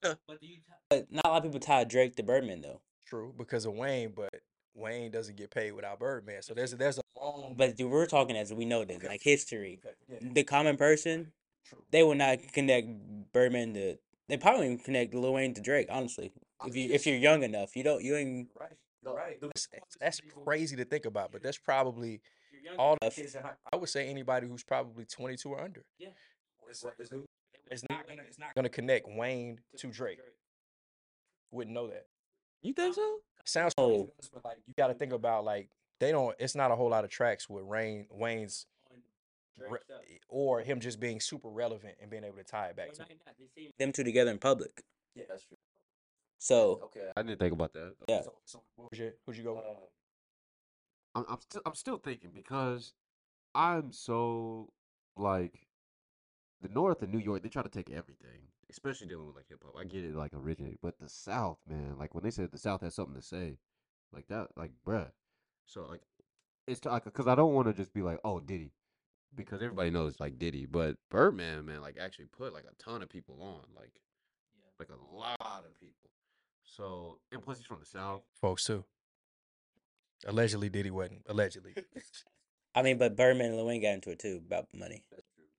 But 0.00 1.12
not 1.12 1.24
a 1.24 1.28
lot 1.28 1.36
of 1.36 1.42
people 1.44 1.60
tie 1.60 1.84
Drake 1.84 2.16
to 2.16 2.22
Birdman 2.24 2.62
though. 2.62 2.80
True, 3.06 3.32
because 3.36 3.66
of 3.66 3.74
Wayne, 3.74 4.12
but 4.16 4.31
Wayne 4.74 5.10
doesn't 5.10 5.36
get 5.36 5.50
paid 5.50 5.72
without 5.72 5.98
Birdman. 5.98 6.42
So 6.42 6.54
there's 6.54 6.72
a, 6.72 6.76
there's 6.76 6.98
a 6.98 7.02
long. 7.20 7.54
But 7.56 7.76
dude, 7.76 7.90
we're 7.90 8.06
talking 8.06 8.36
as 8.36 8.52
we 8.52 8.64
know 8.64 8.84
this, 8.84 9.02
like 9.02 9.22
history. 9.22 9.80
Okay, 9.84 9.94
yeah. 10.08 10.32
The 10.32 10.44
common 10.44 10.76
person, 10.76 11.32
they 11.90 12.02
will 12.02 12.14
not 12.14 12.38
connect 12.52 12.88
Birdman 13.32 13.74
to. 13.74 13.96
They 14.28 14.36
probably 14.36 14.66
even 14.66 14.78
connect 14.78 15.14
Lil 15.14 15.34
Wayne 15.34 15.54
to 15.54 15.60
Drake. 15.60 15.88
Honestly, 15.90 16.32
if 16.66 16.76
you 16.76 16.90
if 16.90 17.06
you're 17.06 17.16
young 17.16 17.42
enough, 17.42 17.76
you 17.76 17.82
don't 17.82 18.02
you 18.02 18.16
ain't. 18.16 18.48
Right. 18.58 18.70
Right. 19.04 19.40
That's, 19.40 19.68
that's 20.00 20.20
crazy 20.44 20.76
to 20.76 20.84
think 20.84 21.06
about, 21.06 21.32
but 21.32 21.42
that's 21.42 21.58
probably 21.58 22.20
all 22.78 22.96
the 23.00 23.10
kids. 23.10 23.36
I 23.72 23.76
would 23.76 23.88
say 23.88 24.08
anybody 24.08 24.46
who's 24.46 24.62
probably 24.62 25.04
22 25.04 25.48
or 25.48 25.60
under. 25.60 25.84
Yeah. 25.98 26.10
It's 26.70 26.84
not 27.88 28.06
gonna 28.06 28.22
it's 28.28 28.38
not 28.38 28.54
gonna 28.54 28.68
connect 28.68 29.06
Wayne 29.08 29.58
to 29.78 29.88
Drake. 29.88 30.20
Wouldn't 31.50 31.74
know 31.74 31.88
that. 31.88 32.06
You 32.62 32.72
think 32.72 32.94
so? 32.94 33.16
Sounds 33.44 33.74
Oh. 33.76 34.08
but 34.32 34.44
like 34.44 34.58
you 34.66 34.74
got 34.76 34.88
to 34.88 34.94
think 34.94 35.12
about 35.12 35.44
like 35.44 35.68
they 36.00 36.10
don't. 36.12 36.34
It's 36.38 36.54
not 36.54 36.70
a 36.70 36.76
whole 36.76 36.90
lot 36.90 37.04
of 37.04 37.10
tracks 37.10 37.48
with 37.48 37.64
Rain 37.64 38.06
Wayne's 38.10 38.66
re- 39.58 39.78
eh, 39.90 40.16
or 40.28 40.60
him 40.60 40.80
just 40.80 40.98
being 41.00 41.20
super 41.20 41.48
relevant 41.48 41.94
and 42.00 42.10
being 42.10 42.24
able 42.24 42.36
to 42.38 42.44
tie 42.44 42.66
it 42.68 42.76
back 42.76 42.92
to. 42.94 43.02
it. 43.56 43.74
Them 43.78 43.92
two 43.92 44.04
together 44.04 44.30
in 44.30 44.38
public. 44.38 44.82
Yeah, 45.14 45.24
that's 45.28 45.44
true. 45.44 45.56
So 46.38 46.80
Okay. 46.84 47.10
I 47.16 47.22
didn't 47.22 47.38
think 47.38 47.52
about 47.52 47.72
that. 47.74 47.94
yeah. 48.08 48.22
So, 48.22 48.34
so 48.44 48.62
what 48.76 48.90
would 48.90 48.98
you 48.98 49.12
who'd 49.26 49.36
you 49.36 49.44
go? 49.44 49.54
with? 49.54 49.64
I'm 51.14 51.24
I'm 51.28 51.40
still 51.40 51.62
I'm 51.66 51.74
still 51.74 51.98
thinking 51.98 52.30
because 52.34 52.92
I'm 53.54 53.92
so 53.92 54.72
like 55.16 55.66
the 56.62 56.68
North 56.68 57.02
and 57.02 57.12
New 57.12 57.18
York, 57.18 57.42
they 57.42 57.48
try 57.48 57.62
to 57.62 57.68
take 57.68 57.90
everything, 57.90 58.48
especially 58.72 59.06
dealing 59.06 59.26
with 59.26 59.36
like 59.36 59.48
hip 59.48 59.62
hop. 59.64 59.74
I 59.78 59.84
get 59.84 60.04
it, 60.04 60.16
like 60.16 60.32
originate, 60.34 60.78
but 60.82 60.98
the 60.98 61.08
South, 61.08 61.58
man, 61.68 61.96
like 61.98 62.14
when 62.14 62.24
they 62.24 62.30
said 62.30 62.50
the 62.50 62.58
South 62.58 62.80
has 62.80 62.94
something 62.94 63.14
to 63.14 63.22
say, 63.22 63.58
like 64.12 64.26
that, 64.28 64.48
like 64.56 64.72
bruh. 64.86 65.10
So 65.66 65.86
like, 65.88 66.00
it's 66.66 66.80
to, 66.80 66.90
like 66.90 67.04
because 67.04 67.28
I 67.28 67.34
don't 67.34 67.54
want 67.54 67.68
to 67.68 67.74
just 67.74 67.92
be 67.92 68.02
like, 68.02 68.18
oh 68.24 68.40
Diddy, 68.40 68.72
because 69.34 69.62
everybody 69.62 69.90
knows 69.90 70.18
like 70.18 70.38
Diddy, 70.38 70.66
but 70.66 70.96
Birdman, 71.10 71.66
man, 71.66 71.80
like 71.82 71.98
actually 72.00 72.26
put 72.26 72.52
like 72.52 72.64
a 72.64 72.82
ton 72.82 73.02
of 73.02 73.08
people 73.08 73.38
on, 73.40 73.60
like, 73.76 74.00
like 74.78 74.88
a 74.88 75.16
lot 75.16 75.64
of 75.64 75.78
people. 75.78 76.10
So 76.64 77.18
and 77.30 77.42
plus 77.42 77.58
he's 77.58 77.66
from 77.66 77.80
the 77.80 77.86
South. 77.86 78.22
Folks 78.40 78.64
too. 78.64 78.84
Allegedly, 80.26 80.68
Diddy 80.68 80.90
wasn't. 80.90 81.22
Allegedly. 81.28 81.74
I 82.74 82.82
mean, 82.82 82.96
but 82.96 83.16
Birdman 83.16 83.48
and 83.48 83.56
Lil 83.56 83.66
Wayne 83.66 83.82
got 83.82 83.94
into 83.94 84.10
it 84.10 84.18
too 84.18 84.40
about 84.46 84.68
money. 84.74 85.02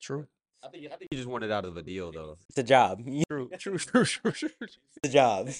True. 0.02 0.28
I 0.64 0.70
think 0.70 0.86
I 0.92 0.96
think 0.96 1.08
he 1.12 1.18
just 1.18 1.28
wanted 1.30 1.52
out 1.52 1.66
of 1.66 1.78
a 1.78 1.84
deal 1.84 2.12
though. 2.12 2.38
It's 2.50 2.58
a 2.58 2.64
job. 2.64 3.02
It's 3.06 3.26
True. 3.30 3.50
True. 3.58 3.78
True. 3.78 4.06
True. 4.06 4.32
True. 4.32 4.50
a 5.04 5.10
job. 5.10 5.50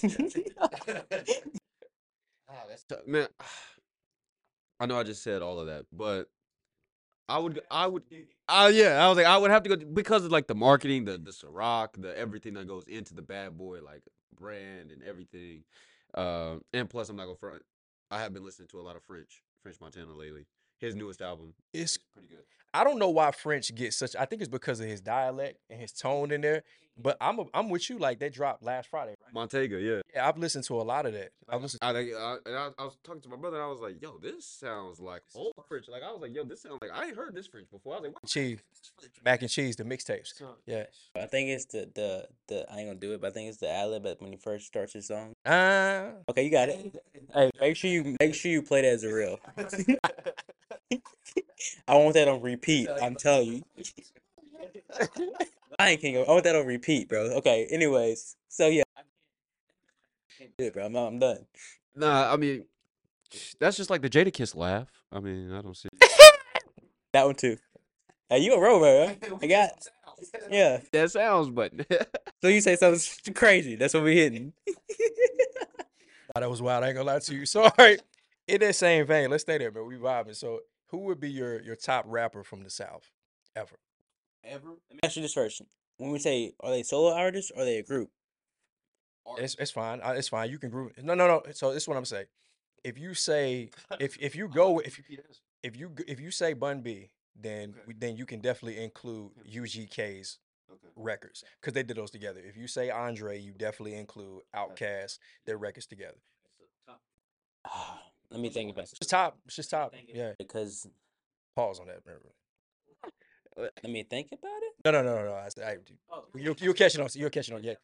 Ah, 2.48 2.62
that's 2.68 2.84
tough. 2.84 3.06
man. 3.06 3.28
I 4.80 4.86
know 4.86 4.98
I 4.98 5.02
just 5.02 5.22
said 5.22 5.40
all 5.42 5.60
of 5.60 5.66
that, 5.68 5.86
but 5.92 6.28
I 7.28 7.38
would, 7.38 7.60
I 7.70 7.86
would, 7.86 8.02
uh, 8.48 8.70
yeah, 8.74 9.02
I 9.04 9.08
was 9.08 9.16
like, 9.16 9.26
I 9.26 9.38
would 9.38 9.50
have 9.50 9.62
to 9.62 9.76
go 9.76 9.84
because 9.84 10.24
of 10.24 10.32
like 10.32 10.46
the 10.46 10.54
marketing, 10.54 11.04
the 11.04 11.12
the 11.16 11.30
Ciroc, 11.30 12.00
the 12.00 12.16
everything 12.18 12.54
that 12.54 12.66
goes 12.68 12.84
into 12.86 13.14
the 13.14 13.22
bad 13.22 13.56
boy 13.56 13.80
like 13.82 14.02
brand 14.38 14.90
and 14.90 15.02
everything. 15.02 15.62
Um, 16.14 16.62
and 16.72 16.90
plus, 16.90 17.08
I'm 17.08 17.16
not 17.16 17.24
gonna 17.24 17.36
front. 17.36 17.62
I 18.10 18.20
have 18.20 18.34
been 18.34 18.44
listening 18.44 18.68
to 18.68 18.80
a 18.80 18.82
lot 18.82 18.96
of 18.96 19.02
French, 19.02 19.42
French 19.62 19.80
Montana 19.80 20.12
lately. 20.12 20.44
His 20.84 20.94
newest 20.94 21.22
album, 21.22 21.54
It's 21.72 21.96
pretty 21.96 22.28
good. 22.28 22.44
I 22.74 22.84
don't 22.84 22.98
know 22.98 23.08
why 23.08 23.30
French 23.30 23.74
gets 23.74 23.96
such. 23.96 24.16
I 24.16 24.24
think 24.24 24.42
it's 24.42 24.50
because 24.50 24.80
of 24.80 24.86
his 24.86 25.00
dialect 25.00 25.58
and 25.70 25.80
his 25.80 25.92
tone 25.92 26.30
in 26.30 26.40
there. 26.40 26.62
But 26.96 27.16
I'm 27.20 27.38
a, 27.40 27.44
I'm 27.52 27.70
with 27.70 27.90
you. 27.90 27.98
Like 27.98 28.18
they 28.18 28.28
dropped 28.28 28.62
last 28.62 28.88
Friday. 28.88 29.14
Right? 29.34 29.48
Montega, 29.48 29.82
yeah. 29.82 30.02
Yeah, 30.14 30.28
I've 30.28 30.38
listened 30.38 30.64
to 30.64 30.80
a 30.80 30.82
lot 30.82 31.06
of 31.06 31.12
that. 31.14 31.30
I've 31.48 31.60
listened. 31.60 31.80
I, 31.82 31.90
I, 31.90 32.36
I, 32.46 32.70
I 32.78 32.84
was 32.84 32.96
talking 33.02 33.20
to 33.22 33.28
my 33.28 33.36
brother, 33.36 33.56
and 33.56 33.64
I 33.64 33.68
was 33.68 33.80
like, 33.80 34.00
"Yo, 34.00 34.18
this 34.18 34.46
sounds 34.46 35.00
like 35.00 35.22
old 35.34 35.54
French." 35.68 35.88
Like 35.88 36.02
I 36.02 36.12
was 36.12 36.20
like, 36.20 36.34
"Yo, 36.34 36.44
this 36.44 36.62
sounds 36.62 36.78
like 36.82 36.92
I 36.92 37.06
ain't 37.06 37.16
heard 37.16 37.34
this 37.34 37.48
French 37.48 37.70
before." 37.70 37.94
I 37.94 37.96
was 37.98 38.04
like, 38.04 38.14
what? 38.14 38.30
cheese, 38.30 38.60
mac 39.24 39.42
and 39.42 39.50
cheese, 39.50 39.76
the 39.76 39.84
mixtapes. 39.84 40.40
Yeah. 40.66 40.84
I 41.16 41.26
think 41.26 41.50
it's 41.50 41.66
the 41.66 41.90
the 41.94 42.28
the 42.48 42.66
I 42.72 42.78
ain't 42.78 42.88
gonna 42.88 43.00
do 43.00 43.12
it, 43.12 43.20
but 43.20 43.28
I 43.28 43.30
think 43.30 43.48
it's 43.48 43.58
the 43.58 43.68
ad 43.68 43.88
lib 43.88 44.06
when 44.20 44.32
he 44.32 44.38
first 44.38 44.66
starts 44.66 44.92
his 44.92 45.08
song. 45.08 45.34
Uh, 45.44 46.10
Okay, 46.28 46.44
you 46.44 46.50
got 46.50 46.68
it. 46.68 46.94
Hey, 47.32 47.50
make 47.60 47.76
sure 47.76 47.90
you 47.90 48.16
make 48.20 48.34
sure 48.34 48.50
you 48.50 48.62
play 48.62 48.82
that 48.82 48.88
as 48.88 49.04
a 49.04 49.12
real. 49.12 49.40
I 51.88 51.96
want 51.96 52.14
that 52.14 52.28
on 52.28 52.40
repeat. 52.40 52.88
I'm 52.88 53.16
telling 53.16 53.48
you. 53.48 53.62
I 55.78 55.90
ain't 55.90 56.00
king. 56.00 56.16
of- 56.16 56.28
I 56.28 56.32
want 56.32 56.44
that 56.44 56.56
on 56.56 56.66
repeat, 56.66 57.08
bro. 57.08 57.20
Okay. 57.38 57.66
Anyways, 57.70 58.36
so 58.48 58.68
yeah. 58.68 58.82
Good, 60.58 60.72
bro. 60.72 60.86
I'm, 60.86 60.96
I'm 60.96 61.18
done. 61.18 61.46
Nah, 61.96 62.32
I 62.32 62.36
mean, 62.36 62.64
that's 63.58 63.76
just 63.76 63.90
like 63.90 64.02
the 64.02 64.10
Jadakiss 64.10 64.54
laugh. 64.56 64.88
I 65.12 65.20
mean, 65.20 65.52
I 65.52 65.60
don't 65.62 65.76
see. 65.76 65.88
That 67.12 67.26
one 67.26 67.36
too. 67.36 67.56
Hey, 68.28 68.40
you 68.40 68.54
a 68.54 68.60
rover? 68.60 69.14
Huh? 69.22 69.36
I 69.42 69.46
got. 69.46 69.70
Yeah. 70.50 70.80
that 70.90 71.12
sounds, 71.12 71.48
but 71.48 71.72
So 72.42 72.48
you 72.48 72.60
say 72.60 72.74
something 72.74 73.34
crazy. 73.34 73.76
That's 73.76 73.94
what 73.94 74.02
we're 74.02 74.14
hitting. 74.14 74.52
Nah, 76.34 76.40
that 76.40 76.50
was 76.50 76.60
wild. 76.60 76.82
I 76.82 76.88
ain't 76.88 76.96
gonna 76.96 77.06
lie 77.06 77.20
to 77.20 77.34
you. 77.34 77.46
So, 77.46 77.62
all 77.62 77.72
right, 77.78 78.02
in 78.48 78.60
that 78.62 78.74
same 78.74 79.06
vein, 79.06 79.30
let's 79.30 79.42
stay 79.44 79.58
there, 79.58 79.70
man. 79.70 79.86
We 79.86 79.94
vibing. 79.94 80.34
So, 80.34 80.60
who 80.88 80.98
would 81.04 81.20
be 81.20 81.30
your 81.30 81.62
your 81.62 81.76
top 81.76 82.04
rapper 82.08 82.42
from 82.42 82.64
the 82.64 82.70
South 82.70 83.08
ever? 83.54 83.76
Ever? 84.46 84.68
Let 84.68 84.92
me 84.94 85.00
ask 85.02 85.16
you 85.16 85.22
this 85.22 85.32
first. 85.34 85.62
When 85.98 86.10
we 86.10 86.18
say, 86.18 86.52
are 86.60 86.70
they 86.70 86.82
solo 86.82 87.14
artists 87.14 87.50
or 87.54 87.62
are 87.62 87.64
they 87.64 87.78
a 87.78 87.82
group? 87.82 88.10
It's 89.38 89.54
it's 89.58 89.70
fine. 89.70 90.00
It's 90.04 90.28
fine. 90.28 90.50
You 90.50 90.58
can 90.58 90.70
group. 90.70 90.92
No, 91.02 91.14
no, 91.14 91.26
no. 91.26 91.42
So 91.52 91.72
this 91.72 91.84
is 91.84 91.88
what 91.88 91.96
I'm 91.96 92.04
saying. 92.04 92.26
If 92.82 92.98
you 92.98 93.14
say 93.14 93.70
if 93.98 94.16
if 94.20 94.36
you 94.36 94.48
go 94.48 94.80
if 94.80 95.00
if 95.62 95.76
you 95.76 95.92
if 96.06 96.20
you 96.20 96.30
say 96.30 96.52
Bun 96.52 96.82
B, 96.82 97.10
then 97.34 97.70
Okay. 97.70 97.80
we, 97.86 97.94
then 97.94 98.16
you 98.16 98.26
can 98.26 98.40
definitely 98.40 98.82
include 98.82 99.30
UGK's 99.50 100.38
Okay. 100.70 100.88
records 100.96 101.44
because 101.60 101.74
they 101.74 101.82
did 101.82 101.96
those 101.96 102.10
together. 102.10 102.40
If 102.42 102.56
you 102.56 102.66
say 102.66 102.90
Andre, 102.90 103.38
you 103.38 103.52
definitely 103.52 103.94
include 103.94 104.42
Outkast, 104.56 105.18
their 105.46 105.58
records 105.58 105.86
together. 105.86 106.16
Ah, 107.66 108.02
let 108.30 108.40
me 108.40 108.48
think 108.50 108.70
about 108.72 108.84
it. 108.84 108.90
It's 108.90 108.98
just 108.98 109.10
top. 109.10 109.38
It's 109.46 109.56
just 109.56 109.70
top. 109.70 109.94
Yeah. 110.08 110.32
because 110.38 110.86
Pause 111.56 111.80
on 111.80 111.86
that. 111.86 112.00
remember. 112.04 112.30
Let 113.56 113.84
me 113.84 114.02
think 114.02 114.28
about 114.32 114.62
it. 114.62 114.72
No, 114.84 114.90
no, 114.90 115.02
no, 115.02 115.14
no. 115.16 115.24
no. 115.26 115.32
I, 115.34 115.48
I, 115.64 115.76
you're, 116.34 116.56
you're 116.58 116.74
catching 116.74 117.00
on. 117.00 117.08
You're 117.14 117.30
catching 117.30 117.54
on. 117.54 117.62
Yeah. 117.62 117.74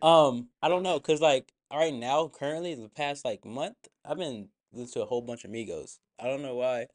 Um, 0.00 0.48
I 0.62 0.68
don't 0.68 0.82
know, 0.82 0.98
cause 0.98 1.20
like 1.20 1.52
right 1.72 1.94
now, 1.94 2.28
currently, 2.28 2.74
the 2.74 2.88
past 2.88 3.24
like 3.24 3.44
month, 3.44 3.76
I've 4.04 4.18
been 4.18 4.48
listening 4.72 4.92
to 4.94 5.02
a 5.02 5.06
whole 5.06 5.22
bunch 5.22 5.44
of 5.44 5.50
Migos. 5.50 5.98
I 6.20 6.26
don't 6.26 6.42
know 6.42 6.56
why, 6.56 6.86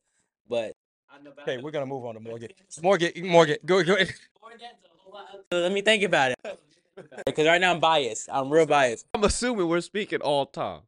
but 0.50 0.74
Okay, 1.42 1.58
we're 1.58 1.72
gonna 1.72 1.86
move 1.86 2.06
on 2.06 2.16
to 2.16 2.20
Morgan. 2.20 2.50
Morgan, 2.84 3.12
Morgan, 3.24 3.58
go, 3.66 3.84
go. 3.84 3.96
so 5.52 5.60
let 5.60 5.72
me 5.72 5.82
think 5.82 6.04
about 6.04 6.32
it. 6.32 6.38
Because 7.28 7.46
right 7.46 7.62
now 7.62 7.72
I'm 7.72 7.80
biased. 7.80 8.28
I'm 8.32 8.50
real 8.50 8.66
biased. 8.66 9.06
I'm 9.14 9.24
assuming 9.24 9.68
we're 9.68 9.82
speaking 9.82 10.20
all 10.20 10.48
time. 10.48 10.82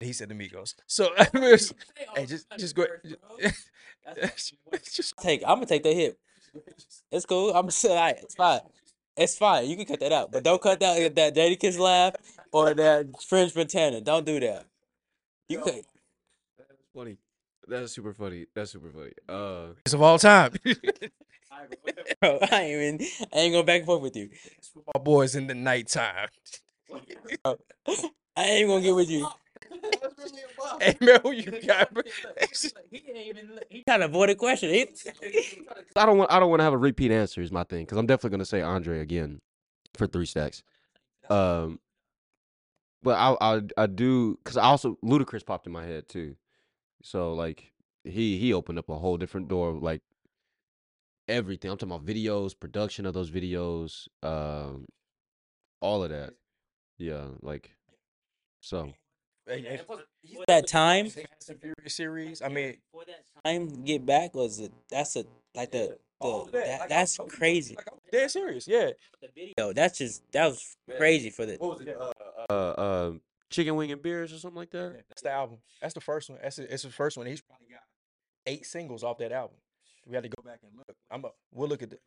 He 0.00 0.12
said 0.12 0.30
Amigos. 0.30 0.74
So, 0.86 1.08
hey, 1.16 2.26
just, 2.26 2.46
just 2.58 2.74
go. 2.74 2.84
just, 4.84 5.14
Take. 5.18 5.42
I'm 5.46 5.56
gonna 5.56 5.66
take 5.66 5.82
that 5.84 5.94
hit. 5.94 6.18
It's 7.10 7.26
cool. 7.26 7.52
I'm 7.54 7.70
still 7.70 7.92
alright. 7.92 8.18
It's 8.22 8.34
fine. 8.34 8.60
It's 9.16 9.36
fine. 9.36 9.68
You 9.68 9.76
can 9.76 9.86
cut 9.86 10.00
that 10.00 10.12
out, 10.12 10.30
but 10.30 10.44
don't 10.44 10.62
cut 10.62 10.80
that 10.80 11.14
that 11.16 11.34
Jadakiss 11.34 11.78
laugh 11.78 12.14
or 12.52 12.74
that 12.74 13.22
French 13.22 13.54
Montana. 13.54 14.00
Don't 14.00 14.24
do 14.24 14.38
that. 14.40 14.66
You 15.48 15.60
could. 15.60 15.84
That's 16.56 16.82
funny. 16.94 17.16
That's 17.66 17.92
super 17.92 18.14
funny. 18.14 18.46
That's 18.54 18.72
super 18.72 18.90
funny. 18.90 19.12
Uh, 19.28 19.74
of 19.92 20.02
all 20.02 20.18
time. 20.18 20.52
Bro, 22.20 22.38
I 22.50 22.62
ain't 22.62 23.00
even. 23.00 23.28
I 23.32 23.38
ain't 23.38 23.52
going 23.52 23.66
back 23.66 23.78
and 23.78 23.86
forth 23.86 24.02
with 24.02 24.16
you. 24.16 24.30
Football 24.74 25.02
boys 25.02 25.34
in 25.34 25.46
the 25.46 25.54
nighttime. 25.54 26.28
Bro, 26.88 27.58
I 28.36 28.44
ain't 28.44 28.68
gonna 28.68 28.80
get 28.80 28.94
with 28.94 29.10
you. 29.10 29.28
hey 30.80 30.96
man, 31.00 31.20
who 31.22 31.32
you 31.32 31.60
got? 31.66 31.92
bro? 31.92 32.02
He 33.70 33.82
kind 33.84 34.02
of 34.02 34.10
avoided 34.10 34.38
question. 34.38 34.70
He, 34.70 34.86
I 35.96 36.06
don't 36.06 36.18
want. 36.18 36.32
I 36.32 36.40
don't 36.40 36.50
want 36.50 36.60
to 36.60 36.64
have 36.64 36.72
a 36.72 36.78
repeat 36.78 37.10
answer. 37.10 37.40
Is 37.40 37.52
my 37.52 37.64
thing 37.64 37.84
because 37.84 37.98
I'm 37.98 38.06
definitely 38.06 38.30
gonna 38.30 38.44
say 38.44 38.62
Andre 38.62 39.00
again 39.00 39.40
for 39.94 40.06
three 40.06 40.26
stacks. 40.26 40.62
Um, 41.30 41.80
but 43.02 43.16
I 43.16 43.36
I 43.40 43.60
I 43.76 43.86
do 43.86 44.38
because 44.42 44.56
I 44.56 44.64
also 44.64 44.98
Ludacris 45.04 45.44
popped 45.44 45.66
in 45.66 45.72
my 45.72 45.84
head 45.84 46.08
too. 46.08 46.36
So 47.02 47.34
like 47.34 47.72
he 48.04 48.38
he 48.38 48.52
opened 48.52 48.78
up 48.78 48.88
a 48.88 48.98
whole 48.98 49.16
different 49.16 49.48
door. 49.48 49.72
Like 49.72 50.02
everything. 51.28 51.70
I'm 51.70 51.76
talking 51.76 51.94
about 51.94 52.06
videos, 52.06 52.58
production 52.58 53.06
of 53.06 53.14
those 53.14 53.30
videos, 53.30 54.08
um, 54.22 54.86
all 55.80 56.02
of 56.02 56.10
that. 56.10 56.34
Yeah, 56.96 57.26
like 57.42 57.70
so. 58.60 58.92
Hey, 59.48 59.62
hey, 59.62 59.80
that 60.46 60.68
time, 60.68 61.06
Fast 61.08 61.48
and 61.48 61.58
Furious 61.58 61.94
series. 61.94 62.42
I 62.42 62.48
mean, 62.48 62.76
that 63.06 63.24
time 63.44 63.82
get 63.82 64.04
back 64.04 64.34
was 64.34 64.60
it? 64.60 64.72
That's 64.90 65.16
a 65.16 65.24
like 65.54 65.72
the 65.72 65.96
all 66.20 66.44
the 66.44 66.52
that, 66.52 66.66
that, 66.66 66.80
like, 66.80 66.88
that's 66.90 67.18
crazy. 67.28 67.74
like, 67.74 67.86
I'm 67.90 67.98
dead 68.12 68.30
serious. 68.30 68.68
Yeah. 68.68 68.90
Yo, 69.56 69.72
that's 69.72 69.96
just 69.98 70.22
that 70.32 70.48
was 70.48 70.76
crazy 70.98 71.30
for 71.30 71.46
the. 71.46 71.56
What 71.56 71.78
was 71.78 71.86
it? 71.86 71.96
Uh, 71.98 72.12
uh, 72.52 72.52
Uh, 72.52 73.12
chicken 73.48 73.74
wing 73.76 73.90
and 73.90 74.02
beers 74.02 74.34
or 74.34 74.38
something 74.38 74.58
like 74.58 74.70
that. 74.72 74.92
Yeah, 74.94 75.00
That's 75.08 75.22
the 75.22 75.30
album. 75.30 75.58
That's 75.80 75.94
the 75.94 76.00
first 76.02 76.28
one. 76.28 76.38
That's 76.42 76.56
the, 76.56 76.70
it's 76.70 76.82
the 76.82 76.90
first 76.90 77.16
one. 77.16 77.26
He's 77.26 77.40
probably 77.40 77.68
got 77.70 77.80
eight 78.46 78.66
singles 78.66 79.02
off 79.02 79.16
that 79.18 79.32
album. 79.32 79.56
We 80.06 80.14
had 80.14 80.24
to 80.24 80.28
go 80.28 80.42
back 80.42 80.60
and 80.62 80.72
look. 80.76 80.94
I'm 81.10 81.24
a, 81.24 81.30
we'll 81.54 81.68
look 81.68 81.82
at 81.82 81.88
the 81.88 81.98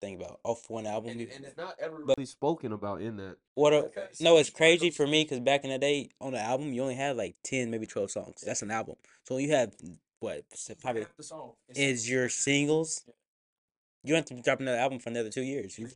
Think 0.00 0.20
about 0.20 0.38
off 0.44 0.68
one 0.70 0.86
album. 0.86 1.10
And, 1.10 1.20
and 1.22 1.44
it's 1.44 1.56
not 1.56 1.74
ever 1.80 1.98
But- 2.04 2.16
really 2.18 2.26
spoken 2.26 2.72
about 2.72 3.00
in 3.02 3.16
that. 3.16 3.36
What? 3.54 3.72
A, 3.72 3.90
no, 4.20 4.36
it's 4.36 4.50
crazy 4.50 4.90
for 4.90 5.06
me 5.06 5.24
because 5.24 5.40
back 5.40 5.64
in 5.64 5.70
the 5.70 5.78
day 5.78 6.10
on 6.20 6.32
the 6.32 6.40
album 6.40 6.72
you 6.72 6.82
only 6.82 6.94
had 6.94 7.16
like 7.16 7.34
ten, 7.42 7.70
maybe 7.70 7.86
twelve 7.86 8.10
songs. 8.10 8.42
That's 8.46 8.62
an 8.62 8.70
album. 8.70 8.94
So 9.24 9.38
you 9.38 9.50
have 9.52 9.74
what? 10.20 10.44
Probably 10.80 11.06
the 11.16 11.22
song 11.22 11.52
is 11.74 12.08
your 12.08 12.28
singles. 12.28 13.02
you 14.04 14.14
have 14.14 14.24
to 14.26 14.40
drop 14.40 14.60
another 14.60 14.78
album 14.78 15.00
for 15.00 15.10
another 15.10 15.30
two 15.30 15.42
years. 15.42 15.76
You're 15.78 15.90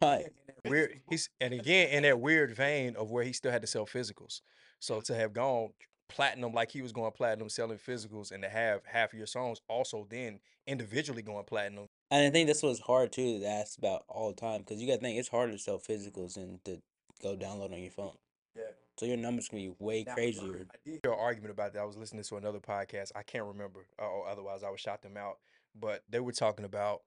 weird. 0.64 1.00
He's 1.08 1.30
and 1.40 1.54
again 1.60 1.88
in 1.90 2.02
that 2.02 2.18
weird 2.20 2.56
vein 2.56 2.96
of 2.96 3.10
where 3.10 3.22
he 3.24 3.32
still 3.32 3.52
had 3.52 3.62
to 3.62 3.68
sell 3.68 3.86
physicals. 3.86 4.40
So 4.80 5.00
to 5.02 5.14
have 5.14 5.32
gone 5.32 5.70
platinum 6.08 6.52
like 6.52 6.70
he 6.72 6.82
was 6.82 6.92
going 6.92 7.10
platinum 7.12 7.48
selling 7.48 7.78
physicals 7.78 8.32
and 8.32 8.42
to 8.42 8.48
have 8.48 8.82
half 8.84 9.12
of 9.12 9.18
your 9.18 9.26
songs 9.26 9.60
also 9.68 10.06
then 10.10 10.40
individually 10.66 11.22
going 11.22 11.44
platinum. 11.44 11.86
And 12.12 12.26
I 12.26 12.30
think 12.30 12.46
that's 12.46 12.62
what's 12.62 12.78
hard 12.78 13.10
too 13.10 13.40
to 13.40 13.46
ask 13.46 13.78
about 13.78 14.04
all 14.06 14.28
the 14.28 14.38
time 14.38 14.60
because 14.60 14.82
you 14.82 14.86
got 14.86 14.96
to 14.96 15.00
think 15.00 15.18
it's 15.18 15.30
harder 15.30 15.52
to 15.52 15.58
sell 15.58 15.78
physicals 15.78 16.34
than 16.34 16.60
to 16.66 16.78
go 17.22 17.34
download 17.34 17.72
on 17.72 17.80
your 17.80 17.90
phone. 17.90 18.12
Yeah. 18.54 18.64
So 18.98 19.06
your 19.06 19.16
numbers 19.16 19.48
can 19.48 19.56
be 19.56 19.72
way 19.78 20.04
crazier. 20.04 20.66
I 20.70 20.76
did 20.84 21.00
hear 21.02 21.12
an 21.12 21.18
argument 21.18 21.52
about 21.52 21.72
that. 21.72 21.80
I 21.80 21.86
was 21.86 21.96
listening 21.96 22.22
to 22.22 22.36
another 22.36 22.58
podcast. 22.58 23.12
I 23.16 23.22
can't 23.22 23.46
remember, 23.46 23.86
uh, 23.98 24.04
or 24.04 24.28
otherwise 24.28 24.62
I 24.62 24.68
would 24.68 24.78
shout 24.78 25.00
them 25.00 25.16
out. 25.16 25.38
But 25.74 26.02
they 26.10 26.20
were 26.20 26.32
talking 26.32 26.66
about 26.66 27.00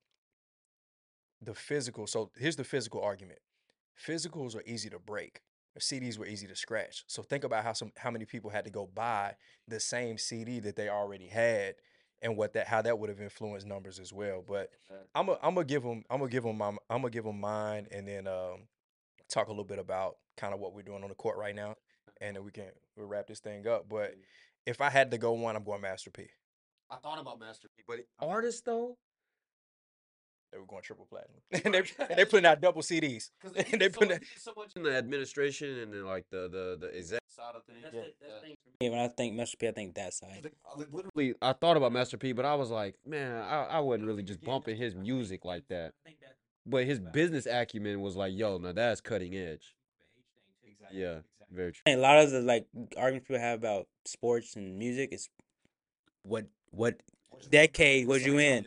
the 1.39 1.53
physical. 1.53 2.08
So 2.08 2.32
here's 2.36 2.56
the 2.56 2.64
physical 2.64 2.99
argument: 2.99 3.38
physicals 4.03 4.56
are 4.56 4.64
easy 4.66 4.89
to 4.89 4.97
break. 4.97 5.41
CDs 5.80 6.18
were 6.18 6.26
easy 6.26 6.47
to 6.47 6.56
scratch. 6.56 7.03
So 7.06 7.22
think 7.22 7.43
about 7.43 7.64
how 7.64 7.74
some 7.74 7.91
how 7.97 8.10
many 8.10 8.26
people 8.26 8.49
had 8.49 8.66
to 8.66 8.72
go 8.72 8.89
buy 8.91 9.36
the 9.68 9.80
same 9.80 10.18
CD 10.18 10.60
that 10.62 10.76
they 10.76 10.89
already 10.89 11.28
had, 11.28 11.76
and 12.22 12.38
what 12.38 12.53
that 12.53 12.68
how 12.68 12.82
that 12.82 12.97
would 12.99 13.09
have 13.09 13.22
influenced 13.22 13.68
numbers 13.68 13.99
as 13.99 14.11
well. 14.13 14.43
But 14.45 14.70
I'm 15.13 15.28
gonna 15.28 15.39
I'm 15.41 15.55
gonna 15.55 15.66
give 15.66 15.84
them 15.84 16.03
I'm 16.09 16.20
gonna 16.20 16.32
give 16.32 16.43
them 16.43 16.57
my 16.57 16.70
I'm 16.89 17.01
gonna 17.01 17.09
give 17.09 17.24
them 17.26 17.39
mine, 17.39 17.88
and 17.91 18.07
then 18.07 18.28
um, 18.28 18.68
talk 19.30 19.47
a 19.47 19.51
little 19.51 19.63
bit 19.66 19.80
about 19.80 20.18
kind 20.38 20.53
of 20.53 20.59
what 20.59 20.74
we're 20.74 20.82
doing 20.82 21.03
on 21.03 21.09
the 21.09 21.16
court 21.16 21.38
right 21.38 21.55
now, 21.55 21.76
and 22.22 22.36
then 22.36 22.43
we 22.43 22.51
can 22.51 22.70
we'll 22.95 23.07
wrap 23.07 23.28
this 23.28 23.39
thing 23.39 23.68
up. 23.68 23.88
But 23.89 24.16
if 24.66 24.82
I 24.82 24.89
had 24.89 25.11
to 25.11 25.18
go 25.18 25.34
one, 25.34 25.55
I'm 25.55 25.63
going 25.63 25.82
Master 25.82 26.09
P. 26.09 26.28
I 26.89 26.97
thought 26.97 27.20
about 27.20 27.39
Master 27.39 27.68
P, 27.76 27.84
but 27.88 27.99
artists 28.20 28.61
though, 28.61 28.97
They 30.51 30.59
were 30.59 30.66
going 30.66 30.84
triple 30.84 31.07
platinum, 31.09 31.41
and 31.51 31.74
they 31.74 32.05
and 32.09 32.18
they 32.20 32.26
putting 32.26 32.45
out 32.45 32.61
double 32.61 32.82
CDs. 32.82 33.32
because 33.41 33.57
And 33.72 33.82
they 33.82 33.89
put 33.89 34.09
so, 34.09 34.18
so 34.38 34.53
much 34.55 34.72
in 34.76 34.84
the 34.84 34.95
administration 34.95 35.80
and 35.80 35.93
then 35.93 36.05
like 36.05 36.26
the 36.32 36.47
the 36.49 36.78
the 36.80 36.97
exec 36.97 37.20
side 37.28 37.55
of 37.55 37.63
things. 37.66 37.86
Yeah, 37.93 38.55
when 38.80 38.93
I 38.93 39.07
think 39.07 39.36
Master 39.36 39.57
P, 39.57 39.67
I 39.67 39.71
think 39.71 39.95
that 39.95 40.13
side. 40.13 40.51
Literally, 40.91 41.36
I 41.41 41.53
thought 41.53 41.78
about 41.78 41.91
Master 41.91 42.17
P, 42.17 42.34
but 42.34 42.45
I 42.45 42.55
was 42.55 42.69
like, 42.69 42.95
man, 43.05 43.41
I, 43.43 43.63
I 43.63 43.80
wasn't 43.80 44.07
really 44.07 44.23
just 44.23 44.43
bumping 44.43 44.78
his 44.78 44.95
music 44.95 45.45
like 45.45 45.67
that. 45.69 45.93
But 46.65 46.86
his 46.86 46.99
business 46.99 47.45
acumen 47.45 48.01
was 48.01 48.15
like, 48.15 48.34
yo, 48.36 48.57
now 48.57 48.71
that's 48.71 49.01
cutting 49.01 49.36
edge. 49.36 49.76
Yeah, 50.91 51.19
very 51.51 51.71
true. 51.71 51.82
And 51.86 51.99
a 51.99 52.01
lot 52.01 52.17
of 52.17 52.32
the 52.32 52.41
like 52.41 52.65
arguments 52.97 53.28
people 53.28 53.41
have 53.41 53.59
about 53.59 53.88
sports 54.05 54.55
and 54.55 54.78
music 54.78 55.09
is 55.11 55.30
what 56.23 56.45
what 56.71 57.01
decade 57.49 58.07
was 58.07 58.26
you 58.26 58.39
in? 58.39 58.65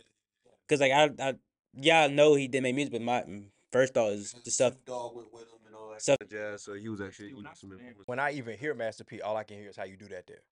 Because 0.67 0.81
like 0.81 0.93
I, 0.93 1.11
I 1.21 1.35
yeah 1.75 2.05
I 2.05 2.07
know 2.09 2.35
he 2.35 2.49
did 2.49 2.63
make 2.63 2.75
music, 2.75 2.93
but 2.93 3.03
my 3.03 3.23
mm, 3.23 3.47
first 3.73 3.95
thought 3.95 4.13
is 4.13 4.35
the 4.45 4.51
stuff. 4.51 4.75
Dog 4.87 5.17
went 5.17 5.33
with 5.33 5.43
him 5.43 5.58
and 6.07 6.19
all. 6.21 6.27
Stuff- 6.27 6.29
Jazz, 6.31 6.63
so 6.63 6.75
he 6.75 6.89
was 6.89 7.01
actually 7.01 7.29
he 7.29 7.35
was 7.35 7.47
some. 7.55 7.73
When 8.07 8.19
I 8.19 8.33
even 8.33 8.57
hear 8.59 8.75
Master 8.75 9.05
P, 9.05 9.21
all 9.21 9.37
I 9.37 9.45
can 9.45 9.59
hear 9.59 9.69
is 9.69 9.77
how 9.77 9.85
you 9.85 9.97
do 9.97 10.09
that 10.09 10.27
there. 10.27 10.43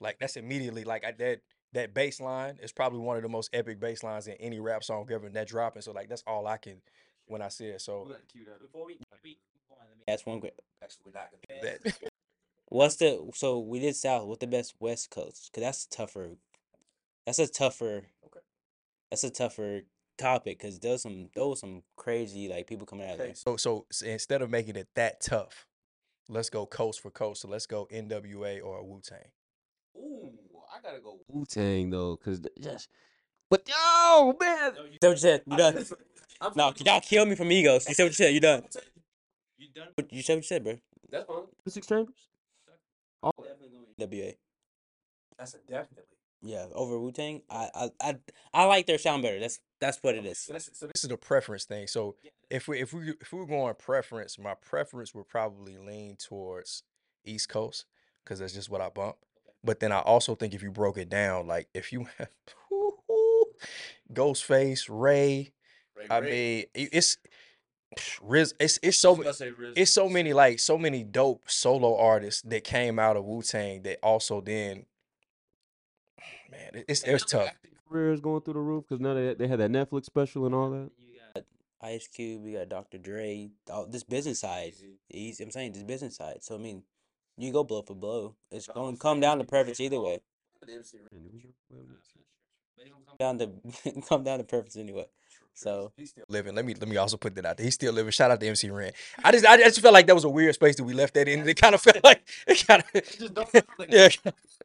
Like 0.00 0.18
that's 0.18 0.36
immediately 0.36 0.84
like 0.84 1.04
I, 1.04 1.12
that 1.12 1.40
that 1.72 1.94
bass 1.94 2.20
line 2.20 2.58
is 2.62 2.72
probably 2.72 3.00
one 3.00 3.16
of 3.16 3.22
the 3.22 3.28
most 3.28 3.50
epic 3.52 3.80
bass 3.80 4.02
lines 4.02 4.26
in 4.26 4.34
any 4.34 4.60
rap 4.60 4.84
song 4.84 5.08
ever. 5.10 5.28
That 5.28 5.48
dropping, 5.48 5.82
so 5.82 5.92
like 5.92 6.08
that's 6.08 6.22
all 6.26 6.46
I 6.46 6.58
can 6.58 6.80
when 7.26 7.42
I 7.42 7.48
see 7.48 7.66
it. 7.66 7.80
So 7.80 8.06
That's 10.06 10.24
one. 10.26 10.40
que- 10.40 10.50
that 11.62 11.80
What's 12.68 12.96
the 12.96 13.30
so 13.34 13.60
we 13.60 13.78
did 13.78 13.94
South. 13.96 14.26
What's 14.26 14.40
the 14.40 14.46
best 14.46 14.74
West 14.80 15.10
Coast? 15.10 15.50
Cause 15.52 15.62
that's 15.62 15.86
tougher. 15.86 16.30
That's 17.24 17.38
a 17.38 17.46
tougher. 17.46 18.04
Okay. 18.24 18.40
That's 19.10 19.24
a 19.24 19.30
tougher 19.30 19.82
topic 20.16 20.58
because 20.58 20.78
there's 20.78 21.02
some 21.02 21.28
those 21.34 21.60
some 21.60 21.82
crazy 21.96 22.48
like 22.48 22.66
people 22.66 22.86
coming 22.86 23.06
out 23.06 23.12
of 23.12 23.18
there. 23.18 23.34
so 23.34 23.56
so 23.56 23.86
instead 24.04 24.42
of 24.42 24.50
making 24.50 24.76
it 24.76 24.88
that 24.94 25.20
tough, 25.20 25.66
let's 26.28 26.50
go 26.50 26.66
coast 26.66 27.00
for 27.00 27.10
coast. 27.10 27.42
So 27.42 27.48
let's 27.48 27.66
go 27.66 27.86
NWA 27.92 28.64
or 28.64 28.82
Wu 28.84 29.00
Tang. 29.02 29.18
Ooh, 29.96 30.32
I 30.74 30.80
gotta 30.82 31.00
go 31.00 31.18
Wu 31.28 31.44
Tang 31.46 31.90
though, 31.90 32.16
cause 32.16 32.40
th- 32.40 32.54
just. 32.60 32.88
But 33.48 33.68
yo, 33.68 34.36
man, 34.40 34.72
You 34.90 34.98
said 35.00 35.10
you 35.10 35.16
said. 35.16 35.42
You 35.46 35.56
done. 35.56 35.84
No, 36.56 36.72
y'all 36.84 37.00
kill 37.00 37.24
me 37.26 37.34
from 37.36 37.50
egos. 37.52 37.88
You 37.88 37.94
said 37.94 38.02
what 38.04 38.08
you 38.10 38.14
said. 38.14 38.34
You 38.34 38.40
done. 38.40 38.62
You 39.56 39.68
done? 39.74 39.88
What- 39.94 40.12
You 40.12 40.22
said 40.22 40.34
what 40.34 40.38
you 40.38 40.42
said, 40.48 40.64
bro. 40.64 40.78
that's 41.10 41.26
fine. 41.26 41.44
Six 41.68 41.86
chambers. 41.86 42.14
WA. 43.22 44.32
That's 45.38 45.54
a 45.54 45.58
definitely. 45.58 46.04
Yeah, 46.42 46.66
over 46.74 46.98
Wu 46.98 47.12
Tang. 47.12 47.42
I, 47.50 47.68
I 47.74 47.90
I 48.00 48.16
I 48.52 48.64
like 48.64 48.86
their 48.86 48.98
sound 48.98 49.22
better. 49.22 49.38
That's 49.40 49.58
that's 49.80 50.02
what 50.02 50.14
it 50.14 50.24
is. 50.24 50.38
So 50.38 50.52
this, 50.54 50.70
so 50.72 50.86
this 50.86 51.04
is 51.04 51.10
a 51.10 51.16
preference 51.16 51.64
thing. 51.64 51.86
So 51.86 52.16
if 52.50 52.68
we 52.68 52.80
if 52.80 52.92
we 52.92 53.14
if 53.20 53.32
we 53.32 53.40
were 53.40 53.46
going 53.46 53.74
preference, 53.74 54.38
my 54.38 54.54
preference 54.54 55.14
would 55.14 55.28
probably 55.28 55.76
lean 55.78 56.16
towards 56.16 56.82
East 57.24 57.48
Coast 57.48 57.84
because 58.24 58.38
that's 58.38 58.54
just 58.54 58.70
what 58.70 58.80
I 58.80 58.88
bump. 58.88 59.16
But 59.62 59.80
then 59.80 59.92
I 59.92 60.00
also 60.00 60.34
think 60.34 60.54
if 60.54 60.62
you 60.62 60.70
broke 60.70 60.98
it 60.98 61.08
down, 61.08 61.46
like 61.46 61.68
if 61.74 61.92
you 61.92 62.06
have 62.18 62.28
Ghostface, 64.12 64.86
Ray, 64.88 65.52
I 66.10 66.20
mean 66.20 66.64
it's 66.74 67.18
Riz, 68.22 68.54
it's 68.60 68.78
it's 68.82 68.98
so 68.98 69.22
it's 69.76 69.92
so 69.92 70.08
many 70.08 70.32
like 70.32 70.60
so 70.60 70.76
many 70.78 71.02
dope 71.02 71.50
solo 71.50 71.98
artists 71.98 72.42
that 72.42 72.64
came 72.64 72.98
out 72.98 73.16
of 73.16 73.24
Wu 73.24 73.42
Tang 73.42 73.82
that 73.82 73.98
also 74.02 74.40
then 74.40 74.86
man 76.50 76.84
it's 76.88 77.02
it's 77.02 77.24
tough. 77.24 77.52
Careers 77.88 78.20
going 78.20 78.42
through 78.42 78.54
the 78.54 78.60
roof 78.60 78.84
because 78.88 79.00
now 79.00 79.14
they 79.14 79.34
they 79.34 79.48
had 79.48 79.60
that 79.60 79.70
Netflix 79.70 80.06
special 80.06 80.46
and 80.46 80.54
all 80.54 80.70
that. 80.70 80.90
You 80.98 81.18
got 81.34 81.44
Ice 81.82 82.08
Cube. 82.08 82.46
You 82.46 82.58
got 82.58 82.68
Dr. 82.68 82.98
Dre. 82.98 83.50
All 83.70 83.86
this 83.86 84.04
business 84.04 84.40
side. 84.40 84.74
He's, 85.08 85.40
I'm 85.40 85.50
saying 85.50 85.72
this 85.72 85.82
business 85.82 86.16
side. 86.16 86.38
So 86.42 86.54
I 86.54 86.58
mean, 86.58 86.82
you 87.36 87.52
go 87.52 87.64
blow 87.64 87.82
for 87.82 87.94
blow. 87.94 88.34
It's 88.50 88.66
going 88.68 88.94
to 88.94 89.00
come 89.00 89.20
down 89.20 89.38
to 89.38 89.44
preference 89.44 89.80
either 89.80 90.00
way. 90.00 90.20
Down 93.18 93.38
to 93.38 93.50
come 94.08 94.24
down 94.24 94.38
to 94.38 94.44
preference 94.44 94.76
anyway. 94.76 95.06
So 95.56 95.90
He's 95.96 96.10
still 96.10 96.26
living. 96.28 96.54
Let 96.54 96.66
me 96.66 96.74
let 96.74 96.86
me 96.86 96.98
also 96.98 97.16
put 97.16 97.34
that 97.34 97.46
out 97.46 97.56
there. 97.56 97.64
He's 97.64 97.72
still 97.74 97.94
living. 97.94 98.10
Shout 98.10 98.30
out 98.30 98.38
to 98.40 98.46
MC 98.46 98.68
Ren. 98.68 98.92
I 99.24 99.32
just 99.32 99.46
I 99.46 99.56
just 99.56 99.80
felt 99.80 99.94
like 99.94 100.06
that 100.06 100.14
was 100.14 100.24
a 100.24 100.28
weird 100.28 100.54
space 100.54 100.76
that 100.76 100.84
we 100.84 100.92
left 100.92 101.14
that 101.14 101.28
in. 101.28 101.48
It 101.48 101.56
kind 101.56 101.74
of 101.74 101.80
felt 101.80 102.04
like 102.04 102.22
it 102.46 102.66
kind 102.66 102.84
of 102.94 103.02
yeah. 103.88 104.10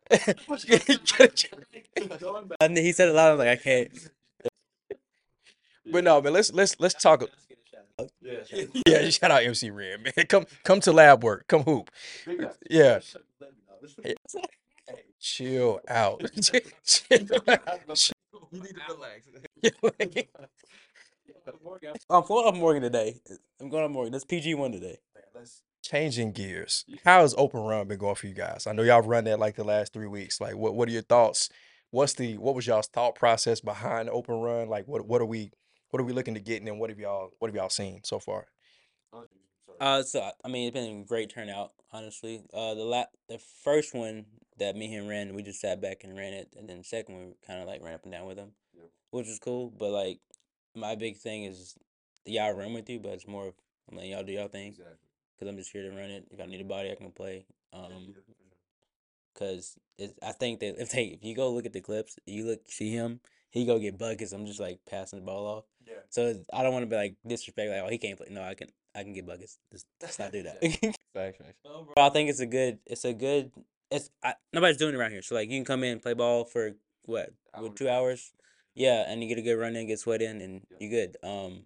and 2.60 2.78
he 2.78 2.92
said 2.92 3.08
a 3.08 3.14
lot. 3.14 3.28
I 3.28 3.32
was 3.32 3.40
like, 3.40 3.48
I 3.48 3.56
can't. 3.56 3.90
but 5.90 6.04
no, 6.04 6.22
man. 6.22 6.34
Let's 6.34 6.52
let's 6.52 6.76
let's 6.78 7.02
talk. 7.02 7.24
Yeah, 8.22 8.42
yeah. 8.86 9.10
shout 9.12 9.32
out 9.32 9.44
MC 9.44 9.70
Ren, 9.70 10.04
man. 10.04 10.12
Come 10.28 10.46
come 10.66 10.82
to 10.82 10.92
Labwork. 10.92 11.48
Come 11.48 11.64
hoop. 11.64 11.90
Yeah. 12.70 13.00
Hey, 14.04 14.16
chill 15.22 15.80
out. 15.88 16.22
You 18.52 18.62
need 18.62 18.76
to 18.76 18.84
relax. 19.80 20.28
I'm 22.10 22.24
going 22.26 22.48
up 22.48 22.56
Morgan 22.56 22.84
today. 22.84 23.20
I'm 23.60 23.70
going 23.70 23.84
up 23.86 23.92
Morgan. 23.92 24.12
That's 24.12 24.26
PG 24.26 24.56
one 24.56 24.72
today. 24.72 24.98
Changing 25.84 26.32
gears. 26.32 26.86
How 27.04 27.22
has 27.22 27.34
Open 27.38 27.62
Run 27.62 27.88
been 27.88 27.98
going 27.98 28.16
for 28.16 28.28
you 28.28 28.34
guys? 28.36 28.68
I 28.68 28.72
know 28.74 28.84
y'all 28.84 29.02
run 29.02 29.24
that 29.24 29.40
like 29.40 29.56
the 29.56 29.64
last 29.64 29.94
three 29.94 30.08
weeks. 30.08 30.40
Like, 30.40 30.56
what 30.56 30.76
what 30.76 30.88
are 30.88 30.92
your 30.92 31.02
thoughts? 31.02 31.50
What's 31.90 32.14
the 32.14 32.38
what 32.38 32.54
was 32.56 32.68
y'all's 32.68 32.88
thought 32.88 33.16
process 33.16 33.62
behind 33.62 34.10
Open 34.10 34.36
Run? 34.36 34.70
Like, 34.70 34.88
what 34.88 35.06
what 35.08 35.22
are 35.22 35.26
we 35.26 35.52
what 35.90 36.00
are 36.00 36.06
we 36.06 36.14
looking 36.14 36.36
to 36.36 36.40
get, 36.40 36.62
in 36.62 36.68
and 36.68 36.80
what 36.80 36.90
have 36.92 37.00
y'all 37.00 37.32
what 37.40 37.50
have 37.50 37.56
y'all 37.56 37.70
seen 37.70 38.02
so 38.04 38.20
far? 38.20 38.46
Uh, 39.80 40.04
so 40.04 40.22
I- 40.22 40.34
I 40.46 40.48
mean, 40.48 40.68
it's 40.68 40.74
been 40.76 41.02
a 41.02 41.04
great 41.06 41.30
turnout, 41.32 41.72
honestly. 41.92 42.44
Uh, 42.54 42.76
the 42.76 42.84
la- 42.84 43.06
the 43.28 43.40
first 43.40 43.96
one 43.96 44.26
that 44.60 44.76
me 44.76 44.86
and 44.86 44.94
him 44.94 45.08
ran, 45.08 45.34
we 45.34 45.42
just 45.42 45.60
sat 45.60 45.82
back 45.82 46.04
and 46.04 46.16
ran 46.16 46.34
it, 46.34 46.54
and 46.56 46.70
then 46.70 46.78
the 46.78 46.84
second 46.84 47.16
one, 47.16 47.28
we 47.30 47.34
kind 47.46 47.60
of 47.60 47.68
like 47.68 47.82
ran 47.84 47.96
up 47.96 48.04
and 48.04 48.12
down 48.12 48.28
with 48.28 48.38
him, 48.38 48.52
which 49.10 49.28
was 49.28 49.40
cool. 49.40 49.72
But 49.72 49.90
like, 49.90 50.20
my 50.76 50.96
big 50.96 51.18
thing 51.18 51.46
is 51.46 51.76
y'all 52.26 52.54
run 52.54 52.74
with 52.74 52.90
you, 52.90 53.00
but 53.00 53.12
it's 53.14 53.28
more 53.28 53.48
of 53.48 53.54
I'm 53.90 53.98
letting 53.98 54.12
y'all 54.12 54.24
do 54.24 54.32
y'all 54.34 54.48
thing 54.48 54.72
because 54.72 55.50
I'm 55.50 55.58
just 55.58 55.72
here 55.72 55.84
to 55.84 55.90
run 55.90 56.10
it. 56.10 56.26
If 56.32 56.40
I 56.40 56.46
need 56.46 56.62
a 56.62 56.66
body, 56.66 56.92
I 56.92 56.96
can 56.96 57.12
play. 57.12 57.46
Um, 57.74 58.14
cause 59.38 59.78
it's, 59.98 60.14
I 60.22 60.32
think 60.32 60.60
that 60.60 60.82
if 60.82 60.92
they 60.92 61.04
if 61.06 61.24
you 61.24 61.36
go 61.36 61.52
look 61.52 61.66
at 61.66 61.74
the 61.74 61.82
clips, 61.82 62.18
you 62.26 62.46
look 62.46 62.62
see 62.68 62.92
him, 62.92 63.20
he 63.50 63.66
go 63.66 63.80
get 63.80 63.98
buckets. 63.98 64.32
I'm 64.32 64.46
just 64.46 64.60
like 64.60 64.80
passing 64.90 65.20
the 65.20 65.26
ball 65.26 65.46
off. 65.46 65.66
Yeah. 65.86 65.96
So 66.10 66.28
it's- 66.28 66.46
I 66.54 66.64
don't 66.64 66.74
want 66.74 66.84
to 66.84 66.90
be 66.90 66.96
like 66.96 67.16
disrespect 67.26 67.70
like 67.72 67.82
oh 67.84 67.90
he 67.90 67.98
can't 67.98 68.18
play. 68.18 68.28
No, 68.30 68.42
I 68.44 68.54
can 68.54 68.70
I 68.96 69.04
can 69.04 69.14
get 69.14 69.26
buckets. 69.26 69.58
Just, 69.72 69.86
let's 70.02 70.20
not 70.20 70.32
do 70.32 70.44
that. 70.44 70.62
Facts, 71.14 71.38
facts. 71.40 71.60
But 71.64 71.74
overall, 71.74 72.08
I 72.08 72.10
think 72.10 72.30
it's 72.30 72.40
a 72.40 72.46
good. 72.46 72.80
It's 72.86 73.04
a 73.04 73.14
good. 73.14 73.52
It's 73.90 74.10
I, 74.24 74.36
nobody's 74.54 74.78
doing 74.78 74.94
it 74.94 74.98
around 74.98 75.12
here. 75.12 75.22
So 75.22 75.36
like 75.36 75.50
you 75.50 75.58
can 75.58 75.66
come 75.66 75.84
in 75.84 76.00
play 76.00 76.14
ball 76.14 76.46
for 76.46 76.72
what 77.04 77.34
with 77.60 77.76
two 77.76 77.90
hours, 77.90 78.32
yeah, 78.76 79.04
and 79.08 79.22
you 79.22 79.30
get 79.30 79.38
a 79.38 79.42
good 79.42 79.56
run 79.56 79.76
in, 79.76 79.88
get 79.88 80.00
sweat 80.00 80.22
in, 80.22 80.42
and 80.42 80.62
you're 80.80 80.90
good. 80.90 81.18
Um, 81.24 81.64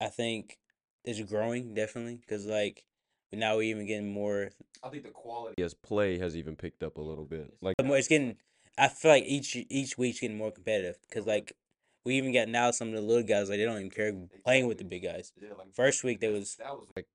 I 0.00 0.08
think 0.08 0.58
it's 1.04 1.20
growing 1.20 1.74
definitely 1.74 2.16
because 2.16 2.46
like 2.46 2.84
now 3.32 3.56
we're 3.56 3.62
even 3.62 3.86
getting 3.86 4.12
more. 4.12 4.50
I 4.82 4.88
think 4.88 5.04
the 5.04 5.10
quality 5.10 5.62
as 5.62 5.74
play 5.74 6.18
has 6.18 6.36
even 6.36 6.56
picked 6.56 6.82
up 6.82 6.98
a 6.98 7.02
little 7.02 7.24
bit. 7.24 7.54
Like 7.60 7.74
It's 7.78 8.08
getting. 8.08 8.36
I 8.76 8.88
feel 8.88 9.10
like 9.10 9.24
each 9.26 9.56
each 9.68 9.98
week's 9.98 10.20
getting 10.20 10.38
more 10.38 10.52
competitive 10.52 10.98
because 11.08 11.26
like 11.26 11.52
we 12.04 12.16
even 12.16 12.32
got 12.32 12.48
now 12.48 12.70
some 12.70 12.88
of 12.88 12.94
the 12.94 13.00
little 13.00 13.24
guys 13.24 13.48
like 13.48 13.58
they 13.58 13.64
don't 13.64 13.76
even 13.76 13.90
care 13.90 14.12
playing 14.44 14.66
with 14.66 14.78
the 14.78 14.84
big 14.84 15.02
guys. 15.02 15.32
Yeah, 15.40 15.50
like 15.58 15.74
First 15.74 16.04
week 16.04 16.20
they 16.20 16.28
was 16.28 16.56
that 16.56 16.72
was 16.72 16.88
like 16.96 17.06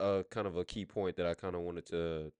a 0.00 0.24
kind 0.30 0.46
of 0.46 0.56
a 0.56 0.64
key 0.64 0.84
point 0.84 1.16
that 1.16 1.26
I 1.26 1.34
kind 1.34 1.54
of 1.54 1.62
wanted 1.62 1.86
to 1.86 2.32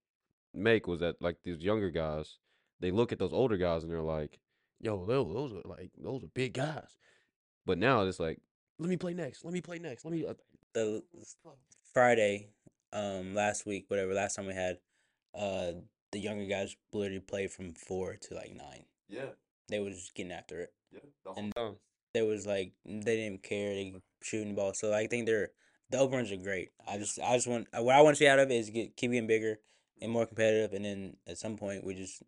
make 0.53 0.87
was 0.87 0.99
that 0.99 1.21
like 1.21 1.37
these 1.43 1.59
younger 1.59 1.89
guys, 1.89 2.37
they 2.79 2.91
look 2.91 3.11
at 3.11 3.19
those 3.19 3.33
older 3.33 3.57
guys 3.57 3.83
and 3.83 3.91
they're 3.91 4.01
like, 4.01 4.39
"Yo, 4.79 5.05
those, 5.05 5.33
those 5.33 5.53
are 5.53 5.67
like 5.67 5.91
those 5.97 6.23
are 6.23 6.27
big 6.33 6.53
guys," 6.53 6.95
but 7.65 7.77
now 7.77 8.01
it's 8.03 8.19
like, 8.19 8.39
"Let 8.79 8.89
me 8.89 8.97
play 8.97 9.13
next. 9.13 9.43
Let 9.45 9.53
me 9.53 9.61
play 9.61 9.79
next. 9.79 10.05
Let 10.05 10.13
me." 10.13 10.25
Uh, 10.25 10.33
the 10.73 11.03
Friday, 11.93 12.49
um, 12.93 13.33
last 13.33 13.65
week, 13.65 13.85
whatever, 13.89 14.13
last 14.13 14.35
time 14.35 14.45
we 14.47 14.53
had, 14.53 14.77
uh, 15.33 15.71
the 16.11 16.19
younger 16.19 16.45
guys 16.45 16.75
literally 16.93 17.19
played 17.19 17.51
from 17.51 17.73
four 17.73 18.15
to 18.15 18.35
like 18.35 18.53
nine. 18.55 18.85
yeah, 19.09 19.29
They 19.69 19.79
was 19.79 19.95
just 19.95 20.13
getting 20.13 20.31
after 20.31 20.61
it. 20.61 20.73
yeah. 20.91 20.99
The 21.25 21.31
whole 21.33 21.43
And- 21.43 21.55
time. 21.55 21.75
There 22.13 22.25
was 22.25 22.47
like 22.47 22.71
they 22.85 23.15
didn't 23.17 23.43
care. 23.43 23.73
They 23.75 23.93
shooting 24.23 24.49
the 24.49 24.53
ball. 24.55 24.73
So 24.73 24.91
I 24.93 25.05
think 25.07 25.25
they're 25.27 25.51
the 25.91 25.99
openers 25.99 26.31
are 26.31 26.37
great. 26.37 26.71
I 26.87 26.97
just 26.97 27.19
I 27.19 27.35
just 27.35 27.45
want 27.47 27.67
what 27.73 27.93
I 27.95 28.01
want 28.01 28.15
to 28.15 28.19
see 28.19 28.27
out 28.27 28.39
of 28.39 28.49
it 28.49 28.55
is 28.55 28.69
get 28.71 28.95
keep 28.97 29.11
getting 29.11 29.27
bigger 29.27 29.59
and 30.01 30.11
more 30.11 30.25
competitive, 30.25 30.73
and 30.73 30.83
then 30.85 31.17
at 31.27 31.37
some 31.37 31.57
point 31.57 31.83
we 31.83 31.93
just 31.93 32.23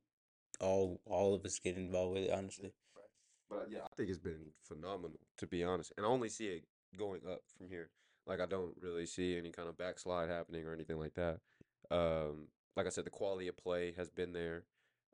all 0.59 1.01
all 1.05 1.33
of 1.33 1.45
us 1.45 1.59
get 1.59 1.77
involved 1.77 2.15
with 2.15 2.23
it. 2.25 2.31
Honestly, 2.31 2.73
But 3.49 3.67
yeah, 3.69 3.79
I 3.83 3.95
think 3.95 4.09
it's 4.09 4.19
been 4.19 4.51
phenomenal 4.63 5.19
to 5.37 5.47
be 5.47 5.63
honest, 5.63 5.93
and 5.97 6.05
I 6.05 6.09
only 6.09 6.29
see 6.29 6.47
it 6.47 6.63
going 6.97 7.21
up 7.29 7.41
from 7.57 7.69
here. 7.69 7.89
Like 8.27 8.39
I 8.39 8.45
don't 8.45 8.75
really 8.81 9.05
see 9.05 9.37
any 9.37 9.51
kind 9.51 9.67
of 9.69 9.77
backslide 9.77 10.29
happening 10.29 10.65
or 10.65 10.73
anything 10.73 10.99
like 10.99 11.15
that. 11.15 11.39
Um, 11.91 12.47
like 12.75 12.85
I 12.85 12.89
said, 12.89 13.05
the 13.05 13.09
quality 13.09 13.47
of 13.47 13.57
play 13.57 13.93
has 13.97 14.09
been 14.09 14.33
there. 14.33 14.63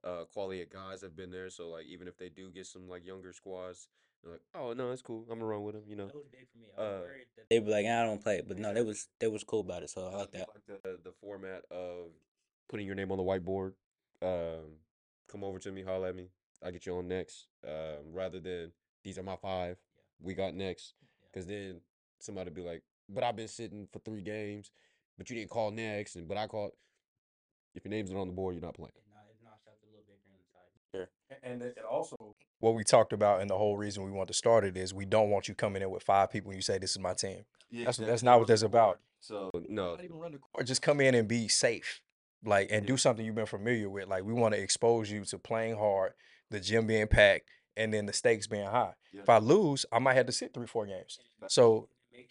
Uh, 0.04 0.26
quality 0.32 0.62
of 0.62 0.70
guys 0.70 1.02
have 1.02 1.16
been 1.16 1.32
there. 1.32 1.50
So 1.50 1.70
like 1.70 1.86
even 1.86 2.08
if 2.08 2.18
they 2.18 2.30
do 2.30 2.50
get 2.52 2.66
some 2.68 2.88
like 2.90 3.06
younger 3.06 3.32
squads, 3.34 3.88
they're 4.24 4.34
like, 4.34 4.42
oh 4.54 4.74
no, 4.74 4.92
it's 4.92 5.02
cool. 5.02 5.22
I'm 5.32 5.40
gonna 5.40 5.46
run 5.46 5.64
with 5.64 5.76
them. 5.76 5.84
You 5.88 5.96
know. 5.96 6.06
was 6.14 6.26
big 6.32 6.48
for 6.52 6.58
me. 6.58 6.68
I 6.78 6.82
was 6.82 6.90
Uh, 6.90 7.02
worried 7.06 7.28
that 7.38 7.50
they 7.50 7.60
be 7.60 7.72
like, 7.72 7.86
"Ah, 7.88 8.02
I 8.02 8.04
don't 8.04 8.22
play 8.22 8.38
it, 8.38 8.48
but 8.48 8.58
no, 8.58 8.74
they 8.74 8.82
was 8.84 9.08
they 9.20 9.28
was 9.28 9.44
cool 9.44 9.62
about 9.62 9.84
it. 9.84 9.90
So 9.90 10.08
I 10.08 10.16
like 10.18 10.32
that. 10.32 10.50
like 10.50 10.66
the 10.84 11.00
the 11.04 11.12
format 11.22 11.64
of 11.72 12.10
putting 12.68 12.86
your 12.86 12.96
name 12.96 13.12
on 13.12 13.18
the 13.18 13.24
whiteboard. 13.24 13.74
Um, 14.22 14.78
come 15.36 15.44
over 15.44 15.60
to 15.60 15.72
me, 15.72 15.84
holler 15.84 16.08
at 16.08 16.16
me. 16.16 16.30
I 16.64 16.72
get 16.72 16.86
you 16.86 16.98
on 16.98 17.08
next. 17.08 17.48
Um, 17.68 18.14
rather 18.14 18.40
than 18.40 18.72
these 19.04 19.18
are 19.18 19.24
my 19.24 19.36
five. 19.36 19.78
We 20.22 20.34
got 20.34 20.56
next. 20.56 20.94
Because 21.32 21.46
then 21.46 21.82
somebody 22.20 22.50
be 22.52 22.62
like, 22.62 22.84
but 23.10 23.24
I've 23.24 23.36
been 23.36 23.50
sitting 23.50 23.88
for 23.92 24.00
three 24.00 24.22
games, 24.22 24.72
but 25.18 25.30
you 25.30 25.36
didn't 25.36 25.50
call 25.50 25.72
next, 25.72 26.16
and 26.16 26.28
but 26.28 26.38
I 26.38 26.48
called. 26.48 26.72
If 27.76 27.84
your 27.84 27.90
name's 27.90 28.10
not 28.10 28.22
on 28.22 28.28
the 28.28 28.34
board, 28.34 28.56
you're 28.56 28.62
not 28.62 28.76
playing. 28.76 28.92
Sure. 30.96 31.10
And 31.44 31.62
it 31.62 31.78
also 31.90 32.16
what 32.60 32.74
we 32.74 32.86
talked 32.86 33.12
about 33.12 33.42
and 33.42 33.50
the 33.50 33.58
whole 33.58 33.76
reason 33.76 34.06
we 34.06 34.12
want 34.12 34.30
to 34.30 34.34
start 34.34 34.64
it 34.64 34.78
is 34.78 34.94
we 34.94 35.04
don't 35.04 35.30
want 35.30 35.50
you 35.50 35.56
coming 35.56 35.82
in 35.82 35.90
with 35.90 36.04
five 36.04 36.32
people 36.32 36.52
and 36.52 36.58
you 36.58 36.62
say 36.62 36.78
this 36.78 36.92
is 36.92 37.00
my 37.00 37.14
team. 37.14 37.44
That's 37.84 37.98
that's 37.98 38.24
not 38.24 38.40
what 38.40 38.48
that's 38.48 38.62
about. 38.62 39.00
So 39.20 39.52
no, 39.68 39.98
Or 40.54 40.64
just 40.64 40.82
come 40.82 41.02
in 41.02 41.16
and 41.16 41.28
be 41.28 41.50
safe. 41.50 42.02
Like 42.46 42.70
and 42.72 42.86
do 42.86 42.98
something 42.98 43.26
you've 43.26 43.36
been 43.36 43.46
familiar 43.46 43.90
with. 43.90 44.08
Like 44.08 44.24
we 44.24 44.34
want 44.34 44.54
to 44.54 44.62
expose 44.62 45.10
you 45.12 45.24
to 45.26 45.40
playing 45.40 45.78
hard, 45.78 46.14
the 46.52 46.60
gym 46.60 46.88
being 46.88 47.08
packed, 47.08 47.50
and 47.76 47.94
then 47.94 48.06
the 48.06 48.14
stakes 48.14 48.48
being 48.48 48.66
high. 48.66 48.94
Yeah. 49.12 49.22
If 49.22 49.30
I 49.30 49.38
lose, 49.40 49.86
I 49.92 50.00
might 50.00 50.16
have 50.16 50.26
to 50.28 50.32
sit 50.32 50.54
three, 50.54 50.68
four 50.68 50.86
games. 50.86 51.20
So 51.48 51.90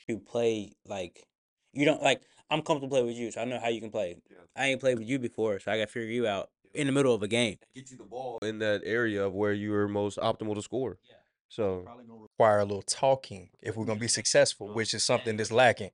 You 0.08 0.18
play 0.18 0.72
like 0.86 1.26
you 1.72 1.84
don't 1.84 2.02
like. 2.02 2.22
I'm 2.50 2.62
comfortable 2.62 2.90
playing 2.90 3.06
with 3.06 3.16
you, 3.16 3.30
so 3.30 3.40
I 3.40 3.44
know 3.46 3.58
how 3.58 3.68
you 3.68 3.80
can 3.80 3.90
play. 3.90 4.16
Yeah. 4.30 4.36
I 4.54 4.66
ain't 4.66 4.80
played 4.80 4.98
with 4.98 5.08
you 5.08 5.18
before, 5.18 5.58
so 5.58 5.72
I 5.72 5.78
got 5.78 5.86
to 5.86 5.92
figure 5.92 6.10
you 6.10 6.26
out 6.26 6.50
in 6.74 6.86
the 6.86 6.92
middle 6.92 7.14
of 7.14 7.22
a 7.22 7.28
game. 7.28 7.56
get 7.74 7.90
you 7.90 7.96
the 7.96 8.04
ball 8.04 8.38
in 8.42 8.58
that 8.58 8.82
area 8.84 9.24
of 9.24 9.32
where 9.32 9.52
you 9.52 9.72
are 9.74 9.88
most 9.88 10.18
optimal 10.18 10.54
to 10.54 10.62
score. 10.62 10.98
Yeah. 11.08 11.16
So 11.48 11.82
probably 11.84 12.04
gonna 12.04 12.20
require 12.20 12.58
a 12.58 12.64
little 12.64 12.82
talking 12.82 13.50
if 13.62 13.76
we're 13.76 13.84
gonna 13.84 14.00
be 14.00 14.08
successful, 14.20 14.68
oh. 14.70 14.74
which 14.74 14.92
is 14.92 15.04
something 15.04 15.36
that's 15.36 15.52
lacking. 15.52 15.90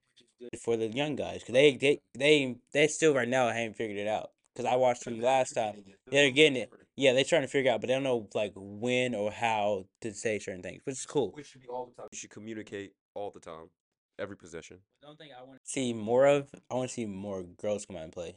For 0.62 0.76
the 0.76 0.88
young 0.88 1.16
guys 1.16 1.40
because 1.40 1.54
they 1.54 1.76
they 1.76 2.00
they 2.14 2.56
they 2.72 2.86
still 2.86 3.14
right 3.14 3.28
now 3.28 3.48
haven't 3.48 3.76
figured 3.76 3.98
it 3.98 4.08
out. 4.08 4.30
Because 4.54 4.70
I 4.70 4.76
watched 4.76 5.04
them 5.04 5.20
last 5.20 5.52
time. 5.52 5.84
They're 6.10 6.30
getting 6.30 6.56
it. 6.56 6.72
Yeah, 6.96 7.12
they're 7.12 7.24
trying 7.24 7.42
to 7.42 7.48
figure 7.48 7.70
out, 7.70 7.80
but 7.80 7.86
they 7.86 7.94
don't 7.94 8.02
know 8.02 8.28
like 8.34 8.52
when 8.56 9.14
or 9.14 9.30
how 9.30 9.84
to 10.02 10.12
say 10.12 10.38
certain 10.38 10.62
things, 10.62 10.80
which 10.84 10.96
is 10.96 11.06
cool. 11.06 11.30
Which 11.30 11.46
should 11.46 11.60
be 11.62 11.68
all 11.68 11.86
the 11.86 12.02
time. 12.02 12.08
You 12.12 12.18
should 12.18 12.30
communicate 12.30 12.92
all 13.14 13.30
the 13.30 13.40
time, 13.40 13.70
every 14.18 14.36
possession. 14.36 14.78
One 15.02 15.16
thing 15.16 15.30
I 15.38 15.42
want 15.44 15.60
to 15.64 15.70
see 15.70 15.92
more 15.92 16.26
of, 16.26 16.48
I 16.70 16.74
want 16.74 16.90
to 16.90 16.94
see 16.94 17.06
more 17.06 17.42
girls 17.42 17.86
come 17.86 17.96
out 17.96 18.02
and 18.02 18.12
play. 18.12 18.36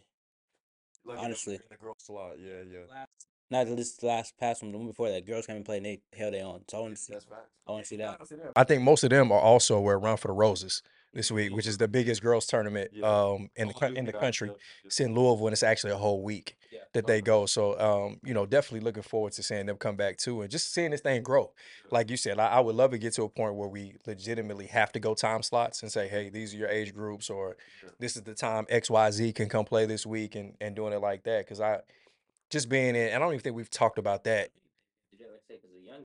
Like 1.04 1.20
Honestly. 1.20 1.56
in 1.56 1.62
the 1.70 1.78
girl 1.78 1.96
slot, 1.98 2.40
yeah, 2.40 2.62
yeah. 2.72 3.06
Not 3.52 3.76
this 3.76 4.02
last 4.02 4.38
past 4.40 4.64
one, 4.64 4.72
the 4.72 4.78
one 4.78 4.88
before 4.88 5.10
that, 5.10 5.26
girls 5.28 5.48
come 5.48 5.58
and 5.58 5.66
play 5.66 5.78
and 5.78 5.86
they 5.86 6.02
held 6.16 6.34
their 6.34 6.46
own. 6.46 6.62
So 6.70 6.78
I 6.78 6.82
want 6.82 6.96
to 6.96 7.02
see, 7.02 7.14
That's 7.14 7.26
facts. 7.26 7.50
I 7.68 7.72
want 7.72 7.84
to 7.84 7.88
see 7.90 7.98
that. 7.98 8.20
I 8.56 8.64
think 8.64 8.84
most 8.84 9.04
of 9.04 9.10
them 9.10 9.32
are 9.32 9.40
also 9.40 9.80
where 9.80 10.00
Run 10.00 10.18
for 10.18 10.30
the 10.30 10.34
Roses 10.34 10.82
this 11.14 11.32
week, 11.32 11.54
which 11.56 11.68
is 11.68 11.78
the 11.78 11.88
biggest 11.88 12.22
girls 12.22 12.46
tournament 12.46 12.92
Yeah. 12.94 13.06
um 13.08 13.50
in 13.56 13.68
the 13.70 13.74
in 13.96 14.06
the 14.06 14.12
country. 14.14 14.52
It's 14.86 15.00
in 15.00 15.14
Louisville, 15.14 15.48
and 15.48 15.54
it's 15.54 15.64
actually 15.64 15.94
a 15.94 15.98
whole 15.98 16.22
week 16.24 16.56
that 16.94 17.08
they 17.08 17.22
go. 17.22 17.46
So, 17.46 17.80
um, 17.80 18.20
you 18.24 18.34
know, 18.34 18.46
definitely 18.46 18.82
looking 18.84 19.04
forward 19.04 19.34
to 19.34 19.44
seeing 19.44 19.66
them 19.68 19.78
come 19.78 19.96
back 19.96 20.18
too, 20.18 20.42
and 20.42 20.50
just 20.52 20.74
seeing 20.74 20.92
this 20.92 21.02
thing 21.02 21.22
grow. 21.24 21.52
Like 21.92 22.10
you 22.10 22.18
said, 22.18 22.40
I, 22.40 22.48
I 22.48 22.60
would 22.60 22.76
love 22.76 22.92
to 22.92 22.98
get 22.98 23.14
to 23.14 23.24
a 23.24 23.30
point 23.30 23.56
where 23.56 23.68
we 23.70 23.96
legitimately 24.06 24.68
have 24.68 24.92
to 24.94 25.00
go 25.00 25.14
time 25.14 25.44
slots 25.44 25.82
and 25.84 25.92
say, 25.92 26.08
hey, 26.08 26.30
these 26.30 26.54
are 26.54 26.58
your 26.58 26.70
age 26.70 26.94
groups, 26.94 27.30
or 27.30 27.58
this 28.00 28.16
is 28.16 28.24
the 28.24 28.34
time 28.34 28.66
X 28.70 28.90
Y 28.90 29.12
Z 29.12 29.34
can 29.34 29.50
come 29.50 29.66
play 29.66 29.86
this 29.86 30.06
week, 30.06 30.36
and 30.36 30.56
and 30.62 30.76
doing 30.76 30.94
it 30.94 31.02
like 31.02 31.24
that. 31.24 31.46
Because 31.46 31.62
I 31.62 31.82
just 32.50 32.70
being 32.70 32.96
in, 32.96 33.14
I 33.14 33.20
don't 33.20 33.30
even 33.30 33.40
think 33.40 33.56
we've 33.56 33.70
talked 33.70 33.98
about 33.98 34.24
that 34.26 34.50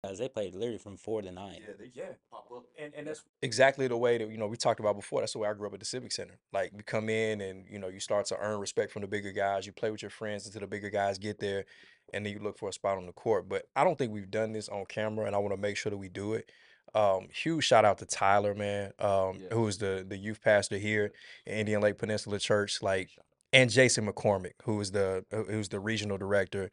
Guys, 0.04 0.18
they 0.18 0.28
played 0.28 0.54
literally 0.54 0.78
from 0.78 0.96
four 0.96 1.22
to 1.22 1.30
nine. 1.32 1.60
Yeah, 1.66 1.74
they, 1.78 1.90
yeah, 1.94 2.04
pop 2.30 2.46
up. 2.54 2.64
and 2.78 2.92
and 2.94 3.06
that's 3.06 3.24
exactly 3.42 3.88
the 3.88 3.96
way 3.96 4.18
that 4.18 4.30
you 4.30 4.38
know 4.38 4.46
we 4.46 4.56
talked 4.56 4.80
about 4.80 4.96
before. 4.96 5.20
That's 5.20 5.32
the 5.32 5.38
way 5.38 5.48
I 5.48 5.54
grew 5.54 5.66
up 5.66 5.74
at 5.74 5.80
the 5.80 5.86
Civic 5.86 6.12
Center. 6.12 6.38
Like 6.52 6.72
we 6.74 6.82
come 6.82 7.08
in 7.08 7.40
and 7.40 7.64
you 7.70 7.78
know 7.78 7.88
you 7.88 8.00
start 8.00 8.26
to 8.26 8.36
earn 8.38 8.60
respect 8.60 8.92
from 8.92 9.02
the 9.02 9.08
bigger 9.08 9.32
guys. 9.32 9.66
You 9.66 9.72
play 9.72 9.90
with 9.90 10.02
your 10.02 10.10
friends 10.10 10.46
until 10.46 10.60
the 10.60 10.66
bigger 10.66 10.90
guys 10.90 11.18
get 11.18 11.38
there, 11.38 11.64
and 12.12 12.24
then 12.24 12.32
you 12.32 12.38
look 12.40 12.58
for 12.58 12.68
a 12.68 12.72
spot 12.72 12.96
on 12.98 13.06
the 13.06 13.12
court. 13.12 13.48
But 13.48 13.66
I 13.76 13.84
don't 13.84 13.96
think 13.98 14.12
we've 14.12 14.30
done 14.30 14.52
this 14.52 14.68
on 14.68 14.84
camera, 14.86 15.26
and 15.26 15.34
I 15.34 15.38
want 15.38 15.52
to 15.54 15.60
make 15.60 15.76
sure 15.76 15.90
that 15.90 15.96
we 15.98 16.08
do 16.08 16.34
it. 16.34 16.50
Um, 16.94 17.28
huge 17.32 17.64
shout 17.64 17.84
out 17.84 17.98
to 17.98 18.06
Tyler, 18.06 18.54
man, 18.54 18.92
um, 18.98 19.38
Yeah. 19.40 19.48
who 19.52 19.66
is 19.68 19.78
the 19.78 20.04
the 20.08 20.16
youth 20.16 20.40
pastor 20.42 20.78
here 20.78 21.12
at 21.46 21.52
Indian 21.54 21.80
Lake 21.82 21.98
Peninsula 21.98 22.38
Church. 22.38 22.82
Like 22.82 23.10
and 23.52 23.70
Jason 23.70 24.06
McCormick, 24.06 24.52
who 24.64 24.80
is 24.80 24.90
the 24.90 25.24
who's 25.30 25.68
the 25.68 25.80
regional 25.80 26.18
director 26.18 26.70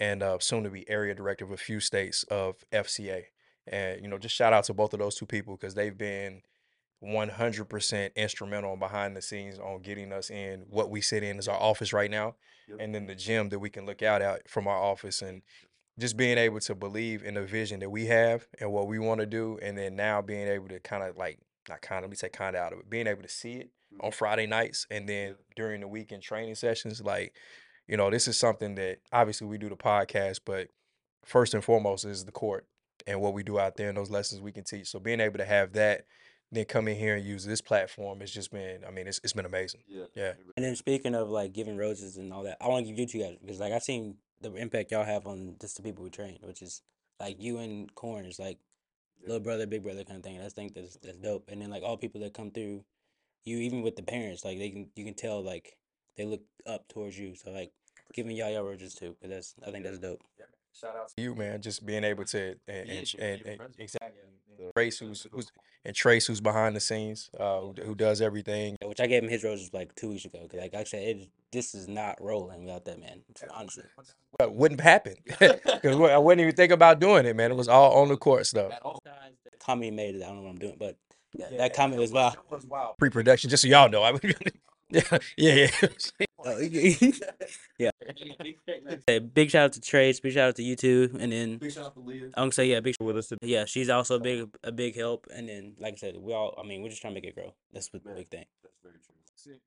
and 0.00 0.22
uh, 0.22 0.38
soon 0.40 0.64
to 0.64 0.70
be 0.70 0.88
area 0.88 1.14
director 1.14 1.44
of 1.44 1.50
a 1.50 1.56
few 1.56 1.80
states 1.80 2.24
of 2.24 2.64
FCA. 2.72 3.24
And 3.66 4.00
you 4.02 4.08
know, 4.08 4.18
just 4.18 4.34
shout 4.34 4.52
out 4.52 4.64
to 4.64 4.74
both 4.74 4.92
of 4.94 4.98
those 5.00 5.14
two 5.16 5.26
people 5.26 5.56
because 5.56 5.74
they've 5.74 5.96
been 5.96 6.42
100% 7.02 8.14
instrumental 8.16 8.76
behind 8.76 9.16
the 9.16 9.22
scenes 9.22 9.58
on 9.58 9.82
getting 9.82 10.12
us 10.12 10.30
in 10.30 10.64
what 10.68 10.90
we 10.90 11.00
sit 11.00 11.22
in 11.22 11.38
as 11.38 11.48
our 11.48 11.58
office 11.60 11.92
right 11.92 12.10
now, 12.10 12.34
Yep. 12.68 12.78
and 12.80 12.94
then 12.94 13.06
the 13.06 13.14
gym 13.14 13.48
that 13.48 13.58
we 13.58 13.70
can 13.70 13.86
look 13.86 14.02
out 14.02 14.20
at 14.20 14.48
from 14.48 14.66
our 14.66 14.76
office 14.76 15.22
and 15.22 15.42
just 15.98 16.16
being 16.16 16.36
able 16.38 16.60
to 16.60 16.74
believe 16.74 17.22
in 17.22 17.34
the 17.34 17.42
vision 17.42 17.80
that 17.80 17.90
we 17.90 18.06
have 18.06 18.46
and 18.60 18.70
what 18.70 18.86
we 18.88 18.98
want 18.98 19.20
to 19.20 19.26
do, 19.26 19.58
and 19.62 19.76
then 19.78 19.96
now 19.96 20.20
being 20.20 20.46
able 20.48 20.68
to 20.68 20.78
kind 20.80 21.02
of 21.02 21.16
like 21.16 21.38
not 21.68 21.80
kind 21.82 21.98
of 21.98 22.04
let 22.04 22.10
me 22.10 22.16
say 22.16 22.28
kind 22.28 22.54
of 22.56 22.62
out 22.62 22.72
of 22.72 22.80
it, 22.80 22.90
being 22.90 23.06
able 23.06 23.22
to 23.22 23.28
see 23.28 23.54
it 23.54 23.70
on 24.00 24.10
Friday 24.12 24.46
nights 24.46 24.86
and 24.90 25.08
then 25.08 25.34
during 25.56 25.80
the 25.80 25.88
weekend 25.88 26.22
training 26.22 26.54
sessions, 26.54 27.00
like 27.00 27.34
you 27.88 27.96
know, 27.96 28.10
this 28.10 28.28
is 28.28 28.36
something 28.38 28.74
that 28.76 28.98
obviously 29.12 29.46
we 29.46 29.58
do 29.58 29.68
the 29.68 29.76
podcast, 29.76 30.40
but 30.44 30.68
first 31.24 31.54
and 31.54 31.64
foremost 31.64 32.04
is 32.04 32.24
the 32.24 32.32
court 32.32 32.66
and 33.06 33.20
what 33.20 33.32
we 33.34 33.42
do 33.42 33.58
out 33.58 33.76
there 33.76 33.88
and 33.88 33.96
those 33.96 34.10
lessons 34.10 34.40
we 34.40 34.52
can 34.52 34.64
teach. 34.64 34.88
So 34.88 34.98
being 34.98 35.20
able 35.20 35.38
to 35.38 35.44
have 35.44 35.72
that, 35.72 36.04
then 36.50 36.64
come 36.64 36.88
in 36.88 36.96
here 36.96 37.16
and 37.16 37.24
use 37.24 37.44
this 37.44 37.60
platform 37.60 38.20
has 38.20 38.30
just 38.30 38.50
been, 38.50 38.82
I 38.86 38.90
mean, 38.90 39.06
it's, 39.06 39.20
it's 39.22 39.32
been 39.34 39.44
amazing. 39.44 39.80
Yeah. 39.88 40.04
Yeah. 40.14 40.32
And 40.56 40.64
then 40.64 40.76
speaking 40.76 41.14
of 41.14 41.28
like 41.28 41.52
giving 41.52 41.76
roses 41.76 42.16
and 42.16 42.32
all 42.32 42.42
that, 42.44 42.56
I 42.60 42.68
want 42.68 42.86
to 42.86 42.90
give 42.92 42.98
you 42.98 43.06
two 43.06 43.18
guys 43.20 43.36
because 43.40 43.60
like 43.60 43.72
I've 43.72 43.82
seen 43.82 44.16
the 44.40 44.54
impact 44.54 44.90
y'all 44.92 45.04
have 45.04 45.26
on 45.26 45.56
just 45.60 45.76
the 45.76 45.82
people 45.82 46.04
we 46.04 46.10
train, 46.10 46.38
which 46.42 46.62
is 46.62 46.82
like 47.20 47.36
you 47.42 47.58
and 47.58 47.94
Corn 47.94 48.24
is 48.24 48.38
like 48.38 48.58
Yeah. 49.20 49.28
little 49.28 49.42
brother, 49.42 49.66
big 49.66 49.82
brother 49.82 50.04
kind 50.04 50.18
of 50.18 50.24
thing. 50.24 50.36
And 50.36 50.44
I 50.46 50.48
think 50.48 50.74
that's 50.74 50.96
that's 51.02 51.18
dope. 51.18 51.48
And 51.50 51.60
then 51.60 51.70
like 51.70 51.82
all 51.82 51.96
people 51.98 52.20
that 52.22 52.32
come 52.34 52.50
through, 52.50 52.84
you 53.44 53.58
even 53.58 53.82
with 53.82 53.96
the 53.96 54.02
parents, 54.02 54.44
like 54.44 54.58
they 54.58 54.70
can 54.70 54.88
you 54.94 55.04
can 55.04 55.14
tell 55.14 55.42
like 55.42 55.76
they 56.16 56.24
look 56.24 56.42
up 56.66 56.88
towards 56.88 57.18
you. 57.18 57.34
So 57.34 57.50
like 57.50 57.72
giving 58.12 58.36
y'all 58.36 58.50
your 58.50 58.64
roses 58.64 58.94
too, 58.94 59.16
because 59.20 59.54
that's 59.54 59.54
I 59.66 59.70
think 59.70 59.84
that's 59.84 59.98
dope. 59.98 60.20
Shout 60.78 60.94
out 60.96 61.08
to 61.16 61.22
you, 61.22 61.34
man, 61.34 61.60
just 61.60 61.84
being 61.84 62.04
able 62.04 62.24
to 62.26 62.54
and, 62.68 62.88
Yeah, 62.88 63.02
and, 63.18 63.40
and, 63.40 63.60
and 63.60 63.74
exactly 63.78 64.20
Trace, 64.74 64.98
who's 64.98 65.26
who's 65.32 65.50
and 65.84 65.94
Trace, 65.94 66.26
who's 66.26 66.40
behind 66.40 66.74
the 66.74 66.80
scenes, 66.80 67.30
uh, 67.38 67.60
who, 67.60 67.74
who 67.84 67.94
does 67.94 68.20
everything. 68.20 68.76
Which 68.84 69.00
I 69.00 69.06
gave 69.06 69.22
him 69.22 69.28
his 69.28 69.44
roses 69.44 69.72
like 69.72 69.94
two 69.94 70.10
weeks 70.10 70.24
ago. 70.24 70.46
'cause 70.50 70.60
like 70.60 70.74
I 70.74 70.84
said, 70.84 71.02
it, 71.02 71.28
this 71.52 71.74
is 71.74 71.88
not 71.88 72.20
rolling 72.20 72.64
without 72.64 72.84
that 72.86 73.00
man. 73.00 73.22
Honestly. 73.52 73.84
But 74.38 74.54
wouldn't 74.54 74.80
happen 74.80 75.14
because 75.24 75.60
I 75.84 76.18
wouldn't 76.18 76.40
even 76.40 76.54
think 76.54 76.72
about 76.72 77.00
doing 77.00 77.26
it, 77.26 77.36
man. 77.36 77.50
It 77.50 77.56
was 77.56 77.68
all 77.68 78.00
on 78.02 78.08
the 78.08 78.16
court 78.16 78.46
stuff. 78.46 78.72
The 78.82 79.56
comment 79.58 79.96
made, 79.96 80.16
it, 80.16 80.22
I 80.22 80.26
don't 80.26 80.36
know 80.36 80.42
what 80.42 80.50
I'm 80.50 80.58
doing, 80.58 80.76
but 80.78 80.96
yeah, 81.34 81.46
that 81.56 81.74
comment 81.74 82.00
was 82.00 82.12
wild. 82.12 82.36
Pre-production, 82.98 83.50
just 83.50 83.62
so 83.62 83.68
y'all 83.68 83.88
know. 83.88 84.02
I 84.02 84.12
mean, 84.22 84.34
yeah, 84.90 85.18
yeah, 85.36 85.68
yeah. 85.82 85.88
Oh, 86.44 86.58
yeah. 87.78 87.90
Hey, 89.06 89.18
big 89.18 89.50
shout 89.50 89.64
out 89.64 89.72
to 89.72 89.80
Trace. 89.80 90.20
Big 90.20 90.32
shout 90.32 90.50
out 90.50 90.56
to 90.56 90.62
you 90.62 90.76
two, 90.76 91.10
and 91.18 91.32
then 91.32 91.58
Big 91.58 91.72
shout 91.72 91.86
out 91.86 91.94
to 91.94 92.00
Leah. 92.00 92.26
I'm 92.26 92.42
gonna 92.42 92.52
say 92.52 92.66
yeah, 92.66 92.80
big. 92.80 92.94
With 93.00 93.16
us 93.16 93.28
today. 93.28 93.46
Yeah, 93.46 93.64
she's 93.64 93.88
also 93.88 94.16
a 94.16 94.20
big 94.20 94.48
a 94.62 94.70
big 94.70 94.96
help, 94.96 95.26
and 95.34 95.48
then 95.48 95.74
like 95.78 95.94
I 95.94 95.96
said, 95.96 96.16
we 96.16 96.32
all. 96.32 96.54
I 96.62 96.66
mean, 96.66 96.82
we're 96.82 96.90
just 96.90 97.00
trying 97.00 97.14
to 97.14 97.20
make 97.20 97.28
it 97.28 97.34
grow. 97.34 97.54
That's 97.72 97.88
the 97.88 98.00
Man. 98.04 98.16
big 98.16 98.28
thing. 98.28 98.44
That's 98.62 98.74
very 98.82 98.94
true. 99.04 99.14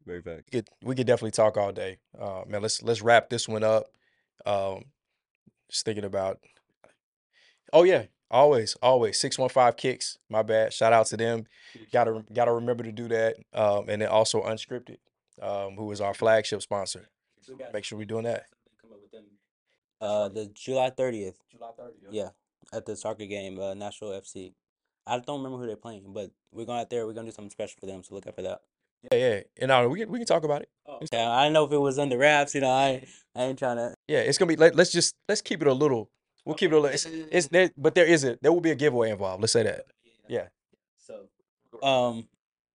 Very 0.06 0.22
fact. 0.22 0.50
We 0.52 0.60
could, 0.60 0.70
we 0.84 0.96
could 0.96 1.08
definitely 1.08 1.32
talk 1.32 1.58
all 1.58 1.72
day. 1.72 1.98
Uh, 2.18 2.44
man, 2.48 2.62
let's 2.62 2.82
let's 2.84 3.02
wrap 3.02 3.30
this 3.30 3.48
one 3.48 3.64
up. 3.64 3.86
Um, 4.46 4.86
just 5.70 5.86
thinking 5.86 6.06
about. 6.06 6.40
Oh 7.74 7.84
yeah, 7.84 8.04
always, 8.30 8.76
always 8.82 9.20
six 9.20 9.38
one 9.38 9.50
five 9.50 9.78
kicks. 9.78 10.18
My 10.30 10.42
bad. 10.42 10.74
Shout 10.74 10.94
out 10.94 11.08
to 11.08 11.18
them. 11.18 11.46
Gotta 11.92 12.24
gotta 12.34 12.52
remember 12.54 12.84
to 12.84 12.92
do 12.92 13.08
that. 13.10 13.36
Um, 13.54 13.90
and 13.90 14.02
then 14.02 14.10
also 14.10 14.42
unscripted, 14.44 14.98
um, 15.42 15.76
who 15.76 15.92
is 15.92 16.02
our 16.02 16.14
flagship 16.14 16.62
sponsor. 16.62 17.10
Make 17.74 17.84
sure 17.84 17.98
we're 17.98 18.06
doing 18.06 18.26
that. 18.26 18.46
Uh, 20.00 20.30
the 20.30 20.48
July 20.48 20.90
thirtieth. 20.90 21.38
July 21.52 21.70
30th. 21.80 21.92
Yeah, 22.10 22.30
at 22.74 22.86
the 22.86 22.96
soccer 22.96 23.26
game, 23.26 23.60
uh, 23.60 23.74
Nashville 23.76 24.10
FC. 24.10 24.54
I 25.06 25.20
don't 25.20 25.38
remember 25.44 25.58
who 25.60 25.68
they're 25.68 25.76
playing, 25.76 26.06
but 26.08 26.32
we're 26.52 26.66
going 26.66 26.80
out 26.80 26.90
there. 26.90 27.06
We're 27.06 27.14
gonna 27.14 27.28
do 27.28 27.32
something 27.32 27.52
special 27.52 27.78
for 27.80 27.86
them, 27.86 28.04
so 28.04 28.16
look 28.16 28.26
out 28.26 28.36
for 28.36 28.42
that. 28.42 28.62
Yeah, 29.12 29.18
yeah. 29.18 29.40
And 29.60 29.72
uh, 29.72 29.88
we 29.90 30.00
can 30.00 30.10
we 30.12 30.20
can 30.20 30.26
talk 30.28 30.44
about 30.44 30.64
it. 30.64 30.70
Yeah, 31.12 31.30
I 31.30 31.50
know 31.50 31.66
if 31.66 31.72
it 31.72 31.78
was 31.78 32.00
under 32.00 32.18
wraps. 32.18 32.56
You 32.56 32.62
know, 32.62 32.70
I 32.70 33.06
I 33.36 33.44
ain't 33.44 33.60
trying 33.60 33.78
to. 33.78 33.94
Yeah, 34.08 34.20
it's 34.20 34.38
gonna 34.38 34.50
be. 34.50 34.56
Let, 34.56 34.76
let's 34.76 34.92
just 34.92 35.14
let's 35.30 35.42
keep 35.42 35.62
it 35.62 35.68
a 35.68 35.74
little. 35.74 36.10
We'll 36.46 36.56
keep 36.56 36.72
it 36.72 36.76
a 36.76 36.80
little. 36.80 36.94
It's, 36.94 37.06
it's 37.06 37.48
there, 37.48 37.70
but 37.78 37.94
there 37.94 38.06
is 38.06 38.24
a 38.24 38.38
there 38.42 38.52
will 38.52 38.62
be 38.62 38.72
a 38.72 38.76
giveaway 38.76 39.12
involved. 39.12 39.42
Let's 39.42 39.54
say 39.54 39.64
that. 39.64 39.86
Yeah. 40.28 40.48
So 40.98 41.28
Um, 41.88 42.28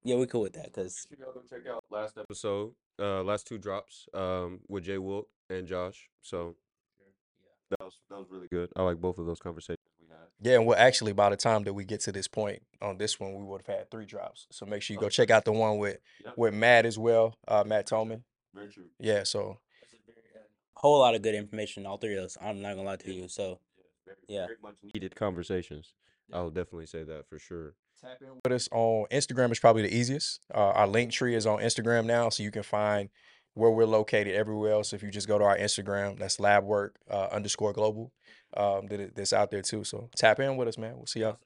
yeah, 0.07 0.17
we 0.17 0.27
cool 0.27 0.43
with 0.43 0.53
that 0.55 0.67
because 0.67 1.07
y'all 1.19 1.33
go 1.33 1.43
check 1.49 1.67
out 1.69 1.85
last 1.91 2.17
episode, 2.17 2.73
uh, 2.99 3.23
last 3.23 3.47
two 3.47 3.59
drops, 3.59 4.07
um, 4.15 4.61
with 4.69 4.85
Jay 4.85 4.99
Wilt 4.99 5.27
and 5.51 5.67
Josh. 5.67 6.09
So 6.23 6.55
yeah. 7.01 7.77
that 7.79 7.85
was 7.85 7.99
that 8.09 8.19
was 8.19 8.27
really 8.31 8.49
good. 8.49 8.71
I 8.77 8.83
like 8.83 8.99
both 8.99 9.19
of 9.19 9.27
those 9.27 9.41
conversations 9.41 9.89
we 10.01 10.07
had. 10.09 10.29
Yeah, 10.41 10.59
and 10.59 10.67
well, 10.67 10.79
actually, 10.79 11.13
by 11.13 11.31
the 11.31 11.37
time 11.37 11.65
that 11.65 11.75
we 11.75 11.85
get 11.85 12.01
to 12.03 12.13
this 12.13 12.29
point 12.29 12.63
on 12.81 12.99
this 12.99 13.19
one, 13.19 13.35
we 13.35 13.45
would 13.45 13.63
have 13.67 13.77
had 13.77 13.91
three 13.91 14.07
drops. 14.07 14.47
So 14.53 14.65
make 14.65 14.83
sure 14.83 14.95
you 14.95 15.01
go 15.01 15.09
check 15.09 15.31
out 15.31 15.45
the 15.45 15.53
one 15.53 15.79
with 15.79 15.99
Yep. 16.25 16.35
with 16.37 16.55
Matt 16.55 16.87
as 16.87 16.99
well, 16.99 17.37
uh, 17.49 17.65
Matt 17.67 17.89
Toman. 17.89 18.23
Very 18.55 18.69
true. 18.69 18.87
Yeah, 19.01 19.25
so 19.25 19.59
whole 20.77 20.99
lot 21.01 21.15
of 21.15 21.23
good 21.23 21.35
information. 21.35 21.87
All 21.87 21.97
three 21.97 22.17
of 22.17 22.25
us. 22.25 22.37
I'm 22.41 22.63
not 22.63 22.77
gonna 22.77 22.87
lie 22.87 22.97
to 22.97 23.13
you. 23.13 23.29
So 23.29 23.61
Very, 24.05 24.19
Yeah. 24.29 24.47
very 24.47 24.59
much 24.63 24.77
needed 24.83 25.17
conversations. 25.17 25.95
I'll 26.33 26.51
definitely 26.51 26.87
say 26.87 27.03
that 27.03 27.27
for 27.29 27.41
sure. 27.41 27.75
Tap 28.01 28.19
in 28.21 28.29
with 28.45 28.53
us 28.53 28.69
on 28.73 29.07
Instagram 29.11 29.51
is 29.53 29.59
probably 29.59 29.83
the 29.83 29.95
easiest. 29.95 30.41
Uh, 30.55 30.59
our 30.59 30.87
link 30.87 31.13
tree 31.13 31.35
is 31.35 31.47
on 31.47 31.61
Instagram 31.61 32.05
now, 32.05 32.29
so 32.29 32.43
you 32.43 32.51
can 32.51 32.63
find 32.63 33.09
where 33.55 33.71
we're 33.71 33.87
located 33.87 34.35
everywhere 34.35 34.73
else. 34.73 34.93
If 34.93 35.03
you 35.03 35.11
just 35.11 35.27
go 35.27 35.39
to 35.39 35.45
our 35.45 35.57
Instagram, 35.57 36.19
that's 36.19 36.37
Labwork 36.37 36.91
uh, 37.11 37.29
underscore 37.33 37.73
global. 37.73 38.13
Um, 38.55 38.87
that 38.89 39.15
that's 39.15 39.33
out 39.33 39.51
there 39.51 39.63
too. 39.63 39.83
So 39.85 40.11
tap 40.15 40.41
in 40.41 40.57
with 40.57 40.69
us, 40.69 40.79
man. 40.79 40.97
We'll 40.97 41.07
see 41.07 41.21
y'all. 41.21 41.39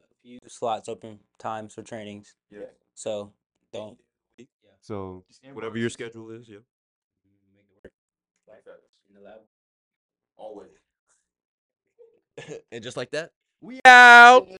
a 0.00 0.14
few 0.22 0.38
slots 0.48 0.88
open 0.88 1.20
times 1.38 1.74
for 1.74 1.82
trainings. 1.82 2.34
Yeah. 2.50 2.60
So 2.94 3.32
don't. 3.72 3.98
Yeah. 4.36 4.44
So 4.82 5.24
whatever 5.52 5.78
your 5.78 5.90
schedule 5.90 6.30
is, 6.30 6.48
yeah. 6.48 6.58
Make 7.24 7.38
it 7.58 7.84
work. 7.84 7.92
In 9.08 9.14
the 9.14 9.22
lab. 9.22 9.38
Always. 10.36 10.68
and 12.72 12.84
just 12.84 12.96
like 12.96 13.10
that. 13.12 13.30
We 13.60 13.80
out. 13.86 14.46